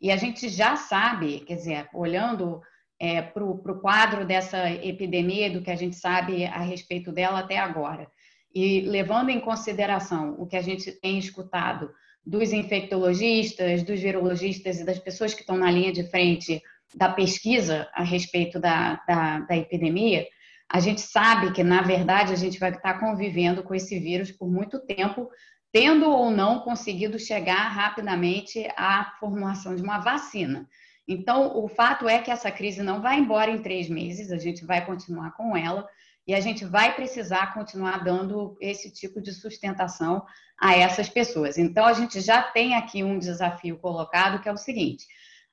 E 0.00 0.10
a 0.10 0.16
gente 0.16 0.48
já 0.48 0.76
sabe, 0.76 1.40
quer 1.40 1.56
dizer, 1.56 1.88
olhando 1.92 2.62
é, 3.04 3.20
para 3.20 3.44
o 3.44 3.80
quadro 3.80 4.24
dessa 4.24 4.70
epidemia, 4.70 5.50
do 5.50 5.60
que 5.60 5.70
a 5.70 5.76
gente 5.76 5.94
sabe 5.94 6.46
a 6.46 6.60
respeito 6.60 7.12
dela 7.12 7.40
até 7.40 7.58
agora, 7.58 8.08
e 8.54 8.80
levando 8.80 9.28
em 9.28 9.40
consideração 9.40 10.34
o 10.38 10.46
que 10.46 10.56
a 10.56 10.62
gente 10.62 10.90
tem 10.90 11.18
escutado 11.18 11.90
dos 12.24 12.50
infectologistas, 12.50 13.82
dos 13.82 14.00
virologistas 14.00 14.80
e 14.80 14.86
das 14.86 14.98
pessoas 14.98 15.34
que 15.34 15.40
estão 15.40 15.58
na 15.58 15.70
linha 15.70 15.92
de 15.92 16.04
frente 16.04 16.62
da 16.94 17.10
pesquisa 17.10 17.86
a 17.92 18.02
respeito 18.02 18.58
da, 18.58 19.02
da, 19.06 19.40
da 19.40 19.56
epidemia, 19.56 20.26
a 20.72 20.80
gente 20.80 21.02
sabe 21.02 21.52
que, 21.52 21.62
na 21.62 21.82
verdade, 21.82 22.32
a 22.32 22.36
gente 22.36 22.58
vai 22.58 22.70
estar 22.70 22.98
convivendo 22.98 23.62
com 23.62 23.74
esse 23.74 23.98
vírus 23.98 24.30
por 24.30 24.50
muito 24.50 24.78
tempo, 24.80 25.28
tendo 25.70 26.08
ou 26.08 26.30
não 26.30 26.60
conseguido 26.60 27.18
chegar 27.18 27.68
rapidamente 27.68 28.66
à 28.78 29.12
formulação 29.20 29.76
de 29.76 29.82
uma 29.82 29.98
vacina. 29.98 30.66
Então, 31.06 31.56
o 31.56 31.68
fato 31.68 32.08
é 32.08 32.18
que 32.18 32.30
essa 32.30 32.50
crise 32.50 32.82
não 32.82 33.02
vai 33.02 33.18
embora 33.18 33.50
em 33.50 33.62
três 33.62 33.88
meses, 33.88 34.32
a 34.32 34.38
gente 34.38 34.64
vai 34.64 34.84
continuar 34.84 35.32
com 35.36 35.56
ela 35.56 35.86
e 36.26 36.34
a 36.34 36.40
gente 36.40 36.64
vai 36.64 36.94
precisar 36.94 37.52
continuar 37.52 38.02
dando 38.02 38.56
esse 38.60 38.90
tipo 38.90 39.20
de 39.20 39.32
sustentação 39.32 40.24
a 40.58 40.74
essas 40.74 41.08
pessoas. 41.08 41.58
Então, 41.58 41.84
a 41.84 41.92
gente 41.92 42.20
já 42.20 42.42
tem 42.42 42.74
aqui 42.74 43.04
um 43.04 43.18
desafio 43.18 43.78
colocado 43.78 44.40
que 44.40 44.48
é 44.48 44.52
o 44.52 44.56
seguinte: 44.56 45.06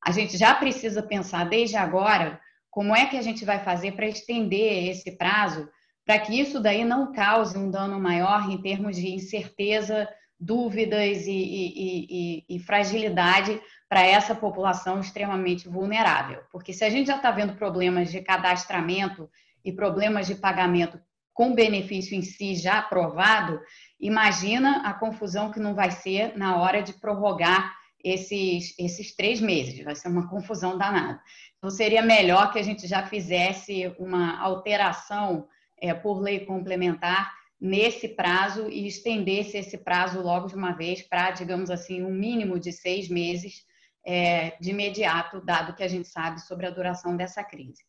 a 0.03 0.11
gente 0.11 0.37
já 0.37 0.55
precisa 0.55 1.03
pensar 1.03 1.49
desde 1.49 1.75
agora 1.75 2.39
como 2.69 2.95
é 2.95 3.05
que 3.05 3.17
a 3.17 3.21
gente 3.21 3.43
vai 3.43 3.59
fazer 3.59 3.91
para 3.91 4.07
estender 4.07 4.89
esse 4.89 5.11
prazo 5.17 5.69
para 6.05 6.19
que 6.19 6.39
isso 6.39 6.59
daí 6.59 6.83
não 6.83 7.13
cause 7.13 7.57
um 7.57 7.69
dano 7.69 7.99
maior 7.99 8.49
em 8.49 8.61
termos 8.61 8.95
de 8.95 9.09
incerteza, 9.09 10.09
dúvidas 10.41 11.27
e, 11.27 11.31
e, 11.31 12.07
e, 12.09 12.55
e 12.55 12.59
fragilidade 12.59 13.61
para 13.87 14.01
essa 14.01 14.33
população 14.33 14.99
extremamente 14.99 15.69
vulnerável. 15.69 16.41
Porque 16.51 16.73
se 16.73 16.83
a 16.83 16.89
gente 16.89 17.07
já 17.07 17.17
está 17.17 17.29
vendo 17.29 17.53
problemas 17.53 18.11
de 18.11 18.21
cadastramento 18.21 19.29
e 19.63 19.71
problemas 19.71 20.25
de 20.25 20.33
pagamento 20.33 20.99
com 21.31 21.53
benefício 21.53 22.15
em 22.17 22.23
si 22.23 22.55
já 22.55 22.79
aprovado, 22.79 23.61
imagina 23.99 24.81
a 24.83 24.93
confusão 24.93 25.51
que 25.51 25.59
não 25.59 25.75
vai 25.75 25.91
ser 25.91 26.35
na 26.35 26.57
hora 26.57 26.81
de 26.81 26.93
prorrogar 26.93 27.75
esses, 28.03 28.73
esses 28.79 29.15
três 29.15 29.39
meses. 29.39 29.83
Vai 29.83 29.95
ser 29.95 30.07
uma 30.07 30.27
confusão 30.27 30.77
danada. 30.77 31.21
Então, 31.57 31.69
seria 31.69 32.01
melhor 32.01 32.51
que 32.51 32.57
a 32.57 32.63
gente 32.63 32.87
já 32.87 33.05
fizesse 33.05 33.93
uma 33.99 34.39
alteração 34.41 35.47
é, 35.79 35.93
por 35.93 36.19
lei 36.19 36.45
complementar 36.45 37.31
nesse 37.61 38.07
prazo 38.07 38.67
e 38.67 38.87
estendesse 38.87 39.55
esse 39.55 39.77
prazo 39.77 40.19
logo 40.19 40.47
de 40.47 40.55
uma 40.55 40.71
vez 40.71 41.03
para, 41.03 41.29
digamos 41.29 41.69
assim, 41.69 42.01
um 42.03 42.11
mínimo 42.11 42.59
de 42.59 42.71
seis 42.71 43.07
meses 43.07 43.63
é, 44.03 44.57
de 44.59 44.71
imediato, 44.71 45.39
dado 45.45 45.75
que 45.75 45.83
a 45.83 45.87
gente 45.87 46.07
sabe 46.07 46.41
sobre 46.41 46.65
a 46.65 46.71
duração 46.71 47.15
dessa 47.15 47.43
crise. 47.43 47.83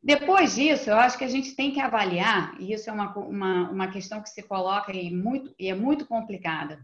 Depois 0.00 0.54
disso, 0.54 0.88
eu 0.88 0.96
acho 0.96 1.18
que 1.18 1.24
a 1.24 1.28
gente 1.28 1.56
tem 1.56 1.72
que 1.72 1.80
avaliar, 1.80 2.54
e 2.60 2.72
isso 2.72 2.88
é 2.88 2.92
uma, 2.92 3.12
uma, 3.18 3.70
uma 3.70 3.88
questão 3.88 4.22
que 4.22 4.30
se 4.30 4.42
coloca 4.44 4.92
e, 4.92 5.12
muito, 5.12 5.52
e 5.58 5.68
é 5.68 5.74
muito 5.74 6.06
complicada 6.06 6.80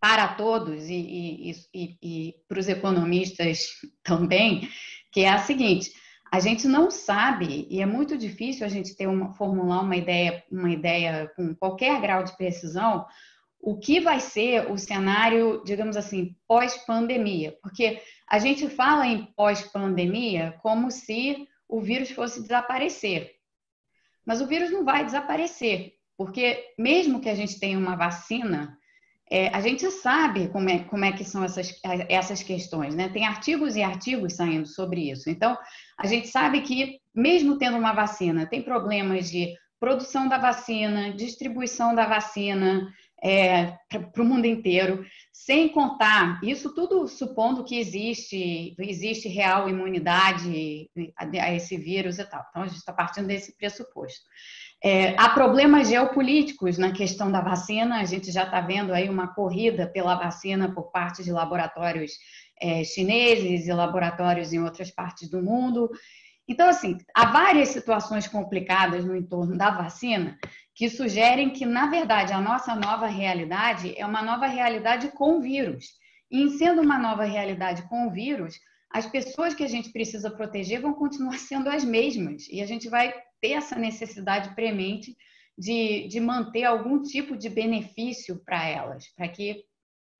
para 0.00 0.34
todos 0.34 0.88
e, 0.88 0.94
e, 0.94 1.52
e, 1.74 1.98
e 2.02 2.34
para 2.48 2.58
os 2.58 2.68
economistas 2.68 3.66
também, 4.02 4.68
que 5.12 5.20
é 5.20 5.28
a 5.28 5.38
seguinte: 5.38 5.92
a 6.30 6.40
gente 6.40 6.66
não 6.66 6.90
sabe 6.90 7.66
e 7.70 7.80
é 7.80 7.86
muito 7.86 8.16
difícil 8.16 8.66
a 8.66 8.68
gente 8.68 8.94
ter 8.94 9.06
uma, 9.06 9.34
formular 9.34 9.80
uma 9.80 9.96
ideia, 9.96 10.44
uma 10.50 10.70
ideia 10.70 11.30
com 11.36 11.54
qualquer 11.54 12.00
grau 12.00 12.22
de 12.22 12.36
precisão 12.36 13.06
o 13.60 13.76
que 13.76 14.00
vai 14.00 14.20
ser 14.20 14.70
o 14.70 14.78
cenário, 14.78 15.62
digamos 15.64 15.96
assim, 15.96 16.36
pós-pandemia, 16.46 17.58
porque 17.62 18.00
a 18.28 18.38
gente 18.38 18.68
fala 18.68 19.06
em 19.06 19.24
pós-pandemia 19.36 20.56
como 20.62 20.90
se 20.90 21.48
o 21.68 21.80
vírus 21.80 22.10
fosse 22.10 22.40
desaparecer. 22.40 23.32
Mas 24.24 24.40
o 24.40 24.46
vírus 24.46 24.70
não 24.70 24.84
vai 24.84 25.04
desaparecer, 25.04 25.94
porque 26.16 26.72
mesmo 26.78 27.20
que 27.20 27.28
a 27.28 27.34
gente 27.34 27.58
tenha 27.58 27.78
uma 27.78 27.96
vacina, 27.96 28.78
é, 29.30 29.48
a 29.48 29.60
gente 29.60 29.90
sabe 29.90 30.48
como 30.48 30.68
é, 30.70 30.78
como 30.84 31.04
é 31.04 31.12
que 31.12 31.24
são 31.24 31.44
essas, 31.44 31.78
essas 32.08 32.42
questões, 32.42 32.94
né? 32.94 33.08
Tem 33.08 33.26
artigos 33.26 33.76
e 33.76 33.82
artigos 33.82 34.34
saindo 34.34 34.66
sobre 34.66 35.10
isso. 35.10 35.28
Então, 35.28 35.56
a 35.98 36.06
gente 36.06 36.28
sabe 36.28 36.62
que, 36.62 36.98
mesmo 37.14 37.58
tendo 37.58 37.76
uma 37.76 37.92
vacina, 37.92 38.46
tem 38.46 38.62
problemas 38.62 39.30
de 39.30 39.54
produção 39.78 40.28
da 40.28 40.38
vacina, 40.38 41.12
distribuição 41.12 41.94
da 41.94 42.06
vacina 42.06 42.88
é, 43.22 43.76
para 43.88 44.22
o 44.22 44.24
mundo 44.24 44.46
inteiro, 44.46 45.04
sem 45.32 45.68
contar, 45.68 46.40
isso 46.42 46.74
tudo 46.74 47.06
supondo 47.06 47.64
que 47.64 47.78
existe, 47.78 48.74
existe 48.78 49.28
real 49.28 49.68
imunidade 49.68 50.88
a, 51.16 51.54
esse 51.54 51.76
vírus 51.76 52.18
e 52.18 52.24
tal. 52.24 52.44
Então, 52.48 52.62
a 52.62 52.66
gente 52.66 52.78
está 52.78 52.92
partindo 52.92 53.26
desse 53.26 53.56
pressuposto. 53.56 54.24
É, 54.82 55.16
há 55.18 55.30
problemas 55.30 55.88
geopolíticos 55.88 56.78
na 56.78 56.92
questão 56.92 57.32
da 57.32 57.40
vacina, 57.40 58.00
a 58.00 58.04
gente 58.04 58.30
já 58.30 58.44
está 58.44 58.60
vendo 58.60 58.92
aí 58.92 59.08
uma 59.08 59.34
corrida 59.34 59.88
pela 59.88 60.14
vacina 60.14 60.72
por 60.72 60.92
parte 60.92 61.24
de 61.24 61.32
laboratórios 61.32 62.12
é, 62.60 62.84
chineses 62.84 63.66
e 63.66 63.72
laboratórios 63.72 64.52
em 64.52 64.60
outras 64.60 64.90
partes 64.90 65.28
do 65.28 65.42
mundo. 65.42 65.90
Então, 66.46 66.68
assim, 66.68 66.96
há 67.14 67.26
várias 67.26 67.68
situações 67.70 68.26
complicadas 68.26 69.04
no 69.04 69.16
entorno 69.16 69.56
da 69.56 69.70
vacina 69.70 70.38
que 70.74 70.88
sugerem 70.88 71.50
que, 71.50 71.66
na 71.66 71.88
verdade, 71.88 72.32
a 72.32 72.40
nossa 72.40 72.74
nova 72.74 73.06
realidade 73.06 73.94
é 73.98 74.06
uma 74.06 74.22
nova 74.22 74.46
realidade 74.46 75.08
com 75.08 75.40
vírus. 75.40 75.86
E, 76.30 76.40
em 76.40 76.50
sendo 76.50 76.80
uma 76.80 76.98
nova 76.98 77.24
realidade 77.24 77.82
com 77.88 78.10
vírus, 78.10 78.54
as 78.90 79.04
pessoas 79.04 79.54
que 79.54 79.64
a 79.64 79.68
gente 79.68 79.90
precisa 79.90 80.30
proteger 80.30 80.80
vão 80.80 80.94
continuar 80.94 81.36
sendo 81.38 81.68
as 81.68 81.84
mesmas. 81.84 82.46
E 82.48 82.62
a 82.62 82.66
gente 82.66 82.88
vai 82.88 83.12
ter 83.40 83.52
essa 83.52 83.76
necessidade 83.76 84.54
premente 84.54 85.16
de, 85.56 86.06
de 86.08 86.20
manter 86.20 86.64
algum 86.64 87.02
tipo 87.02 87.36
de 87.36 87.48
benefício 87.48 88.40
para 88.44 88.64
elas, 88.66 89.08
para 89.16 89.28
que 89.28 89.64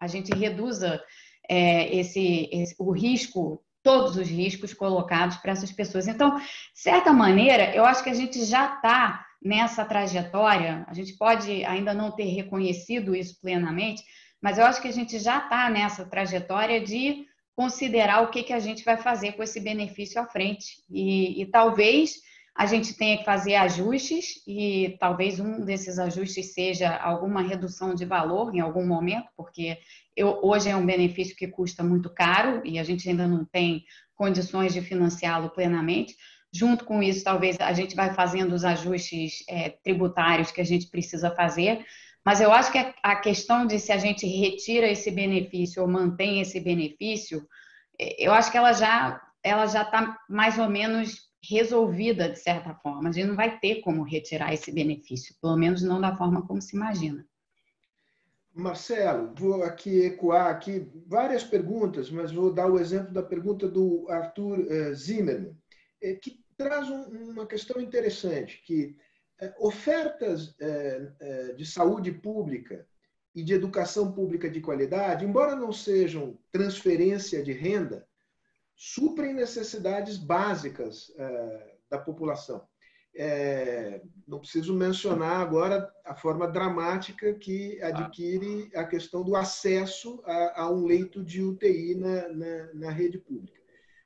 a 0.01 0.07
gente 0.07 0.35
reduza 0.35 1.03
é, 1.49 1.95
esse, 1.97 2.49
esse, 2.53 2.75
o 2.79 2.91
risco, 2.91 3.63
todos 3.83 4.17
os 4.17 4.29
riscos 4.29 4.75
colocados 4.75 5.37
para 5.37 5.53
essas 5.53 5.73
pessoas. 5.73 6.09
Então, 6.09 6.37
de 6.37 6.45
certa 6.75 7.13
maneira, 7.13 7.75
eu 7.75 7.85
acho 7.85 8.03
que 8.03 8.11
a 8.11 8.15
gente 8.15 8.45
já 8.45 8.75
está 8.75 9.25
nessa 9.41 9.85
trajetória, 9.85 10.85
a 10.89 10.95
gente 10.95 11.17
pode 11.17 11.65
ainda 11.65 11.95
não 11.95 12.11
ter 12.11 12.25
reconhecido 12.25 13.15
isso 13.15 13.41
plenamente, 13.41 14.03
mas 14.43 14.59
eu 14.59 14.65
acho 14.65 14.83
que 14.83 14.89
a 14.89 14.93
gente 14.93 15.19
já 15.19 15.39
está 15.39 15.71
nessa 15.71 16.05
trajetória 16.05 16.81
de 16.81 17.25
considerar 17.57 18.23
o 18.23 18.31
que, 18.31 18.43
que 18.43 18.53
a 18.53 18.61
gente 18.61 18.85
vai 18.85 18.97
fazer 18.97 19.33
com 19.33 19.43
esse 19.43 19.59
benefício 19.61 20.21
à 20.21 20.27
frente. 20.27 20.83
E, 20.89 21.43
e 21.43 21.47
talvez 21.47 22.17
a 22.59 22.67
gente 22.67 22.93
tenha 22.95 23.17
que 23.17 23.25
fazer 23.25 23.55
ajustes 23.55 24.43
e 24.45 24.97
talvez 24.99 25.39
um 25.39 25.65
desses 25.65 25.97
ajustes 25.97 26.53
seja 26.55 26.93
alguma 26.97 27.41
redução 27.41 27.95
de 27.95 28.05
valor 28.05 28.53
em 28.53 28.59
algum 28.59 28.85
momento, 28.85 29.29
porque 29.37 29.79
eu, 30.17 30.41
hoje 30.43 30.69
é 30.69 30.75
um 30.75 30.85
benefício 30.85 31.37
que 31.37 31.47
custa 31.47 31.85
muito 31.85 32.11
caro 32.11 32.61
e 32.65 32.77
a 32.77 32.83
gente 32.83 33.09
ainda 33.09 33.29
não 33.29 33.45
tem 33.45 33.85
condições 34.17 34.73
de 34.73 34.83
financiá-lo 34.83 35.51
plenamente. 35.51 36.17
Junto 36.53 36.85
com 36.85 37.01
isso, 37.01 37.23
talvez 37.23 37.57
a 37.61 37.73
gente 37.73 37.95
vai 37.95 38.13
fazendo 38.13 38.53
os 38.53 38.65
ajustes 38.65 39.45
é, 39.49 39.69
tributários 39.71 40.51
que 40.51 40.61
a 40.61 40.65
gente 40.65 40.89
precisa 40.89 41.31
fazer, 41.31 41.87
mas 42.27 42.41
eu 42.41 42.53
acho 42.53 42.73
que 42.73 42.93
a 43.05 43.15
questão 43.15 43.69
de 43.69 43.79
se 43.79 43.93
a 43.93 43.99
gente 43.99 44.27
retira 44.27 44.89
esse 44.89 45.13
benefício 45.13 45.81
ou 45.81 45.87
mantém 45.87 46.41
esse 46.41 46.59
benefício, 46.59 47.47
é, 48.01 48.17
eu 48.19 48.33
acho 48.33 48.51
que 48.51 48.59
ela 48.59 48.73
já 48.73 49.23
ela 49.45 49.67
já 49.67 49.83
está 49.83 50.19
mais 50.29 50.59
ou 50.59 50.69
menos 50.69 51.28
resolvida 51.43 52.29
de 52.29 52.39
certa 52.39 52.75
forma. 52.75 53.09
A 53.09 53.13
gente 53.13 53.29
não 53.29 53.37
vai 53.37 53.59
ter 53.59 53.81
como 53.81 54.03
retirar 54.03 54.53
esse 54.53 54.73
benefício, 54.73 55.35
pelo 55.41 55.57
menos 55.57 55.83
não 55.83 56.01
da 56.01 56.17
forma 56.17 56.47
como 56.47 56.61
se 56.61 56.77
imagina. 56.77 57.27
Marcelo, 58.59 59.33
vou 59.37 59.63
aqui 59.63 60.01
ecoar 60.01 60.49
aqui 60.49 60.91
várias 61.07 61.45
perguntas, 61.45 62.11
mas 62.11 62.33
vou 62.33 62.53
dar 62.53 62.69
o 62.69 62.79
exemplo 62.79 63.13
da 63.13 63.23
pergunta 63.23 63.69
do 63.69 64.07
Arthur 64.09 64.67
eh, 64.69 64.93
Zimmermann, 64.95 65.57
eh, 66.03 66.15
que 66.15 66.45
traz 66.57 66.89
uma 66.91 67.47
questão 67.47 67.81
interessante, 67.81 68.61
que 68.67 68.97
eh, 69.41 69.55
ofertas 69.61 70.57
de 71.57 71.65
saúde 71.65 72.11
pública 72.11 72.85
e 73.33 73.45
de 73.45 73.55
educação 73.55 74.11
pública 74.11 74.51
de 74.51 74.61
qualidade, 74.61 75.25
embora 75.25 75.55
não 75.55 75.71
sejam 75.71 76.37
transferência 76.51 77.41
de 77.45 77.53
renda, 77.53 78.08
suprem 78.79 79.35
necessidades 79.35 80.17
básicas 80.17 81.13
é, 81.19 81.75
da 81.91 81.99
população. 81.99 82.65
É, 83.13 84.01
não 84.29 84.39
preciso 84.39 84.73
mencionar 84.73 85.41
agora 85.41 85.93
a 86.05 86.15
forma 86.15 86.47
dramática 86.47 87.35
que 87.35 87.83
adquire 87.83 88.71
a 88.77 88.85
questão 88.85 89.25
do 89.25 89.35
acesso 89.35 90.23
a, 90.25 90.63
a 90.63 90.71
um 90.71 90.85
leito 90.85 91.25
de 91.25 91.43
UTI 91.43 91.97
na, 91.97 92.29
na, 92.29 92.75
na, 92.75 92.91
rede 92.93 93.19
pública. 93.19 93.59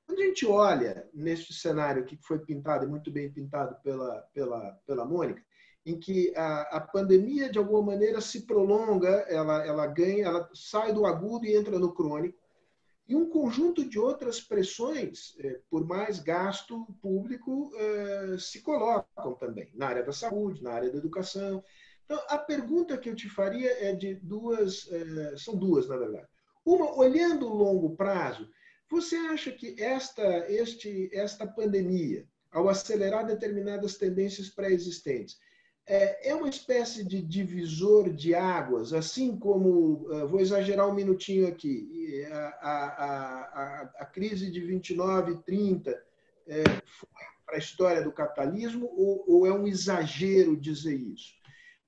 Quando 0.06 0.20
a 0.20 0.24
gente 0.24 0.46
olha 0.46 1.06
neste 1.12 1.52
cenário 1.52 2.06
que 2.06 2.16
foi 2.22 2.38
pintado, 2.38 2.88
muito 2.88 3.10
bem 3.10 3.30
pintado 3.30 3.76
pela, 3.82 4.22
pela, 4.32 4.72
pela 4.86 5.04
Mônica, 5.04 5.42
em 5.84 5.98
que 5.98 6.32
a, 6.34 6.78
a 6.78 6.80
pandemia, 6.80 7.50
de 7.50 7.58
alguma 7.58 7.82
maneira, 7.82 8.22
se 8.22 8.46
prolonga, 8.46 9.26
ela, 9.28 9.66
ela 9.66 9.86
ganha, 9.86 10.26
ela 10.26 10.48
sai 10.54 10.94
do 10.94 11.04
agudo 11.04 11.44
e 11.44 11.54
entra 11.54 11.78
no 11.78 11.92
crônico, 11.92 12.41
e 13.08 13.16
um 13.16 13.28
conjunto 13.28 13.88
de 13.88 13.98
outras 13.98 14.40
pressões 14.40 15.34
é, 15.40 15.60
por 15.68 15.86
mais 15.86 16.18
gasto 16.18 16.86
público 17.00 17.70
é, 17.74 18.38
se 18.38 18.62
colocam 18.62 19.34
também, 19.34 19.70
na 19.74 19.88
área 19.88 20.02
da 20.02 20.12
saúde, 20.12 20.62
na 20.62 20.72
área 20.72 20.90
da 20.90 20.98
educação. 20.98 21.62
Então, 22.04 22.20
a 22.28 22.38
pergunta 22.38 22.96
que 22.96 23.08
eu 23.08 23.14
te 23.14 23.28
faria 23.28 23.70
é 23.84 23.94
de 23.94 24.14
duas, 24.14 24.88
é, 24.90 25.36
são 25.36 25.56
duas, 25.56 25.88
na 25.88 25.96
verdade. 25.96 26.28
Uma, 26.64 26.96
olhando 26.96 27.46
o 27.46 27.54
longo 27.54 27.96
prazo, 27.96 28.48
você 28.88 29.16
acha 29.16 29.50
que 29.50 29.74
esta, 29.82 30.50
este, 30.50 31.10
esta 31.12 31.46
pandemia, 31.46 32.26
ao 32.50 32.68
acelerar 32.68 33.26
determinadas 33.26 33.96
tendências 33.96 34.48
pré-existentes, 34.48 35.38
é, 35.86 36.30
é 36.30 36.34
uma 36.34 36.48
espécie 36.48 37.04
de 37.04 37.20
divisor 37.20 38.10
de 38.10 38.34
águas, 38.34 38.92
assim 38.92 39.36
como, 39.36 40.06
é, 40.12 40.26
vou 40.26 40.40
exagerar 40.40 40.88
um 40.88 40.94
minutinho 40.94 41.48
aqui, 41.48 42.24
a, 42.30 42.38
a, 42.38 42.86
a, 43.04 43.92
a 44.00 44.06
crise 44.06 44.50
de 44.50 44.60
29 44.60 45.32
e 45.32 45.38
30 45.38 45.90
é, 46.46 46.62
foi 46.64 47.08
para 47.44 47.56
a 47.56 47.58
história 47.58 48.02
do 48.02 48.12
capitalismo 48.12 48.86
ou, 48.96 49.24
ou 49.26 49.46
é 49.46 49.52
um 49.52 49.66
exagero 49.66 50.56
dizer 50.56 50.94
isso? 50.94 51.34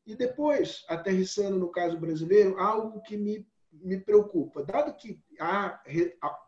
E 0.07 0.15
depois, 0.15 0.85
aterrissando 0.89 1.59
no 1.59 1.71
caso 1.71 1.99
brasileiro, 1.99 2.59
algo 2.59 3.01
que 3.01 3.17
me 3.17 3.47
me 3.83 3.99
preocupa, 3.99 4.63
dado 4.63 4.95
que 4.95 5.21
há, 5.41 5.83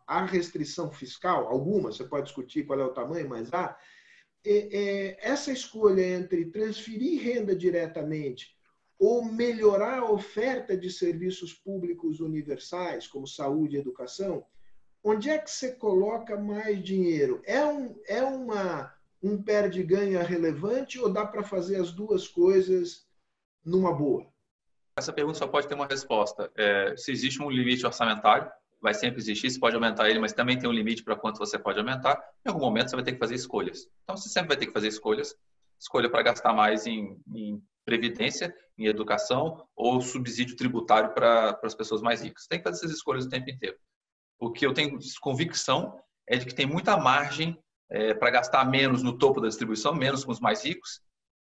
há 0.07 0.25
restrição 0.25 0.91
fiscal, 0.91 1.49
alguma, 1.49 1.93
você 1.93 2.05
pode 2.05 2.27
discutir 2.27 2.65
qual 2.65 2.81
é 2.81 2.85
o 2.85 2.93
tamanho, 2.93 3.29
mas 3.29 3.53
há, 3.53 3.77
essa 5.21 5.51
escolha 5.53 6.03
entre 6.03 6.47
transferir 6.47 7.23
renda 7.23 7.55
diretamente 7.55 8.57
ou 8.99 9.25
melhorar 9.25 9.99
a 9.99 10.11
oferta 10.11 10.77
de 10.77 10.91
serviços 10.91 11.53
públicos 11.53 12.21
universais, 12.21 13.07
como 13.07 13.27
saúde 13.27 13.77
e 13.77 13.79
educação, 13.79 14.45
onde 15.05 15.29
é 15.29 15.39
que 15.39 15.51
você 15.51 15.73
coloca 15.73 16.37
mais 16.37 16.83
dinheiro? 16.83 17.43
É, 17.45 17.65
um, 17.65 17.95
é 18.07 18.23
uma, 18.23 18.93
um 19.23 19.43
perde-ganha 19.43 20.23
relevante 20.23 20.99
ou 20.99 21.13
dá 21.13 21.27
para 21.27 21.43
fazer 21.43 21.77
as 21.77 21.93
duas 21.93 22.27
coisas 22.27 23.07
numa 23.65 23.93
boa? 23.93 24.27
Essa 24.99 25.13
pergunta 25.13 25.39
só 25.39 25.47
pode 25.47 25.69
ter 25.69 25.75
uma 25.75 25.87
resposta. 25.87 26.51
É, 26.57 26.97
se 26.97 27.13
existe 27.13 27.43
um 27.43 27.51
limite 27.51 27.85
orçamentário, 27.85 28.51
vai 28.87 28.95
sempre 28.95 29.19
existir, 29.19 29.51
você 29.51 29.59
pode 29.59 29.75
aumentar 29.75 30.09
ele, 30.09 30.21
mas 30.21 30.33
também 30.33 30.57
tem 30.57 30.71
um 30.71 30.73
limite 30.73 31.03
para 31.03 31.17
quanto 31.17 31.39
você 31.39 31.59
pode 31.59 31.77
aumentar. 31.77 32.23
Em 32.45 32.49
algum 32.49 32.61
momento 32.61 32.89
você 32.89 32.95
vai 32.95 33.05
ter 33.05 33.13
que 33.15 33.19
fazer 33.19 33.35
escolhas. 33.35 33.89
Então 34.05 34.17
você 34.17 34.29
sempre 34.29 34.47
vai 34.47 34.57
ter 34.57 34.67
que 34.67 34.73
fazer 34.73 34.87
escolhas. 34.87 35.35
Escolha 35.81 36.09
para 36.09 36.23
gastar 36.23 36.53
mais 36.53 36.87
em, 36.87 37.21
em, 37.35 37.61
previdência, 37.85 38.55
em 38.79 38.87
educação 38.87 39.67
ou 39.75 40.01
subsídio 40.01 40.55
tributário 40.55 41.13
para 41.15 41.59
as 41.65 41.75
pessoas 41.75 42.01
mais 42.01 42.23
ricas. 42.23 42.47
Tem 42.47 42.61
que 42.61 42.63
fazer 42.63 42.79
essas 42.79 42.97
escolhas 42.97 43.25
o 43.25 43.29
tempo 43.29 43.51
inteiro. 43.51 43.77
O 44.39 44.53
que 44.53 44.65
eu 44.65 44.73
tenho 44.73 44.97
convicção 45.21 45.99
é 46.29 46.37
de 46.37 46.47
que 46.47 46.55
tem 46.55 46.67
muita 46.67 46.97
margem 46.97 47.59
é, 47.91 48.15
para 48.15 48.31
gastar 48.31 48.65
menos 48.65 49.03
no 49.03 49.19
topo 49.19 49.41
da 49.41 49.49
distribuição, 49.49 49.97
menos 49.97 50.25
com 50.25 50.31
os 50.31 50.39
mais 50.39 50.65
ricos. 50.65 51.01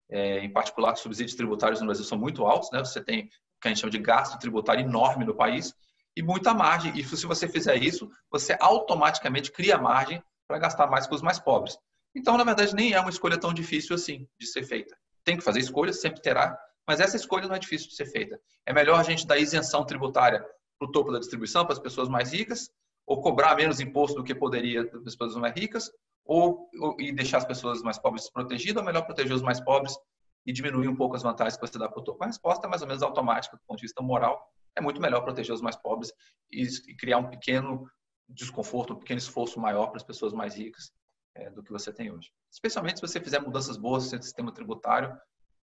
É, 0.09 0.39
em 0.39 0.51
particular, 0.51 0.95
subsídios 0.95 1.35
tributários 1.35 1.79
no 1.79 1.85
Brasil 1.85 2.05
são 2.05 2.17
muito 2.17 2.43
altos, 2.43 2.71
né? 2.71 2.79
Você 2.79 3.03
tem 3.03 3.25
o 3.25 3.61
que 3.61 3.67
a 3.67 3.69
gente 3.69 3.81
chama 3.81 3.91
de 3.91 3.99
gasto 3.99 4.39
tributário 4.39 4.83
enorme 4.83 5.25
no 5.25 5.35
país 5.35 5.75
e 6.15 6.23
muita 6.23 6.53
margem. 6.53 6.97
E 6.97 7.03
se 7.03 7.25
você 7.25 7.47
fizer 7.47 7.75
isso, 7.75 8.09
você 8.31 8.55
automaticamente 8.59 9.51
cria 9.51 9.77
margem 9.77 10.23
para 10.47 10.59
gastar 10.59 10.87
mais 10.87 11.07
com 11.07 11.15
os 11.15 11.21
mais 11.21 11.39
pobres. 11.39 11.77
Então, 12.15 12.37
na 12.37 12.43
verdade, 12.43 12.73
nem 12.73 12.93
é 12.93 12.99
uma 12.99 13.09
escolha 13.09 13.37
tão 13.37 13.53
difícil 13.53 13.95
assim 13.95 14.27
de 14.39 14.47
ser 14.47 14.63
feita. 14.63 14.95
Tem 15.23 15.35
que 15.35 15.43
fazer 15.43 15.59
escolhas, 15.59 15.99
sempre 15.99 16.21
terá, 16.21 16.57
mas 16.87 16.99
essa 16.99 17.17
escolha 17.17 17.47
não 17.47 17.55
é 17.55 17.59
difícil 17.59 17.89
de 17.89 17.95
ser 17.95 18.05
feita. 18.05 18.39
É 18.65 18.71
melhor 18.71 18.99
a 18.99 19.03
gente 19.03 19.27
dar 19.27 19.37
isenção 19.37 19.85
tributária 19.85 20.45
para 20.79 20.87
o 20.87 20.91
topo 20.91 21.11
da 21.11 21.19
distribuição, 21.19 21.65
para 21.65 21.73
as 21.73 21.79
pessoas 21.79 22.07
mais 22.07 22.31
ricas, 22.31 22.69
ou 23.05 23.21
cobrar 23.21 23.55
menos 23.55 23.79
imposto 23.79 24.17
do 24.17 24.23
que 24.23 24.33
poderia 24.33 24.85
das 24.85 25.15
pessoas 25.15 25.35
mais 25.35 25.53
ricas, 25.53 25.91
ou, 26.25 26.69
ou 26.79 26.95
e 26.99 27.11
deixar 27.11 27.37
as 27.37 27.45
pessoas 27.45 27.81
mais 27.81 27.99
pobres 27.99 28.23
desprotegidas, 28.23 28.77
ou 28.77 28.85
melhor 28.85 29.01
proteger 29.01 29.33
os 29.33 29.41
mais 29.41 29.59
pobres 29.59 29.97
e 30.45 30.53
diminuir 30.53 30.87
um 30.87 30.95
pouco 30.95 31.15
as 31.15 31.23
vantagens 31.23 31.57
que 31.57 31.67
você 31.67 31.77
dá 31.77 31.89
para 31.89 31.99
o 31.99 32.03
topo. 32.03 32.23
A 32.23 32.27
resposta 32.27 32.67
é 32.67 32.69
mais 32.69 32.81
ou 32.81 32.87
menos 32.87 33.03
automática 33.03 33.57
do 33.57 33.63
ponto 33.67 33.77
de 33.77 33.83
vista 33.83 34.01
moral 34.01 34.47
é 34.75 34.81
muito 34.81 35.01
melhor 35.01 35.21
proteger 35.21 35.53
os 35.53 35.61
mais 35.61 35.75
pobres 35.75 36.11
e, 36.51 36.67
criar 36.95 37.17
um 37.17 37.29
pequeno 37.29 37.89
desconforto, 38.27 38.93
um 38.93 38.99
pequeno 38.99 39.19
esforço 39.19 39.59
maior 39.59 39.87
para 39.87 39.97
as 39.97 40.03
pessoas 40.03 40.33
mais 40.33 40.55
ricas 40.55 40.91
é, 41.35 41.49
do 41.49 41.63
que 41.63 41.71
você 41.71 41.93
tem 41.93 42.11
hoje. 42.11 42.31
Especialmente 42.51 42.99
se 42.99 43.01
você 43.01 43.19
fizer 43.19 43.39
mudanças 43.39 43.77
boas 43.77 44.11
no 44.11 44.23
sistema 44.23 44.51
tributário, 44.51 45.15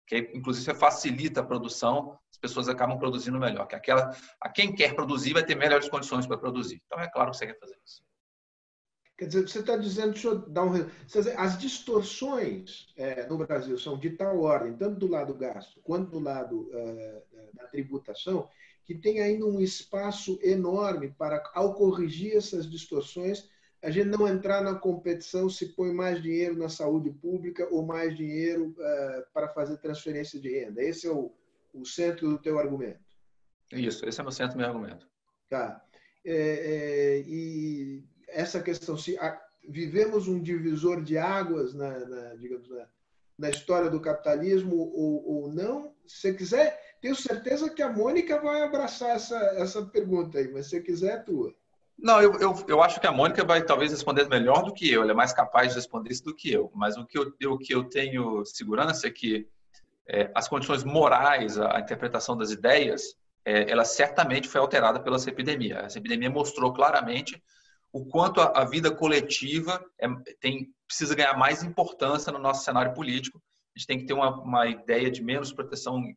que 0.08 0.32
inclusive 0.34 0.74
facilita 0.78 1.40
a 1.40 1.46
produção, 1.46 2.20
as 2.30 2.38
pessoas 2.38 2.68
acabam 2.68 2.98
produzindo 2.98 3.40
melhor. 3.40 3.66
Que 3.68 3.76
aquela, 3.76 4.16
a 4.42 4.50
quem 4.50 4.76
quer 4.76 4.94
produzir 4.94 5.34
vai 5.34 5.46
ter 5.46 5.56
melhores 5.56 5.90
condições 5.90 6.28
para 6.28 6.38
produzir. 6.38 6.82
Então 6.86 7.00
é 7.00 7.10
claro 7.10 7.32
que 7.32 7.38
você 7.38 7.48
quer 7.48 7.60
fazer 7.60 7.78
isso. 7.86 8.04
Quer 9.18 9.28
dizer, 9.28 9.48
você 9.48 9.60
está 9.60 9.78
dizendo, 9.78 10.14
deixa 10.14 10.30
eu 10.30 10.50
dar 10.50 10.64
um. 10.64 10.72
As 11.38 11.58
distorções 11.58 12.88
é, 12.98 13.28
no 13.28 13.38
Brasil 13.38 13.78
são 13.78 13.96
de 13.98 14.10
tal 14.10 14.42
ordem, 14.42 14.76
tanto 14.76 14.98
do 15.00 15.08
lado 15.08 15.34
gasto 15.36 15.80
quanto 15.84 16.10
do 16.10 16.20
lado 16.20 16.70
é, 16.74 17.24
da 17.54 17.68
tributação, 17.68 18.50
que 18.86 18.96
tem 18.96 19.22
ainda 19.22 19.46
um 19.46 19.62
espaço 19.62 20.40
enorme 20.42 21.14
para, 21.18 21.42
ao 21.54 21.74
corrigir 21.74 22.36
essas 22.36 22.70
distorções, 22.70 23.50
a 23.82 23.90
gente 23.90 24.10
não 24.10 24.28
entrar 24.28 24.62
na 24.62 24.76
competição 24.76 25.50
se 25.50 25.68
põe 25.68 25.92
mais 25.92 26.22
dinheiro 26.22 26.56
na 26.58 26.70
saúde 26.70 27.10
pública 27.10 27.68
ou 27.72 27.84
mais 27.84 28.16
dinheiro 28.16 28.76
uh, 28.78 29.24
para 29.34 29.50
fazer 29.50 29.78
transferência 29.78 30.40
de 30.40 30.50
renda. 30.50 30.84
Esse 30.84 31.08
é 31.08 31.12
o, 31.12 31.32
o 31.74 31.86
centro 31.86 32.30
do 32.30 32.38
teu 32.38 32.60
argumento. 32.60 33.00
Isso, 33.72 34.08
esse 34.08 34.22
é 34.22 34.24
o 34.24 34.32
centro 34.32 34.54
do 34.54 34.58
meu 34.60 34.68
argumento. 34.68 35.08
Tá. 35.50 35.84
É, 36.24 36.36
é, 36.36 37.24
e 37.26 38.04
essa 38.28 38.62
questão, 38.62 38.98
se 38.98 39.18
a, 39.18 39.42
vivemos 39.68 40.28
um 40.28 40.40
divisor 40.40 41.02
de 41.02 41.18
águas 41.18 41.74
na, 41.74 42.00
na 42.06 42.36
digamos, 42.36 42.70
na, 42.70 42.88
na, 43.38 43.50
história 43.50 43.90
do 43.90 44.00
capitalismo 44.00 44.76
ou, 44.76 45.28
ou 45.28 45.52
não, 45.52 45.96
se 46.06 46.18
você 46.18 46.34
quiser, 46.34 46.91
tenho 47.02 47.16
certeza 47.16 47.70
que 47.70 47.82
a 47.82 47.92
Mônica 47.92 48.40
vai 48.40 48.62
abraçar 48.62 49.16
essa, 49.16 49.38
essa 49.58 49.84
pergunta 49.84 50.38
aí, 50.38 50.48
mas 50.52 50.68
se 50.68 50.80
quiser, 50.82 51.14
é 51.14 51.18
tua. 51.18 51.54
Não, 51.98 52.22
eu, 52.22 52.34
eu, 52.40 52.66
eu 52.68 52.82
acho 52.82 53.00
que 53.00 53.08
a 53.08 53.12
Mônica 53.12 53.44
vai 53.44 53.64
talvez 53.64 53.92
responder 53.92 54.28
melhor 54.30 54.64
do 54.64 54.74
que 54.74 54.92
eu, 54.92 55.02
ela 55.02 55.12
é 55.12 55.16
mais 55.16 55.34
capaz 55.34 55.70
de 55.70 55.76
responder 55.76 56.12
isso 56.12 56.24
do 56.24 56.36
que 56.36 56.52
eu. 56.52 56.72
Mas 56.74 56.98
o 56.98 57.06
que 57.06 57.18
eu, 57.18 57.34
o 57.52 57.58
que 57.58 57.74
eu 57.74 57.84
tenho 57.84 58.46
segurança 58.46 59.08
é 59.08 59.12
que 59.12 59.48
é, 60.08 60.32
as 60.34 60.48
condições 60.48 60.84
morais, 60.84 61.58
a, 61.58 61.78
a 61.78 61.80
interpretação 61.80 62.38
das 62.38 62.52
ideias, 62.52 63.16
é, 63.46 63.70
ela 63.70 63.84
certamente 63.84 64.48
foi 64.48 64.62
alterada 64.62 65.00
pela 65.00 65.18
epidemia. 65.18 65.80
Essa 65.80 65.98
epidemia 65.98 66.30
mostrou 66.30 66.72
claramente 66.72 67.42
o 67.92 68.06
quanto 68.06 68.42
a, 68.42 68.62
a 68.62 68.66
vida 68.66 68.92
coletiva 68.92 69.84
é, 70.00 70.08
tem, 70.40 70.74
precisa 70.88 71.16
ganhar 71.16 71.36
mais 71.38 71.64
importância 71.64 72.32
no 72.32 72.40
nosso 72.40 72.64
cenário 72.64 72.94
político 72.94 73.42
a 73.76 73.80
gente 73.80 73.88
tem 73.88 74.00
que 74.00 74.06
ter 74.06 74.14
uma, 74.14 74.42
uma 74.42 74.68
ideia 74.68 75.10
de 75.10 75.24
menos 75.24 75.54
proteção 75.54 76.02
do, 76.02 76.08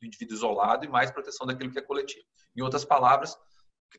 do 0.00 0.06
indivíduo 0.06 0.34
isolado 0.34 0.84
e 0.84 0.88
mais 0.88 1.10
proteção 1.10 1.46
daquilo 1.46 1.70
que 1.70 1.78
é 1.78 1.82
coletivo. 1.82 2.24
Em 2.56 2.62
outras 2.62 2.84
palavras, 2.84 3.36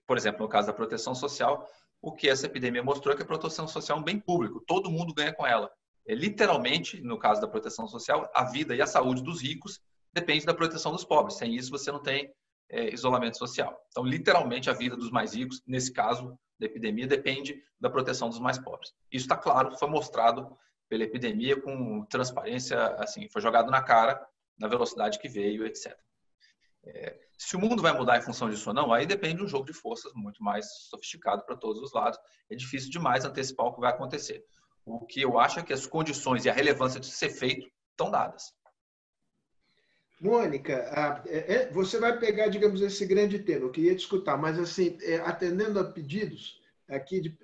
por 0.05 0.18
exemplo, 0.18 0.41
no 0.41 0.49
caso 0.49 0.68
da 0.68 0.74
proteção 0.74 1.16
social, 1.16 1.68
o 2.01 2.12
que 2.12 2.30
essa 2.30 2.45
epidemia 2.45 2.84
mostrou 2.84 3.14
é 3.14 3.18
que 3.18 3.24
a 3.24 3.26
proteção 3.26 3.68
social 3.68 3.97
é 3.97 4.01
um 4.01 4.03
bem 4.03 4.20
público, 4.20 4.64
todo 4.68 4.91
mundo 4.91 5.14
ganha 5.14 5.34
com 5.34 5.45
ela. 5.45 5.72
É, 6.08 6.14
literalmente, 6.14 7.01
no 7.01 7.18
caso 7.18 7.41
da 7.41 7.47
proteção 7.47 7.88
social, 7.88 8.30
a 8.34 8.45
vida 8.45 8.76
e 8.76 8.82
a 8.82 8.88
saúde 8.88 9.22
dos 9.24 9.41
ricos 9.41 9.80
depende 10.14 10.45
da 10.45 10.53
proteção 10.53 10.91
dos 10.91 11.03
pobres. 11.03 11.38
Sem 11.38 11.55
isso, 11.55 11.70
você 11.70 11.91
não 11.91 12.01
tem 12.01 12.32
é, 12.70 12.93
isolamento 12.93 13.38
social. 13.38 13.78
Então, 13.89 14.03
literalmente, 14.03 14.70
a 14.70 14.74
vida 14.74 14.95
dos 14.95 15.12
mais 15.12 15.34
ricos, 15.34 15.62
nesse 15.66 15.91
caso 15.91 16.38
da 16.60 16.66
epidemia, 16.66 17.08
depende 17.08 17.62
da 17.80 17.89
proteção 17.89 18.30
dos 18.30 18.39
mais 18.39 18.58
pobres. 18.58 18.93
Isso 19.12 19.26
está 19.26 19.36
claro, 19.36 19.78
foi 19.78 19.89
mostrado 19.89 20.58
pela 20.89 21.03
epidemia 21.03 21.59
com 21.59 22.05
transparência, 22.05 22.77
assim, 22.95 23.27
foi 23.29 23.41
jogado 23.41 23.69
na 23.69 23.81
cara 23.81 24.25
na 24.57 24.67
velocidade 24.67 25.19
que 25.19 25.29
veio, 25.29 25.65
etc. 25.65 25.95
É, 26.85 27.19
se 27.38 27.55
o 27.55 27.59
mundo 27.59 27.81
vai 27.81 27.93
mudar 27.93 28.17
em 28.17 28.21
função 28.21 28.49
disso 28.49 28.69
ou 28.69 28.73
não, 28.73 28.91
aí 28.91 29.05
depende 29.05 29.38
de 29.38 29.43
um 29.43 29.47
jogo 29.47 29.65
de 29.65 29.73
forças 29.73 30.11
muito 30.13 30.41
mais 30.43 30.65
sofisticado 30.89 31.43
para 31.45 31.55
todos 31.55 31.81
os 31.81 31.93
lados. 31.93 32.19
É 32.49 32.55
difícil 32.55 32.89
demais 32.89 33.25
antecipar 33.25 33.67
o 33.67 33.73
que 33.73 33.81
vai 33.81 33.91
acontecer. 33.91 34.43
O 34.85 35.05
que 35.05 35.21
eu 35.21 35.38
acho 35.38 35.59
é 35.59 35.63
que 35.63 35.73
as 35.73 35.85
condições 35.85 36.45
e 36.45 36.49
a 36.49 36.53
relevância 36.53 36.99
de 36.99 37.07
ser 37.07 37.29
feito 37.29 37.69
estão 37.91 38.09
dadas. 38.09 38.53
Mônica, 40.19 40.73
é, 41.27 41.53
é, 41.53 41.71
você 41.71 41.99
vai 41.99 42.17
pegar, 42.17 42.47
digamos, 42.47 42.81
esse 42.81 43.05
grande 43.05 43.38
tema. 43.39 43.65
Eu 43.65 43.71
queria 43.71 43.95
te 43.95 43.99
escutar, 43.99 44.35
mas 44.38 44.57
assim, 44.57 44.97
é, 45.01 45.17
atendendo 45.17 45.79
a 45.79 45.83
pedidos 45.83 46.59
aqui 46.88 47.21
de 47.21 47.38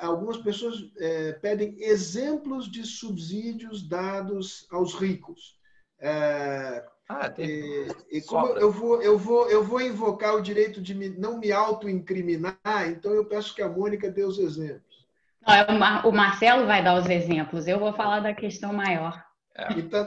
algumas 0.00 0.38
pessoas 0.38 0.90
é, 0.98 1.32
pedem 1.34 1.76
exemplos 1.78 2.70
de 2.70 2.84
subsídios 2.84 3.86
dados 3.86 4.66
aos 4.70 4.94
ricos. 4.94 5.56
É, 5.98 6.84
ah, 7.08 7.30
tem... 7.30 7.46
e, 7.46 7.88
e 8.10 8.22
como 8.22 8.48
eu 8.58 8.70
vou, 8.70 9.00
eu, 9.00 9.16
vou, 9.16 9.48
eu 9.48 9.62
vou 9.62 9.80
invocar 9.80 10.34
o 10.34 10.42
direito 10.42 10.80
de 10.80 10.94
me, 10.94 11.08
não 11.08 11.38
me 11.38 11.52
auto-incriminar, 11.52 12.58
então 12.88 13.12
eu 13.12 13.24
peço 13.24 13.54
que 13.54 13.62
a 13.62 13.68
Mônica 13.68 14.10
dê 14.10 14.24
os 14.24 14.38
exemplos. 14.38 15.06
Não, 15.46 15.54
é 15.54 16.02
o 16.04 16.12
Marcelo 16.12 16.66
vai 16.66 16.82
dar 16.82 16.98
os 16.98 17.08
exemplos, 17.08 17.68
eu 17.68 17.78
vou 17.78 17.92
falar 17.92 18.20
da 18.20 18.34
questão 18.34 18.72
maior. 18.72 19.24
É. 19.56 19.72
Então, 19.74 20.06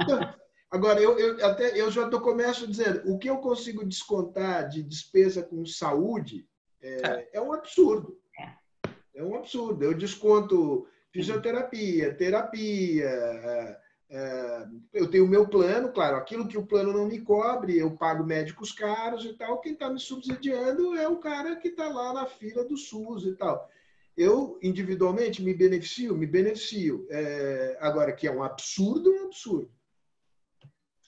então, 0.00 0.34
agora, 0.70 1.00
eu, 1.00 1.18
eu, 1.18 1.44
até, 1.44 1.78
eu 1.78 1.90
já 1.90 2.08
tô, 2.08 2.20
começo 2.20 2.66
dizendo, 2.66 3.02
o 3.12 3.18
que 3.18 3.28
eu 3.28 3.38
consigo 3.38 3.84
descontar 3.84 4.68
de 4.68 4.82
despesa 4.82 5.42
com 5.42 5.66
saúde, 5.66 6.46
é, 6.82 7.28
é 7.34 7.40
um 7.40 7.52
absurdo. 7.52 8.18
É. 8.38 9.20
é 9.20 9.24
um 9.24 9.36
absurdo. 9.36 9.84
Eu 9.84 9.94
desconto 9.94 10.86
fisioterapia, 11.12 12.14
terapia. 12.14 13.04
É, 13.04 13.80
é, 14.14 14.66
eu 14.92 15.10
tenho 15.10 15.24
o 15.24 15.28
meu 15.28 15.48
plano, 15.48 15.90
claro, 15.90 16.16
aquilo 16.16 16.46
que 16.46 16.58
o 16.58 16.66
plano 16.66 16.92
não 16.92 17.06
me 17.06 17.20
cobre, 17.20 17.78
eu 17.78 17.96
pago 17.96 18.22
médicos 18.22 18.72
caros 18.72 19.24
e 19.24 19.32
tal. 19.34 19.60
Quem 19.60 19.72
está 19.72 19.88
me 19.88 19.98
subsidiando 19.98 20.94
é 20.96 21.08
o 21.08 21.16
cara 21.16 21.56
que 21.56 21.68
está 21.68 21.88
lá 21.88 22.12
na 22.12 22.26
fila 22.26 22.64
do 22.64 22.76
SUS 22.76 23.24
e 23.24 23.32
tal. 23.34 23.70
Eu, 24.14 24.58
individualmente, 24.62 25.42
me 25.42 25.54
beneficio? 25.54 26.14
Me 26.14 26.26
beneficio. 26.26 27.06
É, 27.08 27.78
agora, 27.80 28.12
que 28.12 28.26
é 28.26 28.30
um 28.30 28.42
absurdo, 28.42 29.14
é 29.14 29.22
um 29.22 29.26
absurdo. 29.26 29.70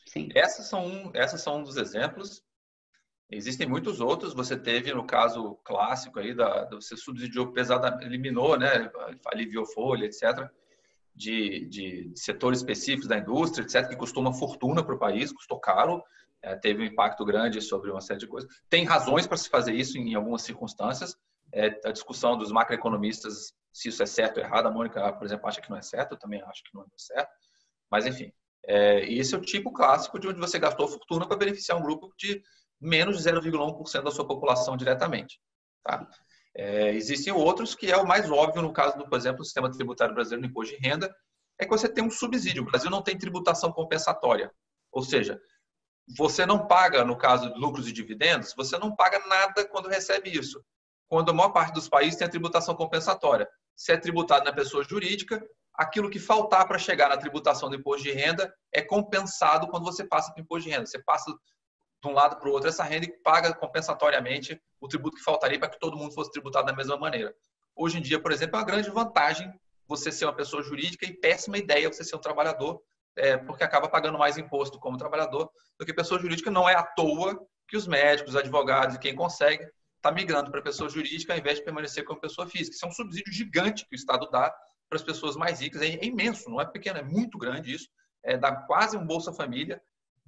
Sim. 0.06 0.30
Essas 0.34 0.66
são, 0.68 0.86
um, 0.86 1.10
essas 1.12 1.42
são 1.42 1.58
um 1.58 1.62
dos 1.62 1.76
exemplos 1.76 2.42
Existem 3.36 3.68
muitos 3.68 4.00
outros. 4.00 4.34
Você 4.34 4.56
teve, 4.56 4.92
no 4.92 5.06
caso 5.06 5.56
clássico 5.64 6.18
aí, 6.18 6.34
da, 6.34 6.66
você 6.70 6.96
subsidiou 6.96 7.52
pesada, 7.52 7.98
eliminou, 8.04 8.58
né, 8.58 8.90
aliviou 9.26 9.66
folha, 9.66 10.06
etc., 10.06 10.48
de, 11.14 11.66
de 11.66 12.12
setores 12.16 12.58
específicos 12.58 13.06
da 13.06 13.18
indústria, 13.18 13.64
etc., 13.64 13.88
que 13.88 13.96
custou 13.96 14.22
uma 14.22 14.34
fortuna 14.34 14.82
para 14.82 14.94
o 14.94 14.98
país, 14.98 15.32
custou 15.32 15.60
caro. 15.60 16.02
é, 16.42 16.56
teve 16.56 16.82
um 16.82 16.86
impacto 16.86 17.24
grande 17.24 17.60
sobre 17.62 17.90
uma 17.90 18.00
série 18.00 18.20
de 18.20 18.26
coisas. 18.26 18.50
Tem 18.68 18.84
razões 18.84 19.26
para 19.26 19.36
se 19.36 19.48
fazer 19.48 19.74
isso 19.74 19.96
em 19.96 20.14
algumas 20.14 20.42
circunstâncias. 20.42 21.16
É, 21.52 21.66
a 21.84 21.92
discussão 21.92 22.36
dos 22.36 22.50
macroeconomistas, 22.50 23.54
se 23.72 23.88
isso 23.88 24.02
é 24.02 24.06
certo 24.06 24.38
ou 24.38 24.42
errado, 24.42 24.66
a 24.66 24.70
Mônica, 24.70 25.12
por 25.12 25.24
exemplo, 25.24 25.46
acha 25.48 25.60
que 25.60 25.70
não 25.70 25.76
é 25.76 25.82
certo, 25.82 26.12
eu 26.12 26.18
também 26.18 26.42
acho 26.42 26.64
que 26.64 26.74
não 26.74 26.82
é 26.82 26.86
certo. 26.96 27.30
Mas, 27.90 28.06
enfim, 28.06 28.32
é, 28.66 29.10
esse 29.10 29.34
é 29.34 29.38
o 29.38 29.40
tipo 29.40 29.72
clássico 29.72 30.18
de 30.18 30.28
onde 30.28 30.40
você 30.40 30.58
gastou 30.58 30.88
fortuna 30.88 31.26
para 31.26 31.36
beneficiar 31.36 31.78
um 31.78 31.82
grupo 31.82 32.12
de 32.18 32.42
menos 32.84 33.22
de 33.22 33.28
0,1% 33.28 34.02
da 34.02 34.10
sua 34.10 34.26
população 34.26 34.76
diretamente. 34.76 35.40
Tá? 35.82 36.06
É, 36.56 36.94
existem 36.94 37.32
outros 37.32 37.74
que 37.74 37.90
é 37.90 37.96
o 37.96 38.06
mais 38.06 38.30
óbvio 38.30 38.62
no 38.62 38.72
caso 38.72 38.96
do, 38.96 39.08
por 39.08 39.18
exemplo, 39.18 39.38
do 39.38 39.44
sistema 39.44 39.70
tributário 39.70 40.14
brasileiro 40.14 40.42
no 40.42 40.48
imposto 40.48 40.76
de 40.76 40.80
renda, 40.80 41.14
é 41.58 41.64
que 41.64 41.70
você 41.70 41.88
tem 41.88 42.04
um 42.04 42.10
subsídio. 42.10 42.62
O 42.62 42.66
Brasil 42.66 42.90
não 42.90 43.02
tem 43.02 43.18
tributação 43.18 43.72
compensatória. 43.72 44.52
Ou 44.92 45.02
seja, 45.02 45.40
você 46.16 46.44
não 46.44 46.66
paga, 46.66 47.04
no 47.04 47.16
caso 47.16 47.52
de 47.52 47.58
lucros 47.58 47.88
e 47.88 47.92
dividendos, 47.92 48.54
você 48.54 48.78
não 48.78 48.94
paga 48.94 49.18
nada 49.26 49.66
quando 49.66 49.88
recebe 49.88 50.30
isso. 50.30 50.62
Quando 51.08 51.30
a 51.30 51.32
maior 51.32 51.50
parte 51.50 51.72
dos 51.72 51.88
países 51.88 52.16
tem 52.18 52.26
a 52.26 52.30
tributação 52.30 52.74
compensatória. 52.74 53.48
Se 53.74 53.92
é 53.92 53.96
tributado 53.96 54.44
na 54.44 54.52
pessoa 54.52 54.84
jurídica, 54.84 55.44
aquilo 55.74 56.10
que 56.10 56.18
faltar 56.18 56.66
para 56.66 56.78
chegar 56.78 57.08
na 57.08 57.16
tributação 57.16 57.68
do 57.68 57.76
imposto 57.76 58.04
de 58.04 58.12
renda 58.12 58.54
é 58.72 58.80
compensado 58.80 59.68
quando 59.68 59.84
você 59.84 60.04
passa 60.04 60.32
para 60.32 60.40
o 60.40 60.44
imposto 60.44 60.68
de 60.68 60.74
renda. 60.74 60.86
Você 60.86 61.02
passa 61.02 61.32
de 62.04 62.08
um 62.10 62.12
lado 62.12 62.36
para 62.36 62.48
o 62.48 62.52
outro 62.52 62.68
essa 62.68 62.84
renda 62.84 63.06
paga 63.22 63.52
compensatoriamente 63.54 64.60
o 64.80 64.86
tributo 64.86 65.16
que 65.16 65.22
faltaria 65.22 65.58
para 65.58 65.70
que 65.70 65.78
todo 65.78 65.96
mundo 65.96 66.12
fosse 66.12 66.30
tributado 66.30 66.66
da 66.66 66.72
mesma 66.74 66.96
maneira. 66.96 67.34
Hoje 67.74 67.98
em 67.98 68.02
dia, 68.02 68.20
por 68.20 68.30
exemplo, 68.30 68.56
é 68.56 68.58
uma 68.58 68.66
grande 68.66 68.90
vantagem 68.90 69.50
você 69.86 70.12
ser 70.12 70.26
uma 70.26 70.34
pessoa 70.34 70.62
jurídica 70.62 71.06
e 71.06 71.12
péssima 71.12 71.58
ideia 71.58 71.90
você 71.90 72.04
ser 72.04 72.16
um 72.16 72.20
trabalhador, 72.20 72.80
é, 73.16 73.36
porque 73.36 73.64
acaba 73.64 73.88
pagando 73.88 74.18
mais 74.18 74.36
imposto 74.36 74.78
como 74.78 74.96
trabalhador 74.96 75.50
do 75.78 75.86
que 75.86 75.92
pessoa 75.92 76.20
jurídica. 76.20 76.50
Não 76.50 76.68
é 76.68 76.74
à 76.74 76.82
toa 76.82 77.38
que 77.66 77.76
os 77.76 77.86
médicos, 77.86 78.34
os 78.34 78.36
advogados 78.36 78.96
e 78.96 78.98
quem 78.98 79.14
consegue 79.14 79.66
está 79.96 80.12
migrando 80.12 80.50
para 80.50 80.60
pessoa 80.62 80.88
jurídica 80.88 81.32
ao 81.32 81.38
invés 81.38 81.58
de 81.58 81.64
permanecer 81.64 82.04
como 82.04 82.20
pessoa 82.20 82.46
física. 82.46 82.76
Isso 82.76 82.84
é 82.84 82.88
um 82.88 82.92
subsídio 82.92 83.32
gigante 83.32 83.86
que 83.88 83.94
o 83.94 83.96
Estado 83.96 84.28
dá 84.30 84.54
para 84.88 84.96
as 84.96 85.02
pessoas 85.02 85.36
mais 85.36 85.60
ricas. 85.60 85.80
É 85.80 86.04
imenso, 86.04 86.50
não 86.50 86.60
é 86.60 86.66
pequeno, 86.66 86.98
é 86.98 87.02
muito 87.02 87.38
grande 87.38 87.74
isso. 87.74 87.88
É, 88.22 88.36
dá 88.36 88.54
quase 88.54 88.96
um 88.96 89.06
Bolsa 89.06 89.32
Família 89.32 89.80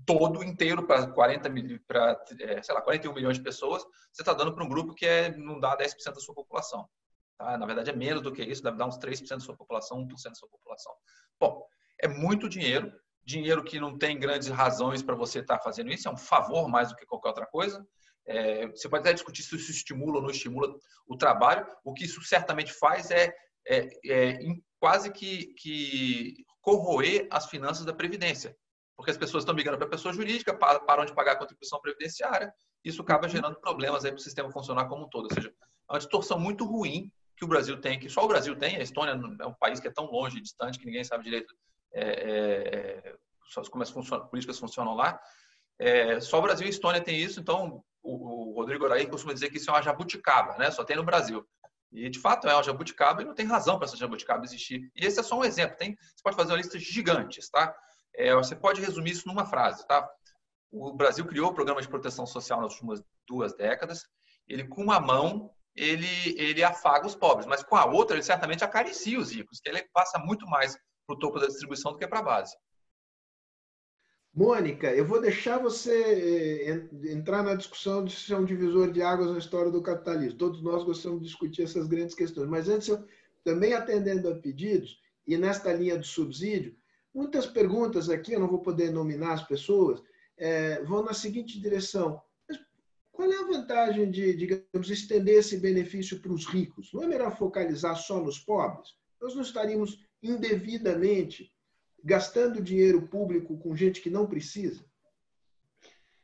todo 0.04 0.44
inteiro 0.44 0.86
para 0.86 1.06
40 1.06 1.50
para 1.86 2.22
sei 2.62 2.74
lá 2.74 2.82
41 2.82 3.14
milhões 3.14 3.38
de 3.38 3.42
pessoas 3.42 3.82
você 4.12 4.22
está 4.22 4.34
dando 4.34 4.54
para 4.54 4.64
um 4.64 4.68
grupo 4.68 4.94
que 4.94 5.06
é 5.06 5.36
não 5.36 5.58
dá 5.58 5.76
10% 5.76 6.14
da 6.14 6.20
sua 6.20 6.34
população 6.34 6.88
tá? 7.38 7.56
na 7.56 7.66
verdade 7.66 7.90
é 7.90 7.96
menos 7.96 8.22
do 8.22 8.32
que 8.32 8.42
isso 8.42 8.62
deve 8.62 8.76
dar 8.76 8.86
uns 8.86 8.98
3% 8.98 9.28
da 9.28 9.40
sua 9.40 9.56
população 9.56 10.06
1% 10.06 10.08
da 10.24 10.34
sua 10.34 10.48
população. 10.48 10.92
Bom 11.40 11.64
é 12.00 12.08
muito 12.08 12.48
dinheiro 12.48 12.92
dinheiro 13.24 13.64
que 13.64 13.80
não 13.80 13.98
tem 13.98 14.18
grandes 14.18 14.48
razões 14.48 15.02
para 15.02 15.14
você 15.14 15.40
estar 15.40 15.58
tá 15.58 15.62
fazendo 15.62 15.90
isso 15.90 16.08
é 16.08 16.10
um 16.10 16.16
favor 16.16 16.68
mais 16.68 16.90
do 16.90 16.96
que 16.96 17.06
qualquer 17.06 17.28
outra 17.28 17.46
coisa. 17.46 17.84
É, 18.28 18.66
você 18.68 18.88
pode 18.88 19.02
até 19.02 19.12
discutir 19.12 19.42
se 19.42 19.54
isso 19.54 19.70
estimula 19.70 20.16
ou 20.16 20.22
não 20.22 20.30
estimula 20.30 20.74
o 21.06 21.16
trabalho. 21.16 21.66
O 21.84 21.92
que 21.92 22.04
isso 22.04 22.20
certamente 22.22 22.72
faz 22.72 23.10
é, 23.10 23.32
é, 23.66 23.88
é 24.08 24.38
quase 24.80 25.12
que, 25.12 25.54
que 25.54 26.44
corroer 26.60 27.26
as 27.30 27.46
finanças 27.46 27.84
da 27.84 27.92
previdência 27.92 28.56
porque 28.96 29.10
as 29.10 29.16
pessoas 29.18 29.42
estão 29.42 29.54
migrando 29.54 29.78
para 29.78 29.86
a 29.86 29.90
pessoa 29.90 30.14
jurídica, 30.14 30.54
param 30.54 31.04
de 31.04 31.14
pagar 31.14 31.32
a 31.32 31.36
contribuição 31.36 31.80
previdenciária, 31.80 32.52
isso 32.82 33.02
acaba 33.02 33.28
gerando 33.28 33.60
problemas 33.60 34.02
para 34.02 34.14
o 34.14 34.18
sistema 34.18 34.50
funcionar 34.50 34.86
como 34.86 35.04
um 35.04 35.08
todo. 35.08 35.24
Ou 35.24 35.34
seja, 35.34 35.48
é 35.48 35.92
uma 35.92 35.98
distorção 35.98 36.38
muito 36.38 36.64
ruim 36.64 37.12
que 37.36 37.44
o 37.44 37.48
Brasil 37.48 37.78
tem, 37.78 37.98
que 37.98 38.08
só 38.08 38.24
o 38.24 38.28
Brasil 38.28 38.56
tem, 38.56 38.76
a 38.76 38.82
Estônia 38.82 39.20
é 39.40 39.46
um 39.46 39.54
país 39.54 39.78
que 39.78 39.88
é 39.88 39.92
tão 39.92 40.06
longe, 40.06 40.40
distante, 40.40 40.78
que 40.78 40.86
ninguém 40.86 41.04
sabe 41.04 41.24
direito 41.24 41.54
é, 41.92 42.02
é, 42.02 43.12
é 43.12 43.14
como 43.70 43.82
as 43.82 43.90
funciona, 43.90 44.24
políticas 44.24 44.58
funcionam 44.58 44.94
lá. 44.94 45.20
É, 45.78 46.18
só 46.20 46.38
o 46.38 46.42
Brasil 46.42 46.66
e 46.66 46.68
a 46.68 46.70
Estônia 46.70 47.02
tem 47.02 47.20
isso, 47.20 47.38
então 47.38 47.84
o, 48.02 48.52
o 48.52 48.54
Rodrigo 48.54 48.86
Araí 48.86 49.06
costuma 49.06 49.34
dizer 49.34 49.50
que 49.50 49.58
isso 49.58 49.68
é 49.70 49.74
uma 49.74 49.82
jabuticaba, 49.82 50.56
né? 50.56 50.70
só 50.70 50.82
tem 50.82 50.96
no 50.96 51.04
Brasil. 51.04 51.46
E 51.92 52.08
de 52.08 52.18
fato 52.18 52.48
é 52.48 52.54
uma 52.54 52.62
jabuticaba 52.62 53.22
e 53.22 53.24
não 53.24 53.34
tem 53.34 53.46
razão 53.46 53.78
para 53.78 53.86
essa 53.86 53.96
jabuticaba 53.96 54.44
existir. 54.44 54.90
E 54.94 55.04
esse 55.04 55.20
é 55.20 55.22
só 55.22 55.38
um 55.38 55.44
exemplo. 55.44 55.76
Tem, 55.76 55.96
você 55.96 56.22
pode 56.22 56.36
fazer 56.36 56.52
uma 56.52 56.58
lista 56.58 56.78
gigantes, 56.78 57.48
tá? 57.48 57.74
É, 58.16 58.34
você 58.34 58.56
pode 58.56 58.80
resumir 58.80 59.10
isso 59.10 59.28
numa 59.28 59.44
frase, 59.44 59.86
tá? 59.86 60.08
O 60.72 60.92
Brasil 60.92 61.24
criou 61.26 61.50
o 61.50 61.54
programa 61.54 61.82
de 61.82 61.88
proteção 61.88 62.26
social 62.26 62.60
nas 62.60 62.72
últimas 62.72 63.02
duas 63.28 63.54
décadas. 63.54 64.04
Ele, 64.48 64.66
com 64.66 64.82
uma 64.82 64.98
mão, 64.98 65.50
ele, 65.74 66.34
ele 66.38 66.64
afaga 66.64 67.06
os 67.06 67.14
pobres, 67.14 67.46
mas 67.46 67.62
com 67.62 67.76
a 67.76 67.84
outra, 67.84 68.16
ele 68.16 68.22
certamente 68.22 68.64
acaricia 68.64 69.18
os 69.18 69.30
ricos, 69.30 69.60
que 69.60 69.68
ele 69.68 69.86
passa 69.92 70.18
muito 70.18 70.46
mais 70.46 70.76
para 71.06 71.14
o 71.14 71.18
topo 71.18 71.38
da 71.38 71.46
distribuição 71.46 71.92
do 71.92 71.98
que 71.98 72.06
para 72.06 72.20
a 72.20 72.22
base. 72.22 72.56
Mônica, 74.34 74.92
eu 74.92 75.06
vou 75.06 75.20
deixar 75.20 75.58
você 75.58 76.90
eh, 77.02 77.10
entrar 77.10 77.42
na 77.42 77.54
discussão 77.54 78.04
de 78.04 78.14
se 78.14 78.34
é 78.34 78.36
um 78.36 78.44
divisor 78.44 78.92
de 78.92 79.00
águas 79.00 79.30
na 79.30 79.38
história 79.38 79.70
do 79.70 79.82
capitalismo. 79.82 80.38
Todos 80.38 80.62
nós 80.62 80.84
gostamos 80.84 81.20
de 81.20 81.26
discutir 81.26 81.62
essas 81.62 81.86
grandes 81.86 82.14
questões. 82.14 82.46
Mas 82.46 82.68
antes, 82.68 82.88
eu 82.88 83.02
também 83.42 83.72
atendendo 83.72 84.28
a 84.28 84.34
pedidos, 84.34 85.00
e 85.26 85.38
nesta 85.38 85.72
linha 85.72 85.96
do 85.96 86.04
subsídio, 86.04 86.76
Muitas 87.16 87.46
perguntas 87.46 88.10
aqui, 88.10 88.34
eu 88.34 88.40
não 88.40 88.46
vou 88.46 88.58
poder 88.58 88.90
nominar 88.90 89.32
as 89.32 89.42
pessoas, 89.42 90.02
é, 90.36 90.82
vão 90.82 91.02
na 91.02 91.14
seguinte 91.14 91.58
direção. 91.58 92.20
Mas 92.46 92.60
qual 93.10 93.32
é 93.32 93.38
a 93.38 93.46
vantagem 93.46 94.10
de, 94.10 94.36
digamos, 94.36 94.90
estender 94.90 95.38
esse 95.38 95.56
benefício 95.56 96.20
para 96.20 96.30
os 96.30 96.44
ricos? 96.44 96.92
Não 96.92 97.02
é 97.02 97.06
melhor 97.06 97.34
focalizar 97.34 97.96
só 97.96 98.20
nos 98.20 98.38
pobres? 98.38 98.90
Nós 99.18 99.34
não 99.34 99.40
estaríamos 99.40 99.98
indevidamente 100.22 101.50
gastando 102.04 102.60
dinheiro 102.60 103.08
público 103.08 103.56
com 103.56 103.74
gente 103.74 104.02
que 104.02 104.10
não 104.10 104.26
precisa? 104.26 104.84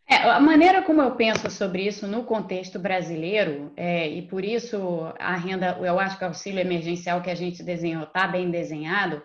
É, 0.06 0.16
a 0.16 0.40
maneira 0.40 0.82
como 0.82 1.00
eu 1.00 1.16
penso 1.16 1.48
sobre 1.48 1.86
isso 1.86 2.06
no 2.06 2.24
contexto 2.24 2.78
brasileiro, 2.78 3.72
é, 3.78 4.10
e 4.10 4.20
por 4.28 4.44
isso 4.44 5.10
a 5.18 5.36
renda, 5.36 5.78
eu 5.80 5.98
acho 5.98 6.18
que 6.18 6.24
o 6.24 6.28
auxílio 6.28 6.60
emergencial 6.60 7.22
que 7.22 7.30
a 7.30 7.34
gente 7.34 7.62
desenhou 7.62 8.02
está 8.02 8.26
bem 8.26 8.50
desenhado, 8.50 9.22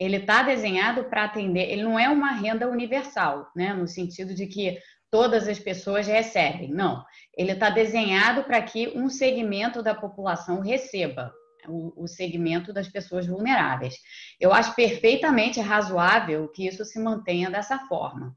ele 0.00 0.16
está 0.16 0.42
desenhado 0.42 1.04
para 1.04 1.24
atender, 1.24 1.70
ele 1.70 1.82
não 1.82 1.98
é 1.98 2.08
uma 2.08 2.32
renda 2.32 2.68
universal, 2.68 3.50
né? 3.54 3.72
no 3.72 3.86
sentido 3.86 4.34
de 4.34 4.46
que 4.46 4.78
todas 5.10 5.48
as 5.48 5.58
pessoas 5.58 6.06
recebem. 6.06 6.70
Não, 6.70 7.04
ele 7.36 7.52
está 7.52 7.70
desenhado 7.70 8.44
para 8.44 8.60
que 8.62 8.88
um 8.88 9.08
segmento 9.08 9.82
da 9.82 9.94
população 9.94 10.60
receba, 10.60 11.32
o, 11.68 12.04
o, 12.04 12.06
segmento 12.06 12.72
das 12.72 12.88
pessoas 12.88 13.26
vulneráveis. 13.26 13.94
Eu 14.38 14.52
acho 14.52 14.74
perfeitamente 14.74 15.60
razoável 15.60 16.48
que 16.48 16.66
isso 16.66 16.84
se 16.84 16.98
mantenha 16.98 17.50
dessa 17.50 17.78
forma. 17.88 18.36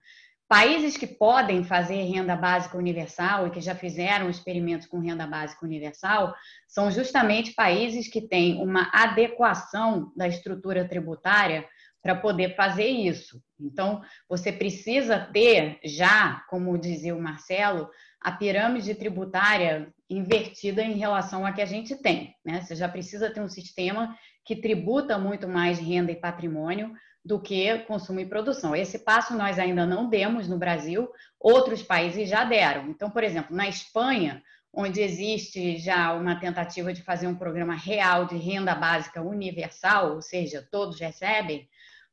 Países 0.49 0.97
que 0.97 1.05
podem 1.05 1.63
fazer 1.63 2.01
renda 2.05 2.35
básica 2.35 2.75
universal 2.75 3.45
e 3.45 3.51
que 3.51 3.61
já 3.61 3.75
fizeram 3.75 4.31
experimentos 4.31 4.87
com 4.87 4.97
renda 4.97 5.27
básica 5.27 5.63
universal 5.63 6.33
são 6.67 6.89
justamente 6.89 7.53
países 7.53 8.07
que 8.07 8.19
têm 8.19 8.59
uma 8.59 8.89
adequação 8.91 10.11
da 10.17 10.27
estrutura 10.27 10.83
tributária 10.89 11.69
para 12.01 12.15
poder 12.15 12.55
fazer 12.55 12.87
isso. 12.87 13.39
Então, 13.59 14.01
você 14.27 14.51
precisa 14.51 15.19
ter 15.19 15.79
já, 15.85 16.43
como 16.49 16.79
dizia 16.79 17.15
o 17.15 17.21
Marcelo, 17.21 17.87
a 18.19 18.31
pirâmide 18.31 18.95
tributária 18.95 19.93
invertida 20.09 20.81
em 20.81 20.97
relação 20.97 21.45
a 21.45 21.53
que 21.53 21.61
a 21.61 21.65
gente 21.65 21.95
tem. 21.95 22.33
Né? 22.43 22.61
Você 22.61 22.75
já 22.75 22.89
precisa 22.89 23.29
ter 23.29 23.39
um 23.39 23.47
sistema 23.47 24.17
que 24.43 24.55
tributa 24.55 25.15
muito 25.19 25.47
mais 25.47 25.77
renda 25.77 26.11
e 26.11 26.15
patrimônio 26.15 26.91
do 27.23 27.39
que 27.39 27.79
consumo 27.79 28.19
e 28.19 28.25
produção. 28.25 28.75
Esse 28.75 28.99
passo 28.99 29.35
nós 29.35 29.59
ainda 29.59 29.85
não 29.85 30.09
demos 30.09 30.47
no 30.47 30.57
Brasil, 30.57 31.09
outros 31.39 31.83
países 31.83 32.29
já 32.29 32.43
deram. 32.43 32.89
Então, 32.89 33.09
por 33.09 33.23
exemplo, 33.23 33.55
na 33.55 33.67
Espanha, 33.67 34.41
onde 34.73 35.01
existe 35.01 35.77
já 35.77 36.13
uma 36.13 36.39
tentativa 36.39 36.93
de 36.93 37.03
fazer 37.03 37.27
um 37.27 37.35
programa 37.35 37.75
real 37.75 38.25
de 38.25 38.37
renda 38.37 38.75
básica 38.75 39.21
universal, 39.21 40.15
ou 40.15 40.21
seja, 40.21 40.67
todos 40.71 40.99
recebem, 40.99 41.67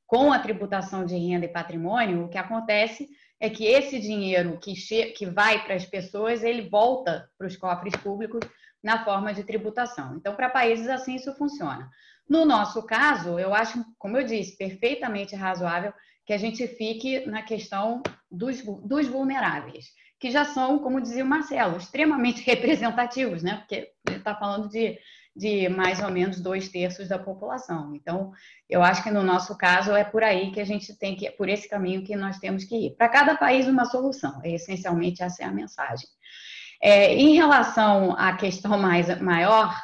com 0.06 0.32
a 0.32 0.38
tributação 0.38 1.04
de 1.04 1.16
renda 1.16 1.46
e 1.46 1.52
patrimônio, 1.52 2.24
o 2.24 2.28
que 2.28 2.38
acontece 2.38 3.08
é 3.38 3.50
que 3.50 3.66
esse 3.66 4.00
dinheiro 4.00 4.58
que, 4.58 4.74
que 5.12 5.26
vai 5.26 5.62
para 5.64 5.74
as 5.74 5.84
pessoas, 5.84 6.42
ele 6.42 6.68
volta 6.68 7.28
para 7.36 7.46
os 7.46 7.56
cofres 7.56 7.94
públicos 7.96 8.40
na 8.82 9.04
forma 9.04 9.34
de 9.34 9.44
tributação. 9.44 10.16
Então, 10.16 10.34
para 10.34 10.48
países 10.48 10.88
assim, 10.88 11.16
isso 11.16 11.34
funciona. 11.34 11.90
No 12.28 12.44
nosso 12.44 12.82
caso, 12.82 13.38
eu 13.38 13.54
acho, 13.54 13.84
como 13.98 14.18
eu 14.18 14.24
disse, 14.24 14.56
perfeitamente 14.56 15.36
razoável 15.36 15.92
que 16.26 16.32
a 16.32 16.38
gente 16.38 16.66
fique 16.66 17.24
na 17.26 17.42
questão 17.42 18.02
dos, 18.30 18.62
dos 18.62 19.06
vulneráveis, 19.06 19.86
que 20.18 20.30
já 20.30 20.44
são, 20.44 20.80
como 20.80 21.00
dizia 21.00 21.24
o 21.24 21.28
Marcelo, 21.28 21.76
extremamente 21.76 22.42
representativos, 22.44 23.42
né? 23.42 23.56
Porque 23.56 23.92
ele 24.08 24.16
está 24.16 24.34
falando 24.34 24.68
de, 24.68 24.98
de 25.36 25.68
mais 25.68 26.02
ou 26.02 26.10
menos 26.10 26.40
dois 26.40 26.68
terços 26.68 27.08
da 27.08 27.18
população. 27.18 27.94
Então, 27.94 28.32
eu 28.68 28.82
acho 28.82 29.04
que 29.04 29.10
no 29.10 29.22
nosso 29.22 29.56
caso 29.56 29.94
é 29.94 30.02
por 30.02 30.24
aí 30.24 30.50
que 30.50 30.60
a 30.60 30.64
gente 30.64 30.98
tem 30.98 31.14
que, 31.14 31.30
por 31.30 31.48
esse 31.48 31.68
caminho 31.68 32.02
que 32.02 32.16
nós 32.16 32.38
temos 32.40 32.64
que 32.64 32.86
ir. 32.86 32.96
Para 32.96 33.08
cada 33.08 33.36
país, 33.36 33.68
uma 33.68 33.84
solução. 33.84 34.40
É, 34.42 34.50
essencialmente, 34.50 35.22
essa 35.22 35.44
é 35.44 35.46
a 35.46 35.52
mensagem. 35.52 36.08
É, 36.82 37.14
em 37.14 37.34
relação 37.36 38.12
à 38.18 38.36
questão 38.36 38.76
mais 38.76 39.20
maior, 39.20 39.74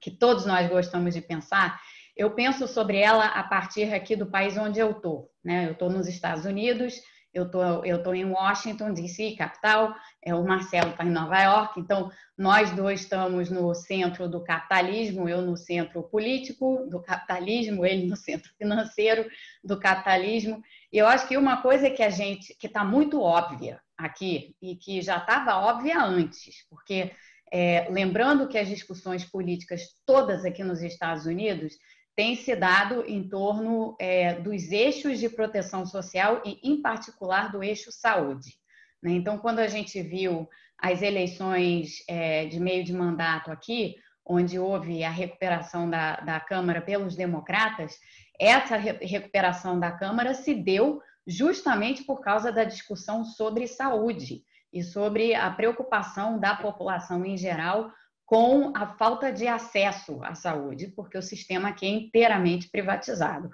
que 0.00 0.10
todos 0.10 0.46
nós 0.46 0.68
gostamos 0.68 1.14
de 1.14 1.20
pensar, 1.20 1.80
eu 2.16 2.30
penso 2.30 2.66
sobre 2.66 2.98
ela 2.98 3.26
a 3.26 3.42
partir 3.42 3.92
aqui 3.92 4.16
do 4.16 4.26
país 4.26 4.56
onde 4.56 4.80
eu 4.80 4.92
estou. 4.92 5.30
Né? 5.44 5.66
Eu 5.66 5.72
estou 5.72 5.90
nos 5.90 6.08
Estados 6.08 6.46
Unidos, 6.46 7.00
eu 7.36 7.50
tô, 7.50 7.84
eu 7.84 8.02
tô 8.02 8.14
em 8.14 8.24
Washington, 8.24 8.94
D.C., 8.94 9.36
capital, 9.36 9.94
é, 10.24 10.34
o 10.34 10.42
Marcelo 10.42 10.90
está 10.90 11.04
em 11.04 11.10
Nova 11.10 11.38
York, 11.38 11.78
então 11.78 12.10
nós 12.36 12.70
dois 12.70 13.00
estamos 13.00 13.50
no 13.50 13.74
centro 13.74 14.26
do 14.26 14.42
capitalismo, 14.42 15.28
eu 15.28 15.42
no 15.42 15.54
centro 15.54 16.02
político 16.04 16.86
do 16.88 17.02
capitalismo, 17.02 17.84
ele 17.84 18.06
no 18.06 18.16
centro 18.16 18.50
financeiro 18.56 19.28
do 19.62 19.78
capitalismo. 19.78 20.62
E 20.90 20.96
eu 20.96 21.06
acho 21.06 21.28
que 21.28 21.36
uma 21.36 21.60
coisa 21.60 21.90
que 21.90 22.02
a 22.02 22.08
gente, 22.08 22.56
que 22.58 22.66
está 22.66 22.82
muito 22.82 23.20
óbvia 23.20 23.78
aqui, 23.98 24.56
e 24.60 24.74
que 24.74 25.02
já 25.02 25.18
estava 25.18 25.56
óbvia 25.56 26.00
antes, 26.00 26.66
porque 26.70 27.12
é, 27.52 27.86
lembrando 27.90 28.48
que 28.48 28.58
as 28.58 28.68
discussões 28.68 29.24
políticas 29.24 29.82
todas 30.04 30.44
aqui 30.44 30.64
nos 30.64 30.82
Estados 30.82 31.26
Unidos 31.26 31.74
têm 32.16 32.34
se 32.34 32.56
dado 32.56 33.04
em 33.06 33.28
torno 33.28 33.94
é, 34.00 34.34
dos 34.34 34.72
eixos 34.72 35.18
de 35.18 35.28
proteção 35.28 35.86
social 35.86 36.42
e, 36.44 36.58
em 36.62 36.80
particular, 36.80 37.52
do 37.52 37.62
eixo 37.62 37.92
saúde. 37.92 38.54
Né? 39.02 39.12
Então, 39.12 39.38
quando 39.38 39.58
a 39.58 39.68
gente 39.68 40.02
viu 40.02 40.48
as 40.78 41.02
eleições 41.02 42.02
é, 42.08 42.46
de 42.46 42.58
meio 42.58 42.82
de 42.82 42.92
mandato 42.92 43.50
aqui, 43.50 43.94
onde 44.24 44.58
houve 44.58 45.04
a 45.04 45.10
recuperação 45.10 45.88
da, 45.88 46.16
da 46.16 46.40
Câmara 46.40 46.80
pelos 46.80 47.14
democratas, 47.14 47.96
essa 48.40 48.76
re 48.76 48.92
recuperação 49.06 49.78
da 49.78 49.92
Câmara 49.92 50.34
se 50.34 50.54
deu 50.54 51.00
justamente 51.26 52.04
por 52.04 52.20
causa 52.20 52.50
da 52.50 52.64
discussão 52.64 53.24
sobre 53.24 53.66
saúde 53.66 54.42
e 54.76 54.82
sobre 54.82 55.34
a 55.34 55.50
preocupação 55.50 56.38
da 56.38 56.54
população 56.54 57.24
em 57.24 57.34
geral 57.34 57.90
com 58.26 58.76
a 58.76 58.88
falta 58.98 59.32
de 59.32 59.48
acesso 59.48 60.22
à 60.22 60.34
saúde, 60.34 60.88
porque 60.88 61.16
o 61.16 61.22
sistema 61.22 61.68
aqui 61.68 61.86
é 61.86 61.90
inteiramente 61.90 62.68
privatizado. 62.68 63.48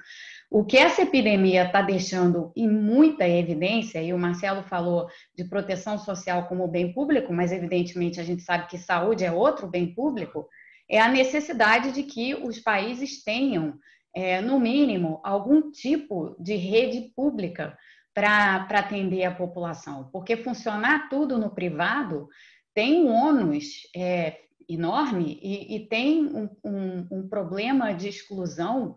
O 0.50 0.64
que 0.64 0.76
essa 0.76 1.02
epidemia 1.02 1.66
está 1.66 1.80
deixando 1.80 2.50
em 2.56 2.68
muita 2.68 3.28
evidência, 3.28 4.02
e 4.02 4.12
o 4.12 4.18
Marcelo 4.18 4.64
falou 4.64 5.06
de 5.36 5.44
proteção 5.44 5.96
social 5.96 6.48
como 6.48 6.66
bem 6.66 6.92
público, 6.92 7.32
mas 7.32 7.52
evidentemente 7.52 8.18
a 8.18 8.24
gente 8.24 8.42
sabe 8.42 8.66
que 8.66 8.76
saúde 8.76 9.24
é 9.24 9.30
outro 9.30 9.68
bem 9.68 9.94
público, 9.94 10.48
é 10.88 10.98
a 10.98 11.08
necessidade 11.08 11.92
de 11.92 12.02
que 12.02 12.34
os 12.34 12.58
países 12.58 13.22
tenham, 13.22 13.78
é, 14.12 14.40
no 14.40 14.58
mínimo, 14.58 15.20
algum 15.22 15.70
tipo 15.70 16.34
de 16.40 16.56
rede 16.56 17.12
pública 17.14 17.78
para 18.14 18.66
atender 18.70 19.24
a 19.24 19.34
população, 19.34 20.08
porque 20.12 20.36
funcionar 20.36 21.08
tudo 21.08 21.38
no 21.38 21.50
privado 21.50 22.28
tem 22.74 23.04
um 23.04 23.12
ônus 23.12 23.88
é, 23.94 24.38
enorme 24.68 25.38
e, 25.42 25.76
e 25.76 25.86
tem 25.88 26.26
um, 26.26 26.48
um, 26.64 27.08
um, 27.10 27.28
problema 27.28 27.92
de 27.92 28.08
exclusão 28.08 28.96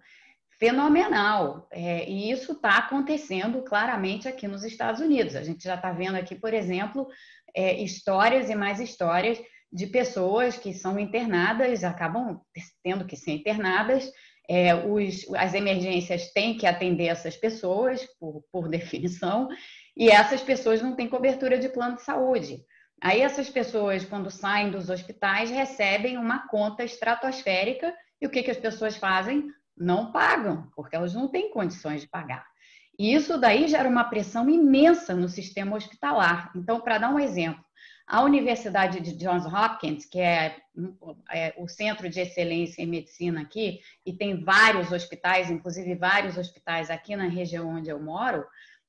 fenomenal. 0.57 1.67
É, 1.71 2.09
e 2.09 2.31
isso 2.31 2.53
está 2.53 2.77
acontecendo 2.77 3.61
claramente 3.63 4.27
aqui 4.27 4.47
nos 4.47 4.63
Estados 4.63 5.01
Unidos. 5.01 5.35
A 5.35 5.43
gente 5.43 5.63
já 5.63 5.75
está 5.75 5.91
vendo 5.91 6.15
aqui, 6.15 6.35
por 6.35 6.53
exemplo, 6.53 7.07
é, 7.55 7.81
histórias 7.81 8.49
e 8.49 8.55
mais 8.55 8.79
histórias 8.79 9.37
de 9.71 9.87
pessoas 9.87 10.57
que 10.57 10.73
são 10.73 10.97
internadas, 10.97 11.83
acabam 11.83 12.39
tendo 12.81 13.05
que 13.05 13.17
ser 13.17 13.31
internadas. 13.31 14.09
É, 14.49 14.75
os, 14.75 15.25
as 15.35 15.53
emergências 15.53 16.31
têm 16.31 16.57
que 16.57 16.67
atender 16.67 17.07
essas 17.07 17.35
pessoas, 17.35 18.05
por, 18.19 18.43
por 18.51 18.67
definição, 18.69 19.49
e 19.95 20.09
essas 20.09 20.41
pessoas 20.41 20.81
não 20.81 20.95
têm 20.95 21.07
cobertura 21.07 21.57
de 21.57 21.69
plano 21.69 21.95
de 21.95 22.03
saúde. 22.03 22.63
Aí 23.01 23.21
essas 23.21 23.49
pessoas, 23.49 24.05
quando 24.05 24.31
saem 24.31 24.71
dos 24.71 24.89
hospitais, 24.89 25.49
recebem 25.49 26.17
uma 26.17 26.47
conta 26.47 26.83
estratosférica 26.83 27.93
e 28.21 28.25
o 28.25 28.29
que, 28.29 28.43
que 28.43 28.51
as 28.51 28.57
pessoas 28.57 28.97
fazem? 28.97 29.47
Não 29.77 30.11
pagam, 30.11 30.69
porque 30.75 30.95
elas 30.95 31.13
não 31.13 31.27
têm 31.27 31.51
condições 31.51 32.01
de 32.01 32.07
pagar. 32.07 32.45
E 32.97 33.13
isso 33.13 33.37
daí 33.37 33.67
gera 33.67 33.89
uma 33.89 34.05
pressão 34.05 34.49
imensa 34.49 35.13
no 35.13 35.27
sistema 35.27 35.75
hospitalar. 35.75 36.51
Então, 36.55 36.79
para 36.79 36.97
dar 36.97 37.13
um 37.13 37.19
exemplo, 37.19 37.63
a 38.07 38.23
Universidade 38.23 38.99
de 38.99 39.13
Johns 39.13 39.45
Hopkins, 39.45 40.05
que 40.05 40.19
é, 40.19 40.57
é, 41.31 41.53
o 41.57 41.67
centro 41.67 42.07
de 42.09 42.19
excelência 42.19 42.81
em 42.81 42.87
medicina 42.87 43.41
aqui, 43.41 43.79
e 44.05 44.13
tem 44.13 44.43
vários 44.43 44.91
hospitais, 44.91 45.49
inclusive 45.49 45.95
vários 45.95 46.37
hospitais 46.37 46.89
aqui 46.89 47.15
na 47.15 47.27
região 47.27 47.67
onde 47.67 47.89
eu 47.89 47.99
moro, 47.99 48.45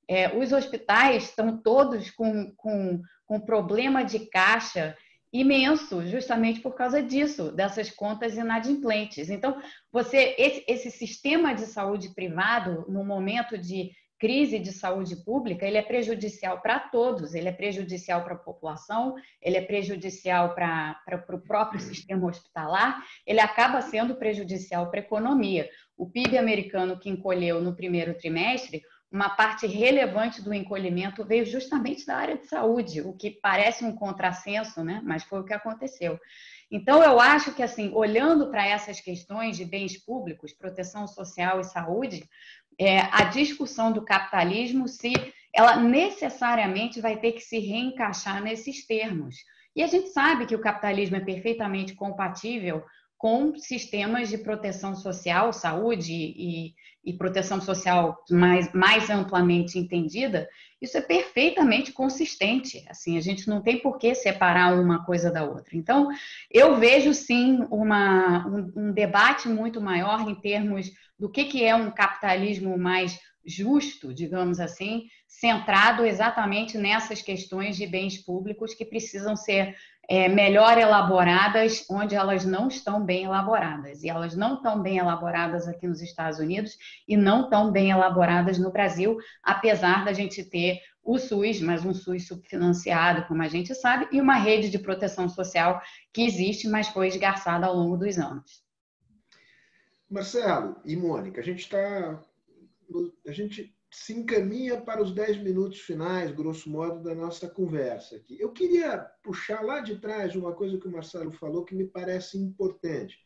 é, 0.08 0.36
os 0.36 0.52
hospitais 0.52 1.24
estão 1.24 1.56
todos 1.56 2.10
com, 2.10 2.52
com, 2.56 3.02
com 3.24 3.40
problema 3.40 4.04
de 4.04 4.20
caixa 4.26 4.96
imenso, 5.32 6.06
justamente 6.06 6.60
por 6.60 6.74
causa 6.74 7.02
disso, 7.02 7.50
dessas 7.50 7.90
contas 7.90 8.36
inadimplentes. 8.36 9.28
Então, 9.28 9.60
você 9.90 10.34
esse, 10.38 10.64
esse 10.68 10.90
sistema 10.90 11.54
de 11.54 11.62
saúde 11.62 12.14
privado, 12.14 12.84
no 12.88 13.04
momento 13.04 13.58
de 13.58 13.90
crise 14.18 14.58
de 14.58 14.72
saúde 14.72 15.16
pública, 15.16 15.66
ele 15.66 15.76
é 15.76 15.82
prejudicial 15.82 16.60
para 16.60 16.78
todos, 16.78 17.34
ele 17.34 17.48
é 17.48 17.52
prejudicial 17.52 18.24
para 18.24 18.34
a 18.34 18.38
população, 18.38 19.14
ele 19.40 19.56
é 19.56 19.60
prejudicial 19.60 20.54
para, 20.54 20.94
para 21.04 21.36
o 21.36 21.40
próprio 21.40 21.80
sistema 21.80 22.26
hospitalar, 22.26 23.02
ele 23.26 23.40
acaba 23.40 23.82
sendo 23.82 24.14
prejudicial 24.16 24.90
para 24.90 25.00
a 25.00 25.02
economia. 25.02 25.68
O 25.96 26.08
PIB 26.08 26.38
americano 26.38 26.98
que 26.98 27.10
encolheu 27.10 27.60
no 27.60 27.74
primeiro 27.74 28.14
trimestre, 28.14 28.82
uma 29.10 29.30
parte 29.30 29.66
relevante 29.66 30.42
do 30.42 30.52
encolhimento 30.52 31.24
veio 31.24 31.46
justamente 31.46 32.04
da 32.04 32.16
área 32.16 32.36
de 32.36 32.46
saúde, 32.46 33.00
o 33.00 33.12
que 33.12 33.30
parece 33.30 33.84
um 33.84 33.94
contrassenso, 33.94 34.82
né? 34.82 35.00
mas 35.04 35.22
foi 35.22 35.40
o 35.40 35.44
que 35.44 35.54
aconteceu. 35.54 36.18
Então, 36.70 37.02
eu 37.02 37.20
acho 37.20 37.54
que, 37.54 37.62
assim, 37.62 37.92
olhando 37.94 38.50
para 38.50 38.66
essas 38.66 39.00
questões 39.00 39.56
de 39.56 39.64
bens 39.64 39.96
públicos, 39.96 40.52
proteção 40.52 41.06
social 41.06 41.60
e 41.60 41.64
saúde, 41.64 42.28
é, 42.78 43.00
a 43.00 43.24
discussão 43.24 43.92
do 43.92 44.04
capitalismo, 44.04 44.86
se 44.88 45.12
ela 45.54 45.76
necessariamente 45.76 47.00
vai 47.00 47.16
ter 47.16 47.32
que 47.32 47.40
se 47.40 47.58
reencaixar 47.58 48.42
nesses 48.42 48.86
termos. 48.86 49.36
E 49.74 49.82
a 49.82 49.86
gente 49.86 50.08
sabe 50.08 50.46
que 50.46 50.54
o 50.54 50.60
capitalismo 50.60 51.16
é 51.16 51.20
perfeitamente 51.20 51.94
compatível 51.94 52.84
com 53.18 53.56
sistemas 53.56 54.28
de 54.28 54.38
proteção 54.38 54.94
social, 54.94 55.52
saúde 55.52 56.12
e, 56.12 56.74
e 57.02 57.12
proteção 57.14 57.60
social 57.60 58.22
mais, 58.30 58.70
mais 58.72 59.08
amplamente 59.08 59.78
entendida, 59.78 60.48
isso 60.82 60.98
é 60.98 61.00
perfeitamente 61.00 61.92
consistente. 61.92 62.84
Assim, 62.88 63.16
a 63.16 63.20
gente 63.20 63.48
não 63.48 63.62
tem 63.62 63.80
por 63.80 63.96
que 63.98 64.14
separar 64.14 64.78
uma 64.78 65.04
coisa 65.04 65.30
da 65.30 65.44
outra. 65.44 65.76
Então, 65.76 66.08
eu 66.50 66.76
vejo 66.76 67.14
sim 67.14 67.64
uma, 67.70 68.46
um, 68.46 68.72
um 68.88 68.92
debate 68.92 69.48
muito 69.48 69.80
maior 69.80 70.28
em 70.28 70.34
termos 70.34 70.90
do 71.18 71.30
que, 71.30 71.44
que 71.44 71.64
é 71.64 71.74
um 71.74 71.90
capitalismo 71.90 72.76
mais 72.78 73.18
justo, 73.46 74.12
digamos 74.12 74.58
assim, 74.58 75.04
centrado 75.28 76.04
exatamente 76.04 76.76
nessas 76.76 77.22
questões 77.22 77.76
de 77.76 77.86
bens 77.86 78.18
públicos 78.18 78.74
que 78.74 78.84
precisam 78.84 79.36
ser 79.36 79.76
é, 80.08 80.28
melhor 80.28 80.78
elaboradas 80.78 81.84
onde 81.90 82.14
elas 82.14 82.44
não 82.44 82.68
estão 82.68 83.04
bem 83.04 83.24
elaboradas. 83.24 84.02
E 84.02 84.08
elas 84.08 84.36
não 84.36 84.54
estão 84.54 84.82
bem 84.82 84.98
elaboradas 84.98 85.68
aqui 85.68 85.86
nos 85.86 86.00
Estados 86.00 86.38
Unidos 86.38 86.76
e 87.06 87.16
não 87.16 87.44
estão 87.44 87.70
bem 87.70 87.90
elaboradas 87.90 88.58
no 88.58 88.70
Brasil, 88.70 89.16
apesar 89.42 90.04
da 90.04 90.12
gente 90.12 90.44
ter 90.44 90.80
o 91.02 91.18
SUS, 91.18 91.60
mas 91.60 91.84
um 91.84 91.94
SUS 91.94 92.26
subfinanciado, 92.26 93.26
como 93.26 93.42
a 93.42 93.48
gente 93.48 93.72
sabe, 93.76 94.08
e 94.10 94.20
uma 94.20 94.34
rede 94.34 94.70
de 94.70 94.78
proteção 94.78 95.28
social 95.28 95.80
que 96.12 96.22
existe, 96.22 96.66
mas 96.66 96.88
foi 96.88 97.06
esgarçada 97.06 97.66
ao 97.66 97.76
longo 97.76 97.96
dos 97.96 98.18
anos. 98.18 98.65
Marcelo 100.08 100.76
e 100.84 100.96
Mônica, 100.96 101.40
a 101.40 101.44
gente 101.44 101.60
está. 101.60 102.22
A 103.26 103.32
gente 103.32 103.76
se 103.90 104.12
encaminha 104.12 104.80
para 104.80 105.02
os 105.02 105.12
10 105.12 105.38
minutos 105.38 105.80
finais, 105.80 106.30
grosso 106.30 106.70
modo, 106.70 107.02
da 107.02 107.14
nossa 107.14 107.48
conversa 107.48 108.16
aqui. 108.16 108.38
Eu 108.38 108.52
queria 108.52 108.98
puxar 109.22 109.62
lá 109.62 109.80
de 109.80 109.98
trás 109.98 110.36
uma 110.36 110.52
coisa 110.52 110.78
que 110.78 110.86
o 110.86 110.92
Marcelo 110.92 111.32
falou 111.32 111.64
que 111.64 111.74
me 111.74 111.86
parece 111.86 112.38
importante, 112.38 113.16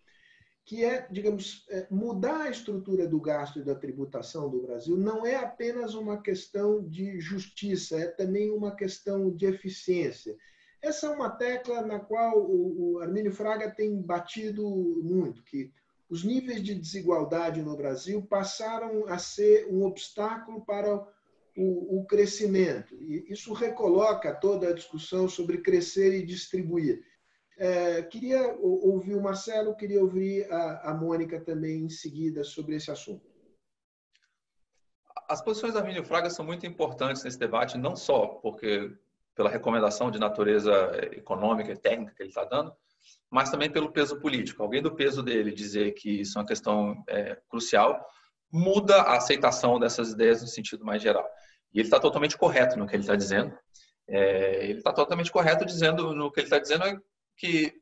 que 0.64 0.84
é, 0.84 1.06
digamos, 1.10 1.66
é, 1.68 1.86
mudar 1.90 2.42
a 2.42 2.50
estrutura 2.50 3.06
do 3.06 3.20
gasto 3.20 3.58
e 3.58 3.64
da 3.64 3.74
tributação 3.74 4.48
do 4.48 4.62
Brasil 4.62 4.96
não 4.96 5.26
é 5.26 5.36
apenas 5.36 5.94
uma 5.94 6.22
questão 6.22 6.86
de 6.88 7.18
justiça, 7.20 7.98
é 7.98 8.06
também 8.06 8.50
uma 8.50 8.74
questão 8.74 9.34
de 9.34 9.46
eficiência. 9.46 10.36
Essa 10.80 11.08
é 11.08 11.10
uma 11.10 11.30
tecla 11.30 11.82
na 11.82 11.98
qual 11.98 12.38
o 12.38 12.98
Armínio 13.00 13.32
Fraga 13.32 13.70
tem 13.70 14.00
batido 14.00 14.62
muito, 15.02 15.42
que 15.42 15.72
os 16.10 16.24
níveis 16.24 16.62
de 16.62 16.74
desigualdade 16.74 17.62
no 17.62 17.76
Brasil 17.76 18.20
passaram 18.20 19.06
a 19.06 19.16
ser 19.16 19.68
um 19.70 19.84
obstáculo 19.84 20.64
para 20.64 20.96
o, 21.56 22.00
o, 22.00 22.04
crescimento. 22.04 22.94
E 22.96 23.32
isso 23.32 23.52
recoloca 23.52 24.34
toda 24.34 24.68
a 24.68 24.74
discussão 24.74 25.28
sobre 25.28 25.58
crescer 25.58 26.12
e 26.12 26.26
distribuir. 26.26 27.04
É, 27.56 28.02
queria 28.02 28.56
ouvir 28.58 29.14
o 29.14 29.22
Marcelo, 29.22 29.76
queria 29.76 30.00
ouvir 30.00 30.50
a, 30.52 30.90
a 30.90 30.94
Mônica 30.94 31.40
também 31.40 31.84
em 31.84 31.88
seguida 31.88 32.42
sobre 32.42 32.74
esse 32.74 32.90
assunto. 32.90 33.30
As 35.28 35.40
posições 35.40 35.74
da 35.74 35.80
Arminio 35.80 36.04
Fraga 36.04 36.28
são 36.28 36.44
muito 36.44 36.66
importantes 36.66 37.22
nesse 37.22 37.38
debate, 37.38 37.78
não 37.78 37.94
só 37.94 38.26
porque 38.26 38.90
pela 39.36 39.48
recomendação 39.48 40.10
de 40.10 40.18
natureza 40.18 40.72
econômica 41.12 41.70
e 41.70 41.76
técnica 41.76 42.14
que 42.14 42.22
ele 42.22 42.30
está 42.30 42.44
dando, 42.44 42.74
mas 43.30 43.50
também 43.50 43.70
pelo 43.70 43.92
peso 43.92 44.20
político. 44.20 44.62
Alguém 44.62 44.82
do 44.82 44.94
peso 44.94 45.22
dele 45.22 45.52
dizer 45.52 45.92
que 45.92 46.20
isso 46.20 46.38
é 46.38 46.40
uma 46.40 46.46
questão 46.46 47.02
é, 47.08 47.38
crucial 47.48 48.04
muda 48.52 49.02
a 49.02 49.16
aceitação 49.16 49.78
dessas 49.78 50.10
ideias 50.10 50.42
no 50.42 50.48
sentido 50.48 50.84
mais 50.84 51.00
geral. 51.02 51.24
E 51.72 51.78
ele 51.78 51.86
está 51.86 52.00
totalmente 52.00 52.36
correto 52.36 52.76
no 52.76 52.86
que 52.86 52.96
ele 52.96 53.02
está 53.02 53.14
dizendo. 53.14 53.56
É, 54.08 54.64
ele 54.64 54.78
está 54.78 54.92
totalmente 54.92 55.30
correto 55.30 55.64
dizendo 55.64 56.12
no 56.14 56.32
que 56.32 56.40
ele 56.40 56.46
está 56.46 56.58
dizendo 56.58 56.84
é 56.84 56.98
que 57.36 57.72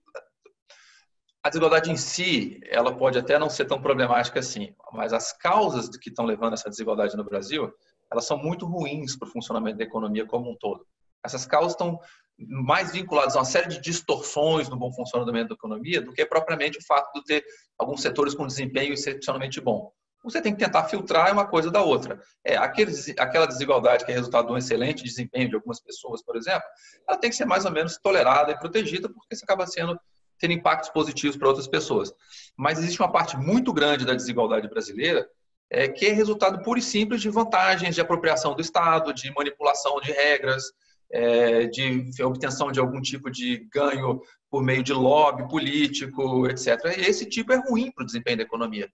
a 1.43 1.49
desigualdade 1.49 1.91
em 1.91 1.97
si, 1.97 2.61
ela 2.65 2.95
pode 2.95 3.19
até 3.19 3.39
não 3.39 3.49
ser 3.49 3.65
tão 3.65 3.81
problemática 3.81 4.41
assim, 4.41 4.75
mas 4.93 5.13
as 5.13 5.33
causas 5.33 5.89
que 5.97 6.11
estão 6.11 6.27
levando 6.27 6.53
essa 6.53 6.69
desigualdade 6.69 7.17
no 7.17 7.25
Brasil, 7.25 7.73
elas 8.13 8.27
são 8.27 8.37
muito 8.37 8.67
ruins 8.67 9.17
para 9.17 9.29
o 9.29 9.31
funcionamento 9.31 9.79
da 9.79 9.85
economia 9.85 10.27
como 10.27 10.51
um 10.51 10.57
todo. 10.57 10.87
Essas 11.25 11.47
causas 11.47 11.73
estão 11.73 11.99
mais 12.39 12.93
vinculadas 12.93 13.35
a 13.35 13.41
uma 13.41 13.45
série 13.45 13.69
de 13.69 13.81
distorções 13.81 14.69
no 14.69 14.77
bom 14.77 14.93
funcionamento 14.93 15.49
da 15.49 15.55
economia 15.55 16.01
do 16.01 16.13
que 16.13 16.25
propriamente 16.25 16.79
o 16.79 16.87
fato 16.87 17.13
de 17.15 17.25
ter 17.25 17.45
alguns 17.77 18.01
setores 18.01 18.35
com 18.35 18.47
desempenho 18.47 18.93
excepcionalmente 18.93 19.61
bom. 19.61 19.93
Você 20.25 20.43
tem 20.43 20.53
que 20.53 20.59
tentar 20.59 20.85
filtrar 20.85 21.33
uma 21.33 21.47
coisa 21.47 21.71
da 21.71 21.83
outra. 21.83 22.21
É, 22.45 22.57
aquele, 22.57 22.93
aquela 23.19 23.47
desigualdade 23.47 24.05
que 24.05 24.11
é 24.11 24.15
resultado 24.15 24.47
de 24.47 24.53
um 24.53 24.59
excelente 24.59 25.03
desempenho 25.03 25.49
de 25.49 25.55
algumas 25.55 25.81
pessoas, 25.81 26.23
por 26.23 26.37
exemplo, 26.37 26.65
ela 27.09 27.19
tem 27.19 27.31
que 27.31 27.37
ser 27.37 27.45
mais 27.45 27.65
ou 27.65 27.71
menos 27.71 27.99
tolerada 27.99 28.53
e 28.53 28.59
protegida, 28.59 29.09
porque 29.09 29.35
isso 29.35 29.45
acaba 29.45 29.67
sendo 29.67 29.99
tendo 30.41 30.53
impactos 30.53 30.91
positivos 30.91 31.37
para 31.37 31.49
outras 31.49 31.67
pessoas. 31.67 32.13
Mas 32.57 32.79
existe 32.79 33.01
uma 33.01 33.11
parte 33.11 33.37
muito 33.37 33.73
grande 33.73 34.07
da 34.07 34.15
desigualdade 34.15 34.69
brasileira 34.69 35.29
é, 35.71 35.89
que 35.89 36.07
é 36.07 36.13
resultado 36.13 36.63
puro 36.63 36.79
e 36.79 36.83
simples 36.83 37.21
de 37.21 37.29
vantagens 37.29 37.95
de 37.95 38.01
apropriação 38.01 38.55
do 38.55 38.63
Estado, 38.63 39.13
de 39.13 39.33
manipulação 39.35 40.01
de 40.01 40.13
regras, 40.13 40.65
é, 41.11 41.67
de 41.67 42.11
obtenção 42.23 42.71
de 42.71 42.81
algum 42.81 43.01
tipo 43.01 43.31
de 43.31 43.67
ganho 43.73 44.21
por 44.51 44.63
meio 44.63 44.83
de 44.83 44.93
lobby 44.93 45.49
político, 45.49 46.47
etc. 46.49 46.97
E 46.97 47.03
esse 47.03 47.27
tipo 47.27 47.53
é 47.53 47.57
ruim 47.57 47.91
para 47.91 48.03
o 48.03 48.07
desempenho 48.07 48.39
da 48.39 48.43
economia. 48.43 48.91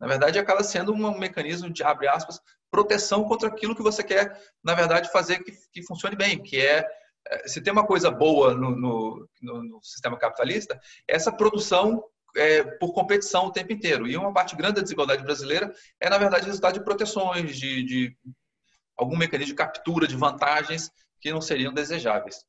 Na 0.00 0.06
verdade, 0.06 0.38
acaba 0.38 0.62
sendo 0.62 0.92
um 0.92 1.18
mecanismo 1.18 1.70
de, 1.70 1.82
abre 1.82 2.08
aspas, 2.08 2.40
proteção 2.70 3.24
contra 3.24 3.48
aquilo 3.48 3.74
que 3.74 3.82
você 3.82 4.02
quer, 4.02 4.40
na 4.62 4.74
verdade, 4.74 5.10
fazer 5.10 5.38
que, 5.40 5.52
que 5.72 5.82
funcione 5.82 6.14
bem, 6.14 6.40
que 6.40 6.60
é, 6.60 6.86
é 7.26 7.48
se 7.48 7.60
tem 7.60 7.72
uma 7.72 7.86
coisa 7.86 8.10
boa 8.10 8.54
no, 8.54 8.70
no, 8.76 9.28
no 9.42 9.80
sistema 9.82 10.16
capitalista, 10.16 10.78
essa 11.06 11.32
produção 11.32 12.02
é, 12.36 12.62
por 12.62 12.92
competição 12.92 13.46
o 13.46 13.52
tempo 13.52 13.72
inteiro. 13.72 14.06
E 14.06 14.16
uma 14.16 14.32
parte 14.32 14.54
grande 14.54 14.76
da 14.76 14.82
desigualdade 14.82 15.24
brasileira 15.24 15.72
é, 16.00 16.08
na 16.08 16.18
verdade, 16.18 16.46
resultado 16.46 16.74
de 16.74 16.84
proteções, 16.84 17.56
de, 17.56 17.82
de 17.82 18.16
algum 18.96 19.16
mecanismo 19.16 19.52
de 19.52 19.56
captura 19.56 20.06
de 20.06 20.16
vantagens 20.16 20.90
que 21.20 21.32
não 21.32 21.40
seriam 21.40 21.72
desejáveis. 21.72 22.44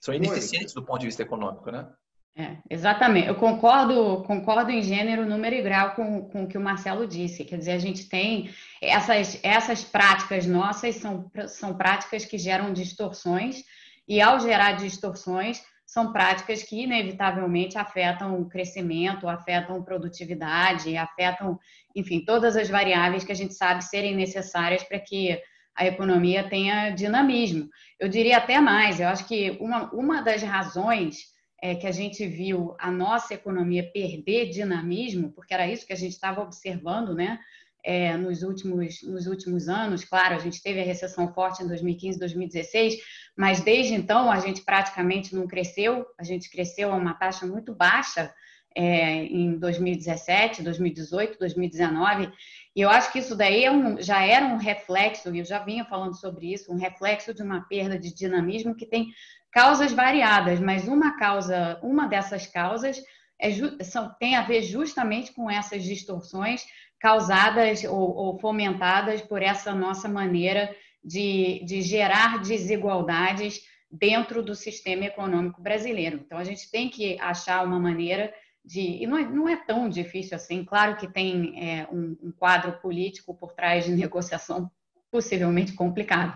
São 0.00 0.14
ineficientes 0.14 0.74
do 0.74 0.82
ponto 0.82 1.00
de 1.00 1.06
vista 1.06 1.22
econômico, 1.22 1.70
né? 1.70 1.88
É, 2.34 2.56
exatamente. 2.70 3.28
Eu 3.28 3.34
concordo, 3.34 4.22
concordo 4.24 4.70
em 4.70 4.82
gênero, 4.82 5.26
número 5.26 5.54
e 5.54 5.62
grau 5.62 5.94
com, 5.94 6.28
com 6.30 6.44
o 6.44 6.48
que 6.48 6.56
o 6.56 6.60
Marcelo 6.60 7.06
disse. 7.06 7.44
Quer 7.44 7.58
dizer, 7.58 7.72
a 7.72 7.78
gente 7.78 8.08
tem 8.08 8.50
essas, 8.80 9.38
essas 9.42 9.84
práticas 9.84 10.46
nossas 10.46 10.96
são, 10.96 11.30
são 11.46 11.76
práticas 11.76 12.24
que 12.24 12.38
geram 12.38 12.72
distorções, 12.72 13.62
e 14.08 14.20
ao 14.20 14.40
gerar 14.40 14.72
distorções, 14.72 15.62
são 15.86 16.10
práticas 16.10 16.62
que 16.62 16.82
inevitavelmente 16.82 17.76
afetam 17.76 18.40
o 18.40 18.48
crescimento, 18.48 19.28
afetam 19.28 19.82
produtividade, 19.82 20.96
afetam, 20.96 21.60
enfim, 21.94 22.24
todas 22.24 22.56
as 22.56 22.70
variáveis 22.70 23.24
que 23.24 23.32
a 23.32 23.34
gente 23.34 23.52
sabe 23.52 23.84
serem 23.84 24.16
necessárias 24.16 24.82
para 24.82 24.98
que 24.98 25.38
a 25.76 25.86
economia 25.86 26.48
tenha 26.48 26.90
dinamismo. 26.90 27.68
Eu 27.98 28.08
diria 28.08 28.38
até 28.38 28.60
mais, 28.60 29.00
eu 29.00 29.08
acho 29.08 29.26
que 29.26 29.56
uma, 29.60 29.90
uma 29.92 30.20
das 30.20 30.42
razões 30.42 31.32
é, 31.62 31.76
que 31.76 31.86
a 31.86 31.92
gente 31.92 32.26
viu 32.26 32.74
a 32.78 32.90
nossa 32.90 33.34
economia 33.34 33.88
perder 33.92 34.50
dinamismo, 34.50 35.30
porque 35.32 35.54
era 35.54 35.68
isso 35.68 35.86
que 35.86 35.92
a 35.92 35.96
gente 35.96 36.12
estava 36.12 36.42
observando, 36.42 37.14
né? 37.14 37.38
É, 37.84 38.16
nos, 38.16 38.44
últimos, 38.44 39.02
nos 39.02 39.26
últimos 39.26 39.68
anos. 39.68 40.04
Claro, 40.04 40.36
a 40.36 40.38
gente 40.38 40.62
teve 40.62 40.80
a 40.80 40.84
recessão 40.84 41.32
forte 41.32 41.64
em 41.64 41.66
2015, 41.66 42.16
2016, 42.16 42.96
mas 43.36 43.60
desde 43.60 43.94
então 43.94 44.30
a 44.30 44.38
gente 44.38 44.62
praticamente 44.62 45.34
não 45.34 45.48
cresceu, 45.48 46.06
a 46.16 46.22
gente 46.22 46.48
cresceu 46.48 46.92
a 46.92 46.96
uma 46.96 47.14
taxa 47.14 47.44
muito 47.44 47.74
baixa 47.74 48.32
é, 48.76 49.24
em 49.24 49.58
2017, 49.58 50.62
2018, 50.62 51.38
2019, 51.38 52.32
e 52.74 52.80
eu 52.80 52.88
acho 52.88 53.12
que 53.12 53.18
isso 53.18 53.36
daí 53.36 53.64
é 53.64 53.70
um, 53.70 54.00
já 54.00 54.24
era 54.24 54.46
um 54.46 54.56
reflexo, 54.56 55.34
e 55.34 55.38
eu 55.38 55.44
já 55.44 55.58
vinha 55.58 55.84
falando 55.84 56.16
sobre 56.16 56.52
isso, 56.52 56.72
um 56.72 56.78
reflexo 56.78 57.34
de 57.34 57.42
uma 57.42 57.62
perda 57.62 57.98
de 57.98 58.14
dinamismo 58.14 58.74
que 58.74 58.86
tem 58.86 59.12
causas 59.50 59.92
variadas, 59.92 60.58
mas 60.58 60.88
uma 60.88 61.18
causa, 61.18 61.78
uma 61.82 62.06
dessas 62.06 62.46
causas 62.46 63.02
é, 63.38 63.50
são, 63.84 64.14
tem 64.18 64.36
a 64.36 64.42
ver 64.42 64.62
justamente 64.62 65.32
com 65.32 65.50
essas 65.50 65.84
distorções 65.84 66.64
causadas 66.98 67.84
ou, 67.84 68.14
ou 68.14 68.38
fomentadas 68.38 69.20
por 69.20 69.42
essa 69.42 69.74
nossa 69.74 70.08
maneira 70.08 70.74
de, 71.04 71.62
de 71.64 71.82
gerar 71.82 72.40
desigualdades 72.40 73.60
dentro 73.90 74.42
do 74.42 74.54
sistema 74.54 75.04
econômico 75.04 75.60
brasileiro. 75.60 76.22
Então, 76.24 76.38
a 76.38 76.44
gente 76.44 76.70
tem 76.70 76.88
que 76.88 77.18
achar 77.20 77.64
uma 77.64 77.78
maneira 77.78 78.32
de. 78.64 79.02
E 79.02 79.06
não 79.06 79.18
é, 79.18 79.24
não 79.24 79.48
é 79.48 79.56
tão 79.56 79.88
difícil 79.88 80.36
assim, 80.36 80.64
claro 80.64 80.96
que 80.96 81.06
tem 81.06 81.54
é, 81.62 81.88
um, 81.90 82.16
um 82.22 82.32
quadro 82.32 82.72
político 82.80 83.34
por 83.34 83.52
trás 83.52 83.84
de 83.84 83.92
negociação 83.96 84.70
possivelmente 85.10 85.74
complicado, 85.74 86.34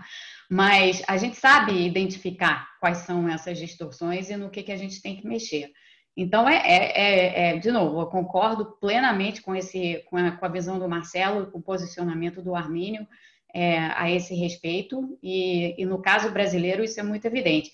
mas 0.49 1.01
a 1.07 1.17
gente 1.17 1.35
sabe 1.35 1.73
identificar 1.83 2.67
quais 2.79 2.99
são 2.99 3.27
essas 3.27 3.57
distorções 3.57 4.29
e 4.29 4.37
no 4.37 4.51
que, 4.51 4.61
que 4.61 4.71
a 4.71 4.77
gente 4.77 5.01
tem 5.01 5.15
que 5.15 5.25
mexer. 5.25 5.71
Então, 6.15 6.49
é, 6.49 6.55
é, 6.57 6.91
é, 6.95 7.49
é 7.49 7.57
de 7.57 7.71
novo, 7.71 8.01
eu 8.01 8.07
concordo 8.07 8.77
plenamente 8.79 9.41
com, 9.41 9.55
esse, 9.55 10.03
com 10.09 10.17
a, 10.17 10.31
com, 10.31 10.45
a, 10.45 10.49
visão 10.49 10.79
do 10.79 10.89
Marcelo, 10.89 11.47
com 11.51 11.59
o 11.59 11.61
posicionamento 11.61 12.41
do 12.41 12.55
Armínio 12.55 13.07
é, 13.53 13.77
a 13.77 14.09
esse 14.09 14.33
respeito, 14.33 15.17
e, 15.21 15.79
e, 15.79 15.85
no 15.85 16.01
caso 16.01 16.31
brasileiro 16.31 16.83
isso 16.83 16.99
é 16.99 17.03
muito 17.03 17.25
evidente. 17.25 17.71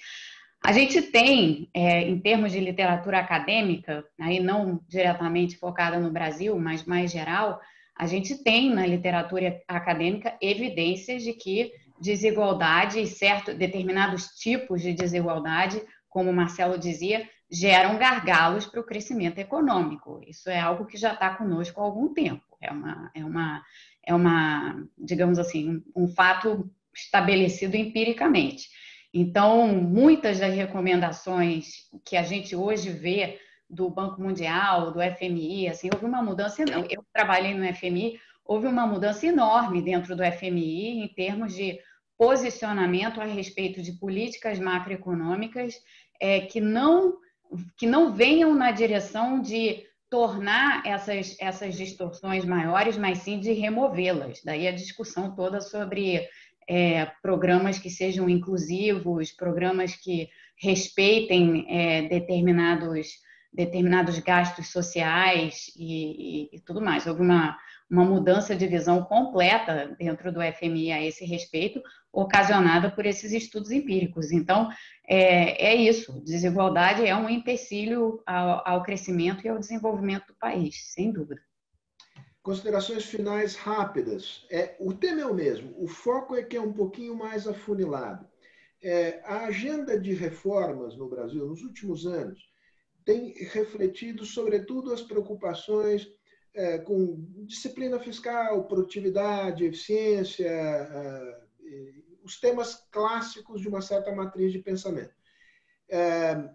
A 0.66 0.72
gente 0.72 1.02
tem, 1.02 1.70
é, 1.74 2.04
em 2.04 2.18
termos 2.18 2.54
de 2.54 2.60
literatura 2.62 3.20
acadêmica, 3.20 4.06
aí 4.18 4.40
não 4.40 4.80
diretamente 4.88 5.58
focada 5.58 6.00
no 6.00 6.10
Brasil, 6.10 6.58
mas 6.58 6.86
mais 6.86 7.12
geral, 7.12 7.60
a 7.98 8.08
gente 8.08 8.42
tem 8.42 8.70
na 8.70 8.88
literatura 8.88 9.62
acadêmica 9.68 10.38
evidências 10.42 11.22
de 11.22 11.34
que 11.34 11.74
desigualdade, 12.00 13.06
certo, 13.08 13.54
determinados 13.54 14.28
tipos 14.28 14.82
de 14.82 14.94
desigualdade, 14.94 15.82
como 16.08 16.30
o 16.30 16.34
Marcelo 16.34 16.78
dizia, 16.78 17.30
geram 17.52 17.98
gargalos 17.98 18.66
para 18.66 18.80
o 18.80 18.86
crescimento 18.86 19.40
econômico. 19.40 20.22
Isso 20.26 20.50
é 20.50 20.60
algo 20.60 20.86
que 20.86 20.98
já 20.98 21.14
está 21.14 21.36
conosco 21.36 21.82
há 21.82 21.84
algum 21.84 22.14
tempo. 22.14 22.44
É 22.62 22.72
uma, 22.72 23.12
é 23.14 23.26
uma, 23.26 23.64
é 24.08 24.16
uma 24.16 24.88
digamos 24.98 25.38
assim, 25.38 25.84
um, 25.94 26.04
um 26.04 26.08
fato 26.08 26.70
estabelecido 26.96 27.76
empiricamente. 27.76 28.70
Então, 29.14 29.68
muitas 29.68 30.40
das 30.40 30.54
recomendações 30.54 31.90
que 32.04 32.18
a 32.18 32.24
gente 32.24 32.56
hoje 32.56 32.90
vê 32.90 33.40
do 33.70 33.90
Banco 33.90 34.22
Mundial, 34.22 34.92
do 34.92 35.00
FMI, 35.00 35.68
assim, 35.68 35.90
houve 35.94 36.06
uma 36.06 36.22
mudança. 36.22 36.64
Eu 36.90 37.06
trabalhei 37.14 37.54
no 37.54 37.76
FMI, 37.76 38.20
houve 38.44 38.68
uma 38.68 38.88
mudança 38.88 39.28
enorme 39.28 39.82
dentro 39.82 40.16
do 40.16 40.24
FMI 40.24 41.04
em 41.04 41.08
termos 41.08 41.54
de 41.54 41.80
posicionamento 42.18 43.22
a 43.22 43.26
respeito 43.26 43.82
de 43.82 43.94
políticas 43.94 44.60
macroeconômicas 44.60 45.76
é, 46.20 46.42
que 46.42 46.60
não 46.60 47.18
que 47.78 47.86
não 47.86 48.12
venham 48.12 48.56
na 48.56 48.72
direção 48.72 49.40
de 49.40 49.84
tornar 50.10 50.86
essas, 50.86 51.36
essas 51.40 51.76
distorções 51.76 52.46
maiores, 52.46 52.98
mas 52.98 53.20
sim 53.20 53.40
de 53.40 53.52
removê-las. 53.52 54.42
Daí 54.44 54.68
a 54.68 54.72
discussão 54.72 55.36
toda 55.36 55.62
sobre 55.62 56.28
é, 56.70 57.06
programas 57.22 57.80
que 57.80 57.90
sejam 57.90 58.30
inclusivos, 58.30 59.32
programas 59.32 59.96
que 59.96 60.30
respeitem 60.62 61.66
é, 61.70 62.08
determinados, 62.08 63.20
determinados 63.52 64.18
gastos 64.20 64.72
sociais 64.72 65.72
e, 65.76 66.50
e, 66.52 66.56
e, 66.56 66.60
tudo 66.62 66.82
mais. 66.82 67.06
Houve 67.06 67.22
uma, 67.22 67.58
uma 67.90 68.06
mudança 68.06 68.56
de 68.56 68.68
visão 68.68 69.04
completa 69.04 69.96
dentro 70.00 70.32
do 70.32 70.40
FMI 70.42 70.92
a 70.92 71.04
esse 71.04 71.26
respeito, 71.26 71.82
ocasionada 72.12 72.90
por 72.90 73.06
esses 73.06 73.32
estudos 73.32 73.72
empíricos. 73.72 74.32
Então, 74.32 74.70
é, 75.08 75.72
é 75.72 75.76
isso: 75.76 76.22
desigualdade 76.24 77.06
é 77.06 77.16
um 77.16 77.30
empecilho 77.30 78.22
ao, 78.26 78.62
ao 78.66 78.84
crescimento 78.84 79.46
e 79.46 79.50
ao 79.50 79.60
desenvolvimento 79.60 80.28
do 80.28 80.36
país, 80.36 80.94
sem 80.94 81.12
dúvida. 81.12 81.42
Considerações 82.44 83.06
finais 83.06 83.56
rápidas. 83.56 84.46
É, 84.52 84.76
o 84.78 84.94
tema 84.94 85.22
é 85.22 85.26
o 85.26 85.34
mesmo, 85.34 85.74
o 85.82 85.88
foco 85.88 86.36
é 86.36 86.44
que 86.44 86.58
é 86.58 86.62
um 86.62 86.74
pouquinho 86.74 87.16
mais 87.16 87.48
afunilado. 87.48 88.28
É, 88.82 89.22
a 89.24 89.46
agenda 89.46 89.98
de 89.98 90.14
reformas 90.14 90.98
no 90.98 91.08
Brasil 91.08 91.48
nos 91.48 91.64
últimos 91.64 92.06
anos 92.06 92.52
tem 93.06 93.32
refletido, 93.32 94.26
sobretudo, 94.26 94.94
as 94.94 95.02
preocupações 95.02 96.12
é, 96.54 96.78
com 96.80 97.26
disciplina 97.46 97.98
fiscal, 97.98 98.66
produtividade, 98.66 99.66
eficiência, 99.66 100.46
é, 100.46 101.44
os 102.24 102.40
temas 102.40 102.86
clássicos 102.92 103.62
de 103.62 103.70
uma 103.70 103.82
certa 103.82 104.14
matriz 104.14 104.52
de 104.52 104.60
pensamento. 104.60 105.14
É, 105.90 106.50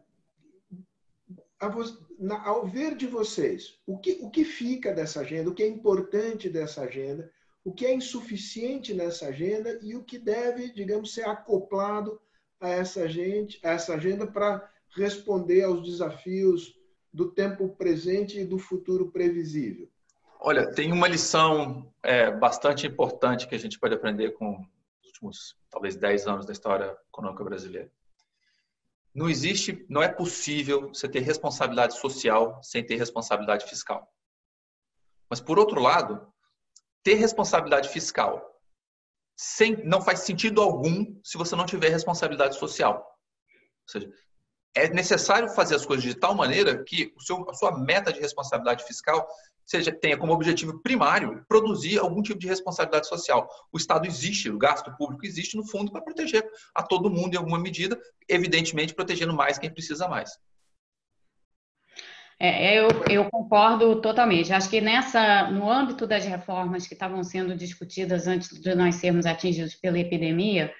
ao 1.60 2.66
ver 2.66 2.94
de 2.94 3.06
vocês 3.06 3.78
o 3.86 3.98
que, 3.98 4.18
o 4.22 4.30
que 4.30 4.44
fica 4.44 4.92
dessa 4.92 5.20
agenda, 5.20 5.50
o 5.50 5.54
que 5.54 5.62
é 5.62 5.66
importante 5.66 6.48
dessa 6.48 6.82
agenda, 6.82 7.30
o 7.64 7.72
que 7.72 7.84
é 7.84 7.92
insuficiente 7.92 8.94
nessa 8.94 9.26
agenda 9.26 9.78
e 9.82 9.94
o 9.94 10.02
que 10.02 10.18
deve, 10.18 10.72
digamos, 10.72 11.12
ser 11.12 11.28
acoplado 11.28 12.20
a 12.60 12.68
essa, 12.68 13.08
gente, 13.08 13.58
a 13.64 13.70
essa 13.70 13.94
agenda 13.94 14.26
para 14.26 14.68
responder 14.96 15.64
aos 15.64 15.82
desafios 15.82 16.78
do 17.12 17.30
tempo 17.30 17.68
presente 17.70 18.38
e 18.40 18.44
do 18.44 18.58
futuro 18.58 19.10
previsível? 19.10 19.88
Olha, 20.40 20.70
tem 20.70 20.92
uma 20.92 21.08
lição 21.08 21.92
é, 22.02 22.30
bastante 22.30 22.86
importante 22.86 23.48
que 23.48 23.54
a 23.54 23.58
gente 23.58 23.78
pode 23.78 23.94
aprender 23.94 24.32
com 24.32 24.60
os 25.00 25.06
últimos, 25.06 25.56
talvez, 25.68 25.96
10 25.96 26.26
anos 26.28 26.46
da 26.46 26.52
história 26.52 26.96
econômica 27.08 27.42
brasileira. 27.42 27.90
Não 29.18 29.28
existe, 29.28 29.84
não 29.88 30.00
é 30.00 30.06
possível 30.06 30.90
você 30.94 31.08
ter 31.08 31.18
responsabilidade 31.18 31.98
social 31.98 32.62
sem 32.62 32.86
ter 32.86 32.94
responsabilidade 32.94 33.66
fiscal. 33.66 34.08
Mas, 35.28 35.40
por 35.40 35.58
outro 35.58 35.80
lado, 35.80 36.32
ter 37.02 37.14
responsabilidade 37.14 37.88
fiscal 37.88 38.40
sem, 39.36 39.84
não 39.84 40.00
faz 40.00 40.20
sentido 40.20 40.62
algum 40.62 41.20
se 41.24 41.36
você 41.36 41.56
não 41.56 41.66
tiver 41.66 41.88
responsabilidade 41.88 42.56
social. 42.56 42.98
Ou 42.98 43.88
seja, 43.88 44.08
é 44.76 44.88
necessário 44.88 45.48
fazer 45.48 45.74
as 45.74 45.84
coisas 45.84 46.04
de 46.04 46.14
tal 46.14 46.36
maneira 46.36 46.84
que 46.84 47.12
o 47.16 47.20
seu, 47.20 47.44
a 47.50 47.54
sua 47.54 47.76
meta 47.76 48.12
de 48.12 48.20
responsabilidade 48.20 48.84
fiscal 48.84 49.28
seja 49.68 49.92
tenha 49.92 50.16
como 50.16 50.32
objetivo 50.32 50.80
primário 50.80 51.44
produzir 51.46 51.98
algum 51.98 52.22
tipo 52.22 52.40
de 52.40 52.48
responsabilidade 52.48 53.06
social. 53.06 53.46
O 53.70 53.76
Estado 53.76 54.06
existe, 54.06 54.48
o 54.48 54.56
gasto 54.56 54.90
público 54.96 55.26
existe 55.26 55.58
no 55.58 55.64
fundo 55.64 55.92
para 55.92 56.00
proteger 56.00 56.42
a 56.74 56.82
todo 56.82 57.10
mundo 57.10 57.34
em 57.34 57.36
alguma 57.36 57.58
medida, 57.58 58.00
evidentemente 58.26 58.94
protegendo 58.94 59.34
mais 59.34 59.58
quem 59.58 59.70
precisa 59.70 60.08
mais. 60.08 60.30
É, 62.40 62.78
eu, 62.78 62.88
eu, 63.10 63.28
concordo 63.28 64.00
totalmente. 64.00 64.52
Acho 64.52 64.70
que 64.70 64.80
nessa, 64.80 65.50
no 65.50 65.70
âmbito 65.70 66.06
das 66.06 66.24
reformas 66.24 66.86
que 66.86 66.94
estavam 66.94 67.22
sendo 67.22 67.54
discutidas 67.54 68.26
antes 68.26 68.48
de 68.58 68.74
nós 68.74 68.94
sermos 68.94 69.26
atingidos 69.26 69.74
pela 69.74 69.98
epidemia, 69.98 70.72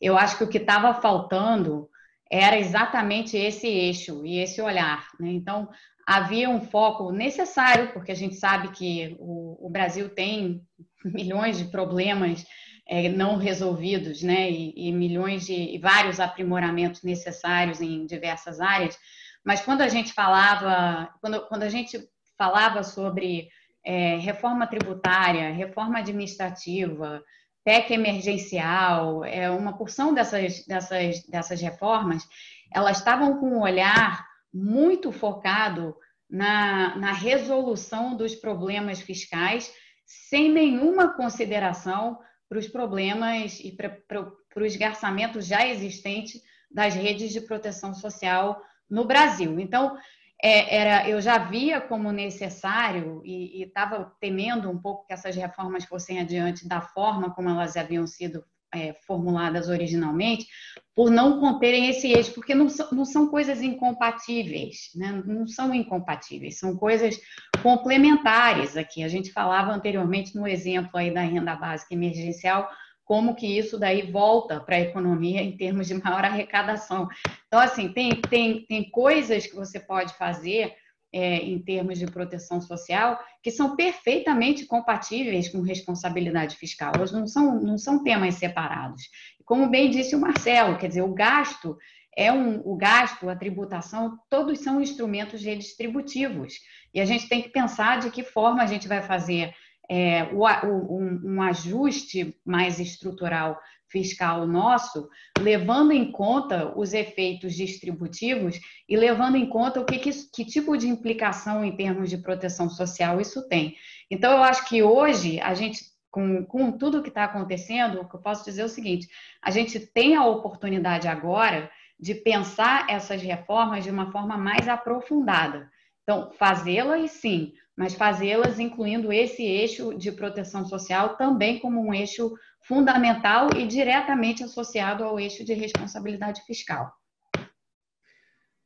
eu 0.00 0.16
acho 0.16 0.38
que 0.38 0.44
o 0.44 0.48
que 0.48 0.58
estava 0.58 0.94
faltando 0.94 1.90
era 2.30 2.56
exatamente 2.56 3.36
esse 3.36 3.66
eixo 3.66 4.24
e 4.24 4.38
esse 4.38 4.62
olhar. 4.62 5.08
Né? 5.18 5.32
Então, 5.32 5.68
havia 6.10 6.50
um 6.50 6.60
foco 6.60 7.12
necessário, 7.12 7.92
porque 7.92 8.10
a 8.10 8.16
gente 8.16 8.34
sabe 8.34 8.72
que 8.72 9.16
o, 9.20 9.68
o 9.68 9.70
Brasil 9.70 10.08
tem 10.08 10.60
milhões 11.04 11.56
de 11.56 11.66
problemas 11.66 12.44
é, 12.88 13.08
não 13.08 13.36
resolvidos, 13.36 14.20
né? 14.20 14.50
E, 14.50 14.88
e 14.88 14.92
milhões 14.92 15.46
de 15.46 15.54
e 15.54 15.78
vários 15.78 16.18
aprimoramentos 16.18 17.04
necessários 17.04 17.80
em 17.80 18.06
diversas 18.06 18.60
áreas. 18.60 18.98
Mas 19.44 19.60
quando 19.60 19.82
a 19.82 19.88
gente 19.88 20.12
falava, 20.12 21.08
quando, 21.20 21.46
quando 21.46 21.62
a 21.62 21.68
gente 21.68 21.96
falava 22.36 22.82
sobre 22.82 23.48
é, 23.86 24.16
reforma 24.16 24.66
tributária, 24.66 25.52
reforma 25.52 26.00
administrativa, 26.00 27.22
PEC 27.64 27.92
emergencial, 27.92 29.24
é, 29.24 29.48
uma 29.48 29.78
porção 29.78 30.12
dessas, 30.12 30.66
dessas, 30.66 31.24
dessas 31.28 31.60
reformas, 31.60 32.26
elas 32.74 32.98
estavam 32.98 33.38
com 33.38 33.46
um 33.50 33.60
olhar 33.60 34.28
muito 34.52 35.12
focado 35.12 35.96
na, 36.28 36.96
na 36.96 37.12
resolução 37.12 38.16
dos 38.16 38.34
problemas 38.34 39.00
fiscais, 39.00 39.72
sem 40.04 40.50
nenhuma 40.50 41.14
consideração 41.14 42.18
para 42.48 42.58
os 42.58 42.68
problemas 42.68 43.60
e 43.60 43.72
para, 43.72 44.32
o 44.56 44.64
esgarçamento 44.64 45.40
já 45.40 45.66
existente 45.66 46.40
das 46.70 46.94
redes 46.94 47.32
de 47.32 47.40
proteção 47.40 47.94
social 47.94 48.60
no 48.88 49.04
Brasil. 49.04 49.58
Então, 49.60 49.96
é, 50.42 50.76
era, 50.76 51.08
eu 51.08 51.20
já 51.20 51.38
via 51.38 51.80
como 51.80 52.10
necessário 52.10 53.22
e 53.24 53.62
estava 53.62 54.12
temendo 54.20 54.70
um 54.70 54.80
pouco 54.80 55.06
que 55.06 55.12
essas 55.12 55.36
reformas 55.36 55.84
fossem 55.84 56.18
adiante 56.18 56.66
da 56.66 56.80
forma 56.80 57.34
como 57.34 57.50
elas 57.50 57.76
haviam 57.76 58.06
sido 58.06 58.44
é, 58.74 58.94
formuladas 59.06 59.68
originalmente, 59.68 60.46
por 60.94 61.10
não 61.10 61.40
conterem 61.40 61.88
esse 61.88 62.12
eixo, 62.12 62.32
porque 62.32 62.54
não 62.54 62.68
são, 62.68 62.88
não 62.92 63.04
são 63.04 63.28
coisas 63.28 63.62
incompatíveis, 63.62 64.90
né? 64.94 65.22
não 65.24 65.46
são 65.46 65.74
incompatíveis, 65.74 66.58
são 66.58 66.76
coisas 66.76 67.18
complementares 67.62 68.76
aqui. 68.76 69.02
A 69.02 69.08
gente 69.08 69.32
falava 69.32 69.72
anteriormente 69.72 70.36
no 70.36 70.46
exemplo 70.46 70.90
aí 70.94 71.12
da 71.12 71.22
renda 71.22 71.54
básica 71.56 71.94
emergencial, 71.94 72.68
como 73.04 73.34
que 73.34 73.46
isso 73.46 73.78
daí 73.78 74.02
volta 74.02 74.60
para 74.60 74.76
a 74.76 74.80
economia 74.80 75.42
em 75.42 75.56
termos 75.56 75.88
de 75.88 75.94
maior 75.94 76.24
arrecadação. 76.24 77.08
Então, 77.46 77.58
assim, 77.58 77.92
tem, 77.92 78.20
tem, 78.22 78.64
tem 78.66 78.88
coisas 78.88 79.46
que 79.46 79.56
você 79.56 79.80
pode 79.80 80.14
fazer 80.14 80.76
é, 81.12 81.36
em 81.36 81.58
termos 81.58 81.98
de 81.98 82.06
proteção 82.06 82.60
social 82.60 83.18
que 83.42 83.50
são 83.50 83.74
perfeitamente 83.74 84.66
compatíveis 84.66 85.48
com 85.48 85.60
responsabilidade 85.60 86.56
fiscal. 86.56 86.92
Elas 86.94 87.12
não 87.12 87.26
são, 87.26 87.60
não 87.60 87.78
são 87.78 88.02
temas 88.02 88.36
separados. 88.36 89.02
Como 89.44 89.68
bem 89.68 89.90
disse 89.90 90.14
o 90.14 90.20
Marcelo, 90.20 90.78
quer 90.78 90.88
dizer, 90.88 91.02
o 91.02 91.12
gasto 91.12 91.76
é 92.16 92.32
um, 92.32 92.60
o 92.64 92.76
gasto, 92.76 93.28
a 93.28 93.36
tributação, 93.36 94.18
todos 94.28 94.58
são 94.60 94.80
instrumentos 94.80 95.42
redistributivos. 95.42 96.54
E 96.92 97.00
a 97.00 97.04
gente 97.04 97.28
tem 97.28 97.40
que 97.40 97.48
pensar 97.48 98.00
de 98.00 98.10
que 98.10 98.22
forma 98.22 98.62
a 98.62 98.66
gente 98.66 98.88
vai 98.88 99.00
fazer 99.00 99.54
é, 99.90 100.22
o, 100.32 100.46
um, 100.66 101.34
um 101.34 101.42
ajuste 101.42 102.36
mais 102.44 102.78
estrutural 102.78 103.58
fiscal 103.88 104.46
nosso, 104.46 105.08
levando 105.36 105.90
em 105.90 106.12
conta 106.12 106.72
os 106.78 106.92
efeitos 106.92 107.56
distributivos 107.56 108.60
e 108.88 108.96
levando 108.96 109.36
em 109.36 109.48
conta 109.48 109.80
o 109.80 109.84
que, 109.84 109.98
que, 109.98 110.12
que, 110.32 110.44
tipo 110.44 110.76
de 110.76 110.86
implicação 110.86 111.64
em 111.64 111.74
termos 111.74 112.08
de 112.08 112.18
proteção 112.18 112.70
social 112.70 113.20
isso 113.20 113.48
tem. 113.48 113.74
Então, 114.08 114.30
eu 114.30 114.44
acho 114.44 114.64
que 114.68 114.80
hoje 114.80 115.40
a 115.40 115.54
gente, 115.54 115.80
com, 116.08 116.44
com 116.44 116.70
tudo 116.70 117.02
que 117.02 117.08
está 117.08 117.24
acontecendo, 117.24 118.00
o 118.00 118.08
que 118.08 118.14
eu 118.14 118.22
posso 118.22 118.44
dizer 118.44 118.62
é 118.62 118.66
o 118.66 118.68
seguinte: 118.68 119.08
a 119.42 119.50
gente 119.50 119.80
tem 119.80 120.14
a 120.14 120.24
oportunidade 120.24 121.08
agora 121.08 121.68
de 121.98 122.14
pensar 122.14 122.86
essas 122.88 123.20
reformas 123.20 123.82
de 123.82 123.90
uma 123.90 124.12
forma 124.12 124.38
mais 124.38 124.68
aprofundada. 124.68 125.68
Então, 126.04 126.30
fazê-las 126.38 127.10
sim, 127.10 127.52
mas 127.80 127.94
fazê-las 127.94 128.58
incluindo 128.58 129.10
esse 129.10 129.42
eixo 129.42 129.96
de 129.96 130.12
proteção 130.12 130.66
social 130.66 131.16
também 131.16 131.58
como 131.58 131.80
um 131.80 131.94
eixo 131.94 132.36
fundamental 132.60 133.48
e 133.56 133.66
diretamente 133.66 134.44
associado 134.44 135.02
ao 135.02 135.18
eixo 135.18 135.42
de 135.46 135.54
responsabilidade 135.54 136.42
fiscal. 136.44 136.92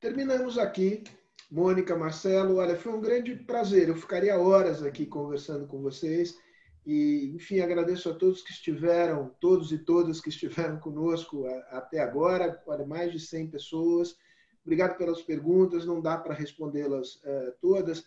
Terminamos 0.00 0.58
aqui. 0.58 1.04
Mônica, 1.48 1.96
Marcelo, 1.96 2.56
olha, 2.56 2.74
foi 2.74 2.92
um 2.92 3.00
grande 3.00 3.36
prazer. 3.36 3.88
Eu 3.88 3.94
ficaria 3.94 4.36
horas 4.36 4.82
aqui 4.82 5.06
conversando 5.06 5.64
com 5.68 5.80
vocês. 5.80 6.36
E, 6.84 7.30
enfim, 7.36 7.60
agradeço 7.60 8.10
a 8.10 8.14
todos 8.14 8.42
que 8.42 8.50
estiveram, 8.50 9.30
todos 9.40 9.70
e 9.70 9.78
todas 9.78 10.20
que 10.20 10.30
estiveram 10.30 10.80
conosco 10.80 11.46
até 11.70 12.00
agora, 12.00 12.60
olha, 12.66 12.84
mais 12.84 13.12
de 13.12 13.20
100 13.20 13.46
pessoas. 13.46 14.16
Obrigado 14.64 14.98
pelas 14.98 15.22
perguntas, 15.22 15.86
não 15.86 16.00
dá 16.00 16.16
para 16.16 16.34
respondê-las 16.34 17.14
uh, 17.16 17.54
todas 17.60 18.02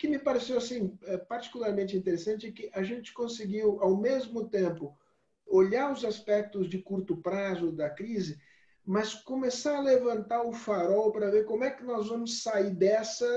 que 0.00 0.08
me 0.08 0.18
pareceu 0.18 0.56
assim 0.56 0.98
é, 1.02 1.18
particularmente 1.18 1.94
interessante 1.94 2.46
é 2.46 2.50
que 2.50 2.70
a 2.72 2.82
gente 2.82 3.12
conseguiu 3.12 3.82
ao 3.82 3.94
mesmo 3.94 4.48
tempo 4.48 4.98
olhar 5.46 5.92
os 5.92 6.06
aspectos 6.06 6.70
de 6.70 6.78
curto 6.78 7.18
prazo 7.18 7.70
da 7.70 7.90
crise, 7.90 8.40
mas 8.82 9.12
começar 9.12 9.76
a 9.76 9.82
levantar 9.82 10.42
o 10.42 10.54
farol 10.54 11.12
para 11.12 11.30
ver 11.30 11.44
como 11.44 11.64
é 11.64 11.70
que 11.70 11.84
nós 11.84 12.08
vamos 12.08 12.42
sair 12.42 12.70
dessa 12.70 13.28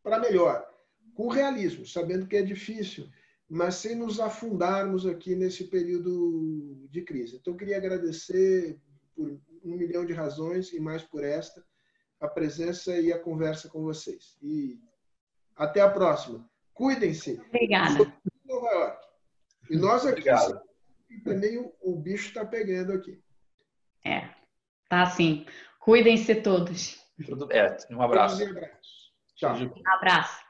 para 0.00 0.20
melhor, 0.20 0.64
com 1.12 1.26
realismo, 1.26 1.84
sabendo 1.84 2.28
que 2.28 2.36
é 2.36 2.42
difícil, 2.42 3.08
mas 3.48 3.74
sem 3.74 3.96
nos 3.96 4.20
afundarmos 4.20 5.06
aqui 5.06 5.34
nesse 5.34 5.64
período 5.64 6.86
de 6.88 7.02
crise. 7.02 7.34
Então, 7.34 7.54
eu 7.54 7.58
queria 7.58 7.78
agradecer 7.78 8.80
por 9.16 9.40
um 9.64 9.76
milhão 9.76 10.06
de 10.06 10.12
razões 10.12 10.72
e 10.72 10.78
mais 10.78 11.02
por 11.02 11.24
esta 11.24 11.66
a 12.20 12.28
presença 12.28 12.96
e 13.00 13.12
a 13.12 13.18
conversa 13.18 13.68
com 13.68 13.82
vocês. 13.82 14.38
E 14.40 14.78
até 15.58 15.80
a 15.80 15.90
próxima. 15.90 16.48
Cuidem-se. 16.72 17.40
Obrigada. 17.48 18.12
Nova 18.46 18.70
York. 18.70 19.06
E 19.70 19.76
nós 19.76 20.06
aqui 20.06 20.20
Obrigado. 20.20 20.62
também 21.24 21.58
o, 21.58 21.74
o 21.82 21.96
bicho 21.96 22.28
está 22.28 22.46
pegando 22.46 22.92
aqui. 22.92 23.20
É, 24.04 24.30
tá 24.88 25.04
sim. 25.06 25.44
Cuidem-se 25.80 26.36
todos. 26.36 26.98
Tudo, 27.26 27.52
é, 27.52 27.76
um 27.90 28.00
abraço. 28.00 28.42
Um 28.42 28.50
abraço. 28.50 29.12
Tchau. 29.34 29.56
Um 29.56 29.88
abraço. 29.92 30.47